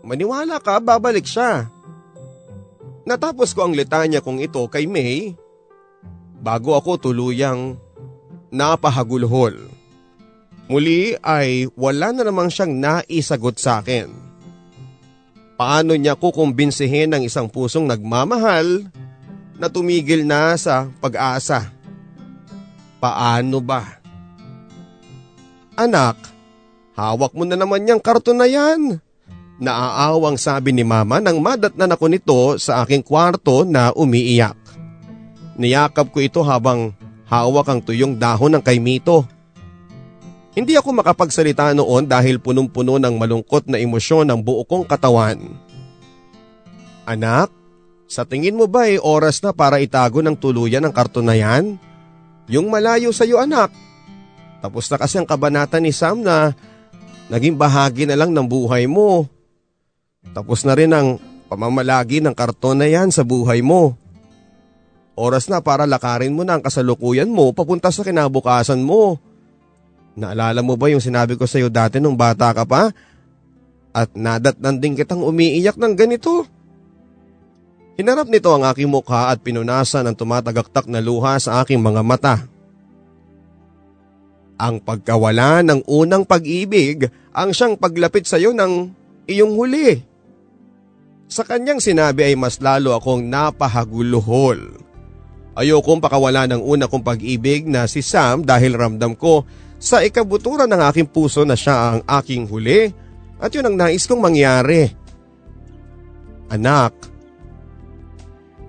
Maniwala 0.01 0.57
ka, 0.57 0.81
babalik 0.81 1.29
siya. 1.29 1.69
Natapos 3.05 3.53
ko 3.53 3.69
ang 3.69 3.77
litanya 3.77 4.25
kong 4.25 4.41
ito 4.41 4.65
kay 4.65 4.89
May 4.89 5.37
bago 6.41 6.73
ako 6.73 7.09
tuluyang 7.09 7.77
napahagulhol. 8.51 9.71
Muli 10.67 11.15
ay 11.19 11.67
wala 11.75 12.15
na 12.15 12.23
namang 12.23 12.51
siyang 12.51 12.77
naisagot 12.77 13.59
sa 13.59 13.83
akin. 13.83 14.11
Paano 15.59 15.95
niya 15.95 16.15
kukumbinsihin 16.15 17.11
ng 17.11 17.23
isang 17.27 17.51
pusong 17.51 17.85
nagmamahal 17.87 18.87
na 19.59 19.67
tumigil 19.67 20.23
na 20.23 20.55
sa 20.55 20.87
pag-asa? 21.03 21.69
Paano 23.01 23.59
ba? 23.59 23.99
Anak, 25.75 26.17
hawak 26.95 27.33
mo 27.33 27.43
na 27.45 27.57
naman 27.57 27.83
niyang 27.83 28.01
karton 28.01 28.37
na 28.37 28.47
yan. 28.47 29.01
Naaawang 29.61 30.41
sabi 30.41 30.73
ni 30.73 30.81
mama 30.81 31.21
nang 31.21 31.37
madatnan 31.37 31.93
ako 31.93 32.05
nito 32.09 32.41
sa 32.57 32.81
aking 32.81 33.05
kwarto 33.05 33.61
na 33.61 33.93
umiiyak. 33.93 34.57
Niyakap 35.61 36.09
ko 36.09 36.25
ito 36.25 36.41
habang 36.41 36.97
hawak 37.31 37.67
ang 37.71 37.79
tuyong 37.79 38.19
dahon 38.19 38.59
ng 38.59 38.63
kaimito. 38.63 39.23
Hindi 40.51 40.75
ako 40.75 40.99
makapagsalita 40.99 41.71
noon 41.71 42.11
dahil 42.11 42.43
punong-puno 42.43 42.99
ng 42.99 43.15
malungkot 43.15 43.71
na 43.71 43.79
emosyon 43.79 44.27
ang 44.27 44.43
buo 44.43 44.67
kong 44.67 44.83
katawan. 44.83 45.39
Anak, 47.07 47.47
sa 48.11 48.27
tingin 48.27 48.59
mo 48.59 48.67
ba 48.67 48.91
ay 48.91 48.99
oras 48.99 49.39
na 49.39 49.55
para 49.55 49.79
itago 49.79 50.19
ng 50.19 50.35
tuluyan 50.35 50.83
ang 50.83 50.91
karton 50.91 51.23
na 51.23 51.39
yan? 51.39 51.79
Yung 52.51 52.67
malayo 52.67 53.15
sa 53.15 53.23
iyo 53.23 53.39
anak. 53.39 53.71
Tapos 54.59 54.91
na 54.91 54.99
kasi 54.99 55.15
ang 55.15 55.23
kabanata 55.23 55.79
ni 55.79 55.95
Sam 55.95 56.19
na 56.19 56.51
naging 57.31 57.55
bahagi 57.55 58.03
na 58.03 58.19
lang 58.19 58.35
ng 58.35 58.43
buhay 58.43 58.91
mo. 58.91 59.31
Tapos 60.35 60.67
na 60.67 60.75
rin 60.75 60.91
ang 60.91 61.15
pamamalagi 61.47 62.19
ng 62.19 62.35
karton 62.35 62.83
na 62.83 62.91
yan 62.91 63.07
sa 63.07 63.23
buhay 63.23 63.63
mo. 63.63 63.95
Oras 65.21 65.45
na 65.53 65.61
para 65.61 65.85
lakarin 65.85 66.33
mo 66.33 66.41
na 66.41 66.57
ang 66.57 66.65
kasalukuyan 66.65 67.29
mo 67.29 67.53
papunta 67.53 67.93
sa 67.93 68.01
kinabukasan 68.01 68.81
mo. 68.81 69.21
Naalala 70.17 70.65
mo 70.65 70.73
ba 70.73 70.89
yung 70.89 71.03
sinabi 71.03 71.37
ko 71.37 71.45
sa 71.45 71.61
iyo 71.61 71.69
dati 71.69 72.01
nung 72.01 72.17
bata 72.17 72.49
ka 72.57 72.65
pa? 72.65 72.89
At 73.93 74.17
nadatnan 74.17 74.81
din 74.81 74.97
kitang 74.97 75.21
umiiyak 75.21 75.77
ng 75.77 75.93
ganito. 75.93 76.49
Hinarap 78.01 78.33
nito 78.33 78.49
ang 78.49 78.65
aking 78.65 78.89
mukha 78.89 79.29
at 79.29 79.45
pinunasan 79.45 80.09
ang 80.09 80.17
tumatagaktak 80.17 80.89
na 80.89 80.97
luha 80.97 81.37
sa 81.37 81.61
aking 81.61 81.77
mga 81.77 82.01
mata. 82.01 82.35
Ang 84.57 84.81
pagkawala 84.81 85.61
ng 85.61 85.85
unang 85.85 86.25
pag-ibig 86.25 87.13
ang 87.29 87.53
siyang 87.53 87.77
paglapit 87.77 88.25
sa 88.25 88.41
iyo 88.41 88.57
ng 88.57 88.89
iyong 89.29 89.53
huli. 89.53 90.01
Sa 91.29 91.45
kanyang 91.45 91.77
sinabi 91.77 92.25
ay 92.25 92.33
mas 92.33 92.57
lalo 92.57 92.97
akong 92.97 93.21
napahaguluhol. 93.29 94.90
Ayokong 95.51 95.99
pakawala 95.99 96.47
ng 96.47 96.63
una 96.63 96.87
kong 96.87 97.03
pag-ibig 97.03 97.67
na 97.67 97.83
si 97.83 97.99
Sam 97.99 98.47
dahil 98.47 98.79
ramdam 98.79 99.19
ko 99.19 99.43
sa 99.81 99.99
ikabuturan 99.99 100.71
ng 100.71 100.81
aking 100.87 101.09
puso 101.11 101.43
na 101.43 101.59
siya 101.59 101.97
ang 101.97 102.01
aking 102.07 102.47
huli 102.47 102.87
at 103.41 103.51
yun 103.51 103.67
ang 103.67 103.75
nais 103.75 104.07
kong 104.07 104.21
mangyari. 104.21 104.87
Anak, 106.47 106.93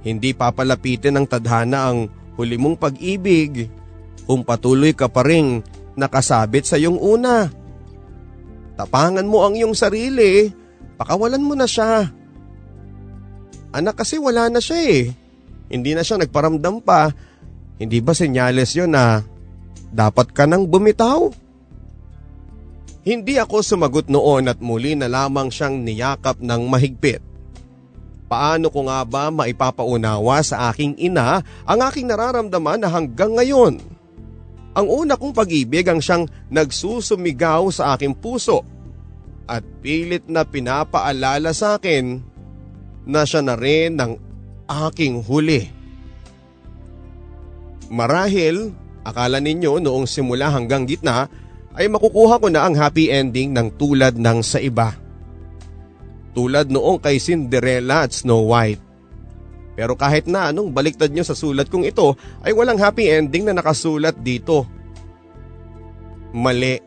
hindi 0.03 0.35
papalapitin 0.35 1.15
ng 1.15 1.27
tadhana 1.31 1.93
ang 1.93 2.11
huli 2.35 2.59
mong 2.59 2.77
pag-ibig 2.79 3.71
kung 4.27 4.43
patuloy 4.43 4.91
ka 4.97 5.07
pa 5.07 5.23
rin 5.23 5.63
nakasabit 5.95 6.67
sa 6.67 6.75
iyong 6.81 6.99
una. 6.99 7.47
Tapangan 8.75 9.29
mo 9.29 9.47
ang 9.47 9.55
iyong 9.55 9.77
sarili. 9.77 10.51
Pakawalan 10.99 11.45
mo 11.45 11.55
na 11.55 11.69
siya. 11.69 12.11
Anak 13.73 14.03
kasi 14.03 14.19
wala 14.19 14.51
na 14.51 14.59
siya 14.59 14.81
eh. 14.81 15.22
Hindi 15.73 15.97
na 15.97 16.05
siya 16.05 16.21
nagparamdam 16.21 16.85
pa. 16.85 17.09
Hindi 17.81 18.05
ba 18.05 18.13
senyales 18.13 18.77
yon 18.77 18.93
na 18.93 19.25
dapat 19.89 20.29
ka 20.37 20.45
nang 20.45 20.69
bumitaw? 20.69 21.33
Hindi 23.03 23.41
ako 23.41 23.65
sumagot 23.65 24.07
noon 24.07 24.47
at 24.47 24.61
muli 24.63 24.95
na 24.95 25.11
lamang 25.11 25.51
siyang 25.51 25.83
niyakap 25.83 26.39
ng 26.39 26.63
mahigpit. 26.71 27.25
Paano 28.31 28.71
ko 28.71 28.87
nga 28.87 29.03
ba 29.03 29.29
maipapaunawa 29.29 30.39
sa 30.45 30.71
aking 30.71 30.97
ina 30.97 31.43
ang 31.67 31.81
aking 31.83 32.07
nararamdaman 32.07 32.81
na 32.81 32.89
hanggang 32.89 33.35
ngayon? 33.35 33.83
Ang 34.73 34.87
una 34.89 35.19
kong 35.21 35.37
pag-ibig 35.37 35.85
ang 35.85 36.01
siyang 36.01 36.31
nagsusumigaw 36.49 37.69
sa 37.69 37.93
aking 37.93 38.17
puso 38.17 38.65
at 39.45 39.61
pilit 39.85 40.25
na 40.31 40.47
pinapaalala 40.47 41.53
sa 41.53 41.77
akin 41.77 42.25
na 43.05 43.27
siya 43.27 43.43
na 43.45 43.59
rin 43.59 43.99
ng 43.99 44.32
aking 44.89 45.21
huli. 45.25 45.69
Marahil, 47.93 48.73
akala 49.05 49.37
ninyo 49.43 49.77
noong 49.83 50.09
simula 50.09 50.49
hanggang 50.49 50.89
gitna 50.89 51.29
ay 51.77 51.89
makukuha 51.89 52.41
ko 52.41 52.49
na 52.49 52.65
ang 52.65 52.77
happy 52.77 53.13
ending 53.13 53.53
ng 53.53 53.77
tulad 53.77 54.17
ng 54.17 54.39
sa 54.41 54.61
iba. 54.61 54.97
Tulad 56.33 56.73
noong 56.73 57.01
kay 57.01 57.21
Cinderella 57.21 58.09
at 58.09 58.17
Snow 58.17 58.49
White. 58.49 58.81
Pero 59.77 59.97
kahit 59.97 60.29
na 60.29 60.53
anong 60.53 60.73
baliktad 60.73 61.13
nyo 61.13 61.25
sa 61.25 61.37
sulat 61.37 61.69
kong 61.69 61.89
ito 61.89 62.17
ay 62.45 62.53
walang 62.53 62.81
happy 62.81 63.09
ending 63.09 63.49
na 63.49 63.57
nakasulat 63.57 64.17
dito. 64.21 64.69
Mali, 66.33 66.81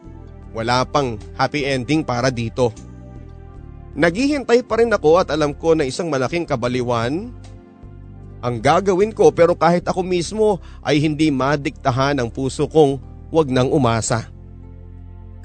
wala 0.53 0.85
pang 0.89 1.17
happy 1.37 1.65
ending 1.65 2.05
para 2.05 2.29
dito. 2.29 2.73
Naghihintay 3.95 4.65
pa 4.65 4.81
rin 4.81 4.93
ako 4.93 5.21
at 5.21 5.29
alam 5.33 5.53
ko 5.55 5.73
na 5.73 5.85
isang 5.85 6.09
malaking 6.09 6.45
kabaliwan 6.45 7.31
ang 8.43 8.59
gagawin 8.59 9.15
ko 9.15 9.31
pero 9.31 9.55
kahit 9.55 9.87
ako 9.87 10.01
mismo 10.03 10.59
ay 10.83 10.99
hindi 10.99 11.31
madiktahan 11.31 12.19
ang 12.19 12.29
puso 12.29 12.67
kong 12.67 12.99
wag 13.31 13.47
nang 13.49 13.71
umasa. 13.71 14.31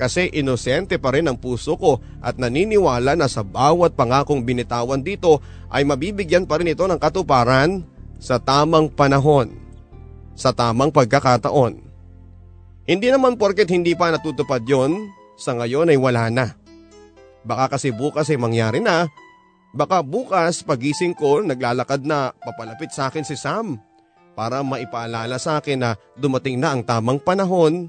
Kasi 0.00 0.32
inosente 0.32 0.96
pa 0.96 1.12
rin 1.12 1.28
ang 1.28 1.36
puso 1.36 1.76
ko 1.76 2.00
at 2.24 2.40
naniniwala 2.40 3.20
na 3.20 3.28
sa 3.28 3.44
bawat 3.44 3.92
pangakong 3.92 4.40
binitawan 4.40 5.04
dito 5.04 5.44
ay 5.68 5.84
mabibigyan 5.84 6.48
pa 6.48 6.56
rin 6.56 6.72
ito 6.72 6.88
ng 6.88 6.96
katuparan 6.96 7.84
sa 8.16 8.40
tamang 8.40 8.88
panahon, 8.88 9.52
sa 10.32 10.56
tamang 10.56 10.88
pagkakataon. 10.88 11.84
Hindi 12.88 13.08
naman 13.12 13.36
porket 13.36 13.68
hindi 13.68 13.92
pa 13.92 14.08
natutupad 14.08 14.64
yon, 14.64 15.12
sa 15.36 15.52
ngayon 15.56 15.92
ay 15.92 16.00
wala 16.00 16.32
na. 16.32 16.46
Baka 17.44 17.76
kasi 17.76 17.92
bukas 17.92 18.28
ay 18.32 18.40
mangyari 18.40 18.80
na. 18.80 19.08
Baka 19.70 20.02
bukas 20.02 20.66
pagising 20.66 21.14
ko 21.14 21.46
naglalakad 21.46 22.02
na 22.02 22.34
papalapit 22.42 22.90
sa 22.90 23.06
akin 23.06 23.22
si 23.22 23.38
Sam 23.38 23.78
para 24.34 24.66
maipaalala 24.66 25.38
sa 25.38 25.62
akin 25.62 25.78
na 25.78 25.90
dumating 26.18 26.58
na 26.58 26.74
ang 26.74 26.82
tamang 26.82 27.22
panahon 27.22 27.86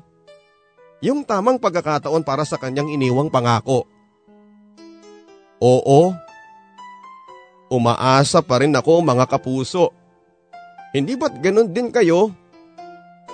yung 1.02 1.26
tamang 1.26 1.58
pagkakataon 1.58 2.22
para 2.22 2.46
sa 2.46 2.62
kanyang 2.62 2.94
iniwang 2.94 3.34
pangako. 3.34 3.90
Oo, 5.58 6.14
umaasa 7.74 8.46
pa 8.46 8.62
rin 8.62 8.78
ako 8.78 9.02
mga 9.02 9.26
kapuso. 9.26 9.90
Hindi 10.94 11.18
ba't 11.18 11.42
ganun 11.42 11.74
din 11.74 11.90
kayo? 11.90 12.30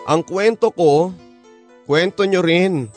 Ang 0.08 0.24
kwento 0.24 0.72
ko, 0.72 1.12
kwento 1.84 2.24
nyo 2.24 2.40
rin 2.40 2.88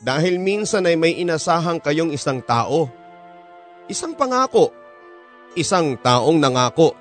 dahil 0.00 0.40
minsan 0.40 0.88
ay 0.88 0.96
may 0.96 1.20
inasahang 1.20 1.80
kayong 1.80 2.12
isang 2.12 2.40
tao. 2.40 2.88
Isang 3.88 4.16
pangako, 4.16 4.72
isang 5.54 5.98
taong 5.98 6.38
nangako. 6.38 6.94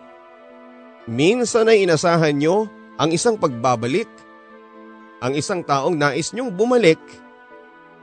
Minsan 1.10 1.68
ay 1.68 1.84
inasahan 1.84 2.38
nyo 2.38 2.70
ang 2.96 3.12
isang 3.12 3.36
pagbabalik 3.36 4.08
ang 5.24 5.40
isang 5.40 5.64
taong 5.64 5.96
nais 5.96 6.36
niyong 6.36 6.52
bumalik. 6.52 7.00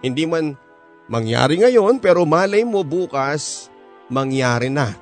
Hindi 0.01 0.25
man 0.25 0.57
mangyari 1.05 1.61
ngayon 1.61 2.01
pero 2.01 2.25
malay 2.25 2.65
mo 2.65 2.81
bukas 2.81 3.69
mangyari 4.09 4.73
na. 4.73 4.97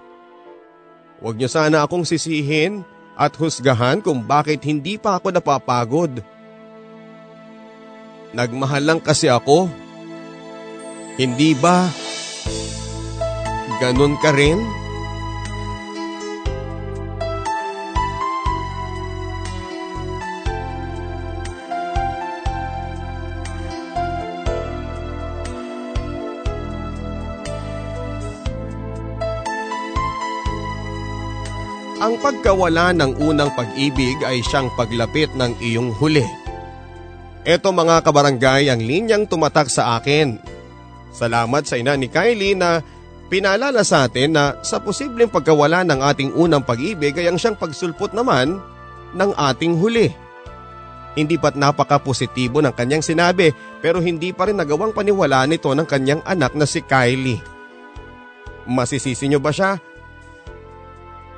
Huwag 1.23 1.39
niyo 1.39 1.47
sana 1.47 1.87
akong 1.87 2.03
sisihin 2.03 2.83
at 3.15 3.39
husgahan 3.39 4.03
kung 4.03 4.27
bakit 4.27 4.67
hindi 4.67 4.99
pa 4.99 5.23
ako 5.23 5.31
napapagod. 5.31 6.19
Nagmahal 8.35 8.83
lang 8.83 8.99
kasi 8.99 9.31
ako. 9.31 9.71
Hindi 11.15 11.55
ba 11.55 11.87
ganun 13.79 14.19
ka 14.19 14.35
rin? 14.35 14.59
Ang 32.09 32.17
pagkawala 32.25 32.97
ng 32.97 33.21
unang 33.21 33.53
pag-ibig 33.53 34.17
ay 34.25 34.41
siyang 34.41 34.73
paglapit 34.81 35.29
ng 35.37 35.53
iyong 35.61 35.93
huli. 35.93 36.25
Ito 37.45 37.69
mga 37.69 38.01
kabarangay 38.01 38.73
ang 38.73 38.81
linyang 38.81 39.29
tumatak 39.29 39.69
sa 39.69 40.01
akin. 40.01 40.41
Salamat 41.13 41.69
sa 41.69 41.77
ina 41.77 41.93
ni 42.01 42.09
Kylie 42.09 42.57
na 42.57 42.81
pinaalala 43.29 43.85
sa 43.85 44.09
atin 44.09 44.33
na 44.33 44.57
sa 44.65 44.81
posibleng 44.81 45.29
pagkawala 45.29 45.85
ng 45.85 46.01
ating 46.01 46.33
unang 46.33 46.65
pag-ibig 46.65 47.13
ay 47.13 47.29
ang 47.29 47.37
siyang 47.37 47.61
pagsulpot 47.61 48.17
naman 48.17 48.57
ng 49.13 49.31
ating 49.37 49.77
huli. 49.77 50.09
Hindi 51.13 51.37
pat 51.37 51.61
napaka-positibo 51.61 52.65
ng 52.65 52.73
kanyang 52.73 53.05
sinabi 53.05 53.53
pero 53.85 54.01
hindi 54.01 54.33
pa 54.33 54.49
rin 54.49 54.57
nagawang 54.57 54.97
paniwala 54.97 55.45
nito 55.45 55.69
ng 55.77 55.85
kanyang 55.85 56.25
anak 56.25 56.57
na 56.57 56.65
si 56.65 56.81
Kylie. 56.81 57.45
Masisisi 58.65 59.29
niyo 59.29 59.45
ba 59.45 59.53
siya 59.53 59.77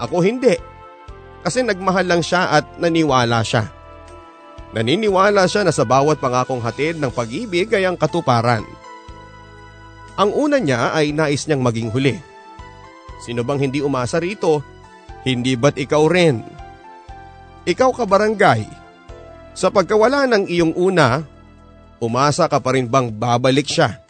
ako 0.01 0.25
hindi. 0.25 0.57
Kasi 1.45 1.61
nagmahal 1.61 2.09
lang 2.09 2.23
siya 2.25 2.57
at 2.57 2.81
naniwala 2.81 3.45
siya. 3.45 3.69
Naniniwala 4.71 5.45
siya 5.51 5.67
na 5.67 5.75
sa 5.75 5.85
bawat 5.85 6.23
pangakong 6.23 6.63
hatid 6.63 6.97
ng 6.97 7.11
pag-ibig 7.11 7.69
ay 7.75 7.85
ang 7.85 7.99
katuparan. 7.99 8.63
Ang 10.21 10.31
una 10.37 10.61
niya 10.61 10.95
ay 10.95 11.13
nais 11.13 11.45
niyang 11.49 11.65
maging 11.65 11.91
huli. 11.91 12.15
Sino 13.25 13.45
bang 13.45 13.61
hindi 13.61 13.85
umasa 13.85 14.21
rito? 14.23 14.63
Hindi 15.27 15.57
ba't 15.59 15.77
ikaw 15.77 16.09
rin? 16.09 16.41
Ikaw 17.69 17.91
ka 17.93 18.05
barangay. 18.09 18.65
Sa 19.53 19.69
pagkawala 19.69 20.25
ng 20.31 20.45
iyong 20.49 20.73
una, 20.77 21.21
umasa 22.01 22.49
ka 22.49 22.63
pa 22.63 22.73
rin 22.73 22.89
bang 22.89 23.13
babalik 23.13 23.69
siya? 23.69 24.01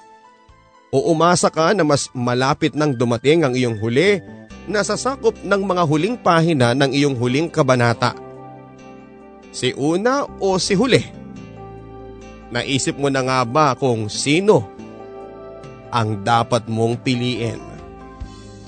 O 0.90 1.14
umasa 1.14 1.50
ka 1.50 1.74
na 1.74 1.86
mas 1.86 2.10
malapit 2.12 2.74
nang 2.74 2.94
dumating 2.94 3.46
ang 3.46 3.54
iyong 3.54 3.78
huli 3.78 4.18
nasasakop 4.70 5.34
ng 5.42 5.62
mga 5.66 5.82
huling 5.84 6.16
pahina 6.16 6.72
ng 6.72 6.94
iyong 6.94 7.18
huling 7.18 7.50
kabanata. 7.50 8.14
Si 9.50 9.74
una 9.74 10.24
o 10.38 10.56
si 10.62 10.78
huli? 10.78 11.02
Naisip 12.54 12.94
mo 12.94 13.10
na 13.10 13.22
nga 13.26 13.42
ba 13.42 13.74
kung 13.74 14.06
sino 14.06 14.66
ang 15.90 16.22
dapat 16.22 16.70
mong 16.70 17.02
piliin? 17.02 17.58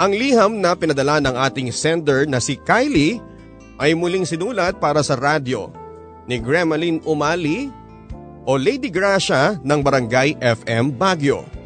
Ang 0.02 0.12
liham 0.18 0.58
na 0.58 0.74
pinadala 0.74 1.22
ng 1.22 1.38
ating 1.38 1.70
sender 1.70 2.26
na 2.26 2.42
si 2.42 2.58
Kylie 2.58 3.22
ay 3.78 3.94
muling 3.94 4.26
sinulat 4.26 4.82
para 4.82 5.02
sa 5.06 5.14
radyo 5.14 5.70
ni 6.26 6.42
Gremlin 6.42 6.98
Umali 7.06 7.70
o 8.42 8.58
Lady 8.58 8.90
Gracia 8.90 9.58
ng 9.62 9.80
Barangay 9.82 10.38
FM 10.42 10.94
Baguio. 10.98 11.61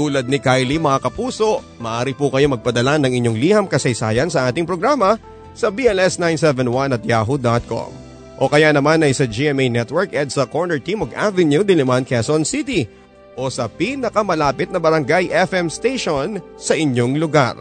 Tulad 0.00 0.32
ni 0.32 0.40
Kylie 0.40 0.80
mga 0.80 1.12
kapuso, 1.12 1.60
maaari 1.76 2.16
po 2.16 2.32
kayo 2.32 2.48
magpadala 2.48 2.96
ng 2.96 3.20
inyong 3.20 3.36
liham 3.36 3.66
kasaysayan 3.68 4.32
sa 4.32 4.48
ating 4.48 4.64
programa 4.64 5.20
sa 5.52 5.68
bls971 5.68 6.96
at 6.96 7.02
yahoo.com. 7.04 7.92
O 8.40 8.48
kaya 8.48 8.72
naman 8.72 9.04
ay 9.04 9.12
sa 9.12 9.28
GMA 9.28 9.68
Network 9.68 10.16
EDSA 10.16 10.48
Corner 10.48 10.80
Timog 10.80 11.12
Avenue, 11.12 11.60
Diliman, 11.60 12.08
Quezon 12.08 12.48
City 12.48 12.88
o 13.36 13.52
sa 13.52 13.68
pinakamalapit 13.68 14.72
na 14.72 14.80
barangay 14.80 15.28
FM 15.36 15.68
station 15.68 16.40
sa 16.56 16.72
inyong 16.72 17.20
lugar. 17.20 17.60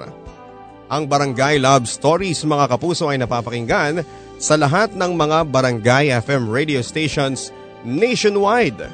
Ang 0.87 1.11
Barangay 1.11 1.59
Love 1.59 1.91
Stories 1.91 2.47
mga 2.47 2.71
kapuso 2.71 3.11
ay 3.11 3.19
napapakinggan 3.19 3.99
sa 4.39 4.55
lahat 4.55 4.95
ng 4.95 5.11
mga 5.11 5.43
barangay 5.51 6.15
FM 6.23 6.47
radio 6.47 6.79
stations 6.79 7.51
nationwide. 7.83 8.87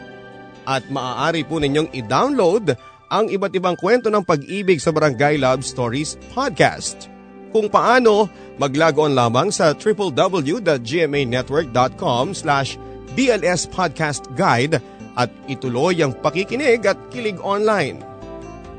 At 0.65 0.89
maaari 0.89 1.45
po 1.45 1.61
ninyong 1.61 1.93
i-download 1.93 2.94
ang 3.15 3.31
iba't 3.31 3.55
ibang 3.55 3.79
kwento 3.79 4.11
ng 4.11 4.27
pag-ibig 4.27 4.83
sa 4.83 4.91
Barangay 4.91 5.39
Love 5.39 5.63
Stories 5.63 6.19
Podcast. 6.35 7.07
Kung 7.55 7.71
paano, 7.71 8.27
maglago 8.59 9.07
on 9.07 9.15
lamang 9.15 9.55
sa 9.55 9.71
www.gmanetwork.com 9.71 12.35
slash 12.35 12.75
BLS 13.15 13.71
Podcast 13.71 14.27
at 15.15 15.31
ituloy 15.47 16.03
ang 16.03 16.11
pakikinig 16.19 16.83
at 16.83 16.99
kilig 17.07 17.39
online. 17.39 18.03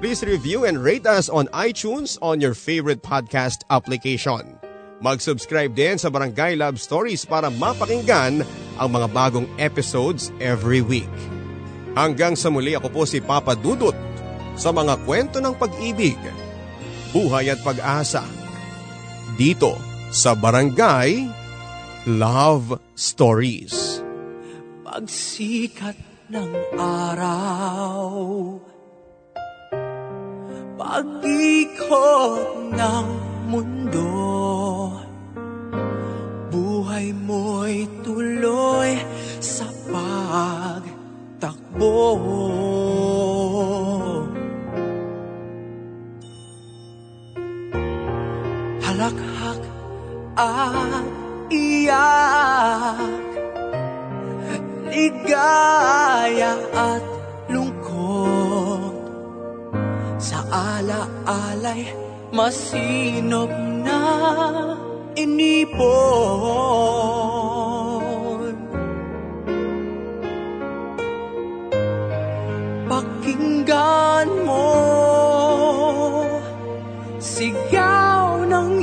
Please 0.05 0.21
review 0.21 0.69
and 0.69 0.85
rate 0.85 1.09
us 1.09 1.33
on 1.33 1.49
iTunes 1.57 2.21
on 2.21 2.37
your 2.37 2.53
favorite 2.53 3.01
podcast 3.01 3.65
application. 3.73 4.61
Mag-subscribe 5.01 5.73
din 5.73 5.97
sa 5.97 6.13
Barangay 6.13 6.61
Love 6.61 6.77
Stories 6.77 7.25
para 7.25 7.49
mapakinggan 7.49 8.45
ang 8.77 8.89
mga 8.93 9.09
bagong 9.17 9.49
episodes 9.57 10.29
every 10.37 10.85
week. 10.85 11.09
Hanggang 11.97 12.37
sa 12.37 12.53
muli 12.53 12.77
ako 12.77 12.93
po 12.93 13.09
si 13.09 13.25
Papa 13.25 13.57
Dudut 13.57 13.97
sa 14.57 14.73
mga 14.73 14.97
kwento 15.05 15.39
ng 15.39 15.55
pag-ibig, 15.55 16.19
buhay 17.13 17.53
at 17.53 17.61
pag-asa. 17.61 18.25
Dito 19.37 19.77
sa 20.09 20.33
Barangay 20.33 21.29
Love 22.09 22.81
Stories. 22.97 24.01
Pagsikat 24.87 25.99
ng 26.31 26.53
araw 26.81 28.09
Pag-ikot 30.75 32.75
ng 32.75 33.07
mundo 33.47 34.11
Buhay 36.51 37.15
mo'y 37.15 37.87
tuloy 38.03 38.99
sa 39.39 39.71
pagtakbo 39.87 41.95
Halakhak 48.97 49.61
at 50.41 51.05
iyak. 51.53 53.29
Ligaya 54.89 56.57
at 56.73 57.05
lungkot. 57.53 58.97
Sa 60.17 60.41
ala-alay 60.49 61.93
masinop 62.33 63.53
na 63.85 64.01
inipon. 65.13 66.57
Pakinggan 72.89 74.29
mo 74.49 74.73
Sigaw 77.21 78.06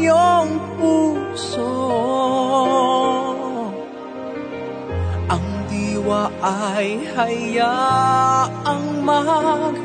iyong 0.03 0.59
puso. 0.75 1.71
Ang 5.31 5.47
diwa 5.71 6.27
ay 6.43 6.99
hayaang 7.15 8.99
maglakbay. 9.07 9.79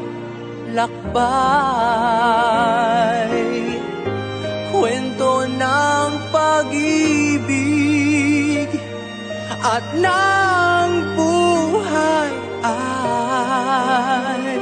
Kwento 4.75 5.47
ng 5.47 6.11
pag-ibig 6.35 8.19
at 9.59 9.83
ng 9.99 11.19
buhay 11.19 12.31
ay 12.63 14.55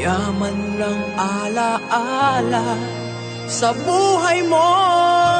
Yaman 0.00 0.80
ng 0.80 1.00
alaala 1.20 2.99
sa 3.50 3.74
buhay 3.74 4.46
mong 4.46 5.39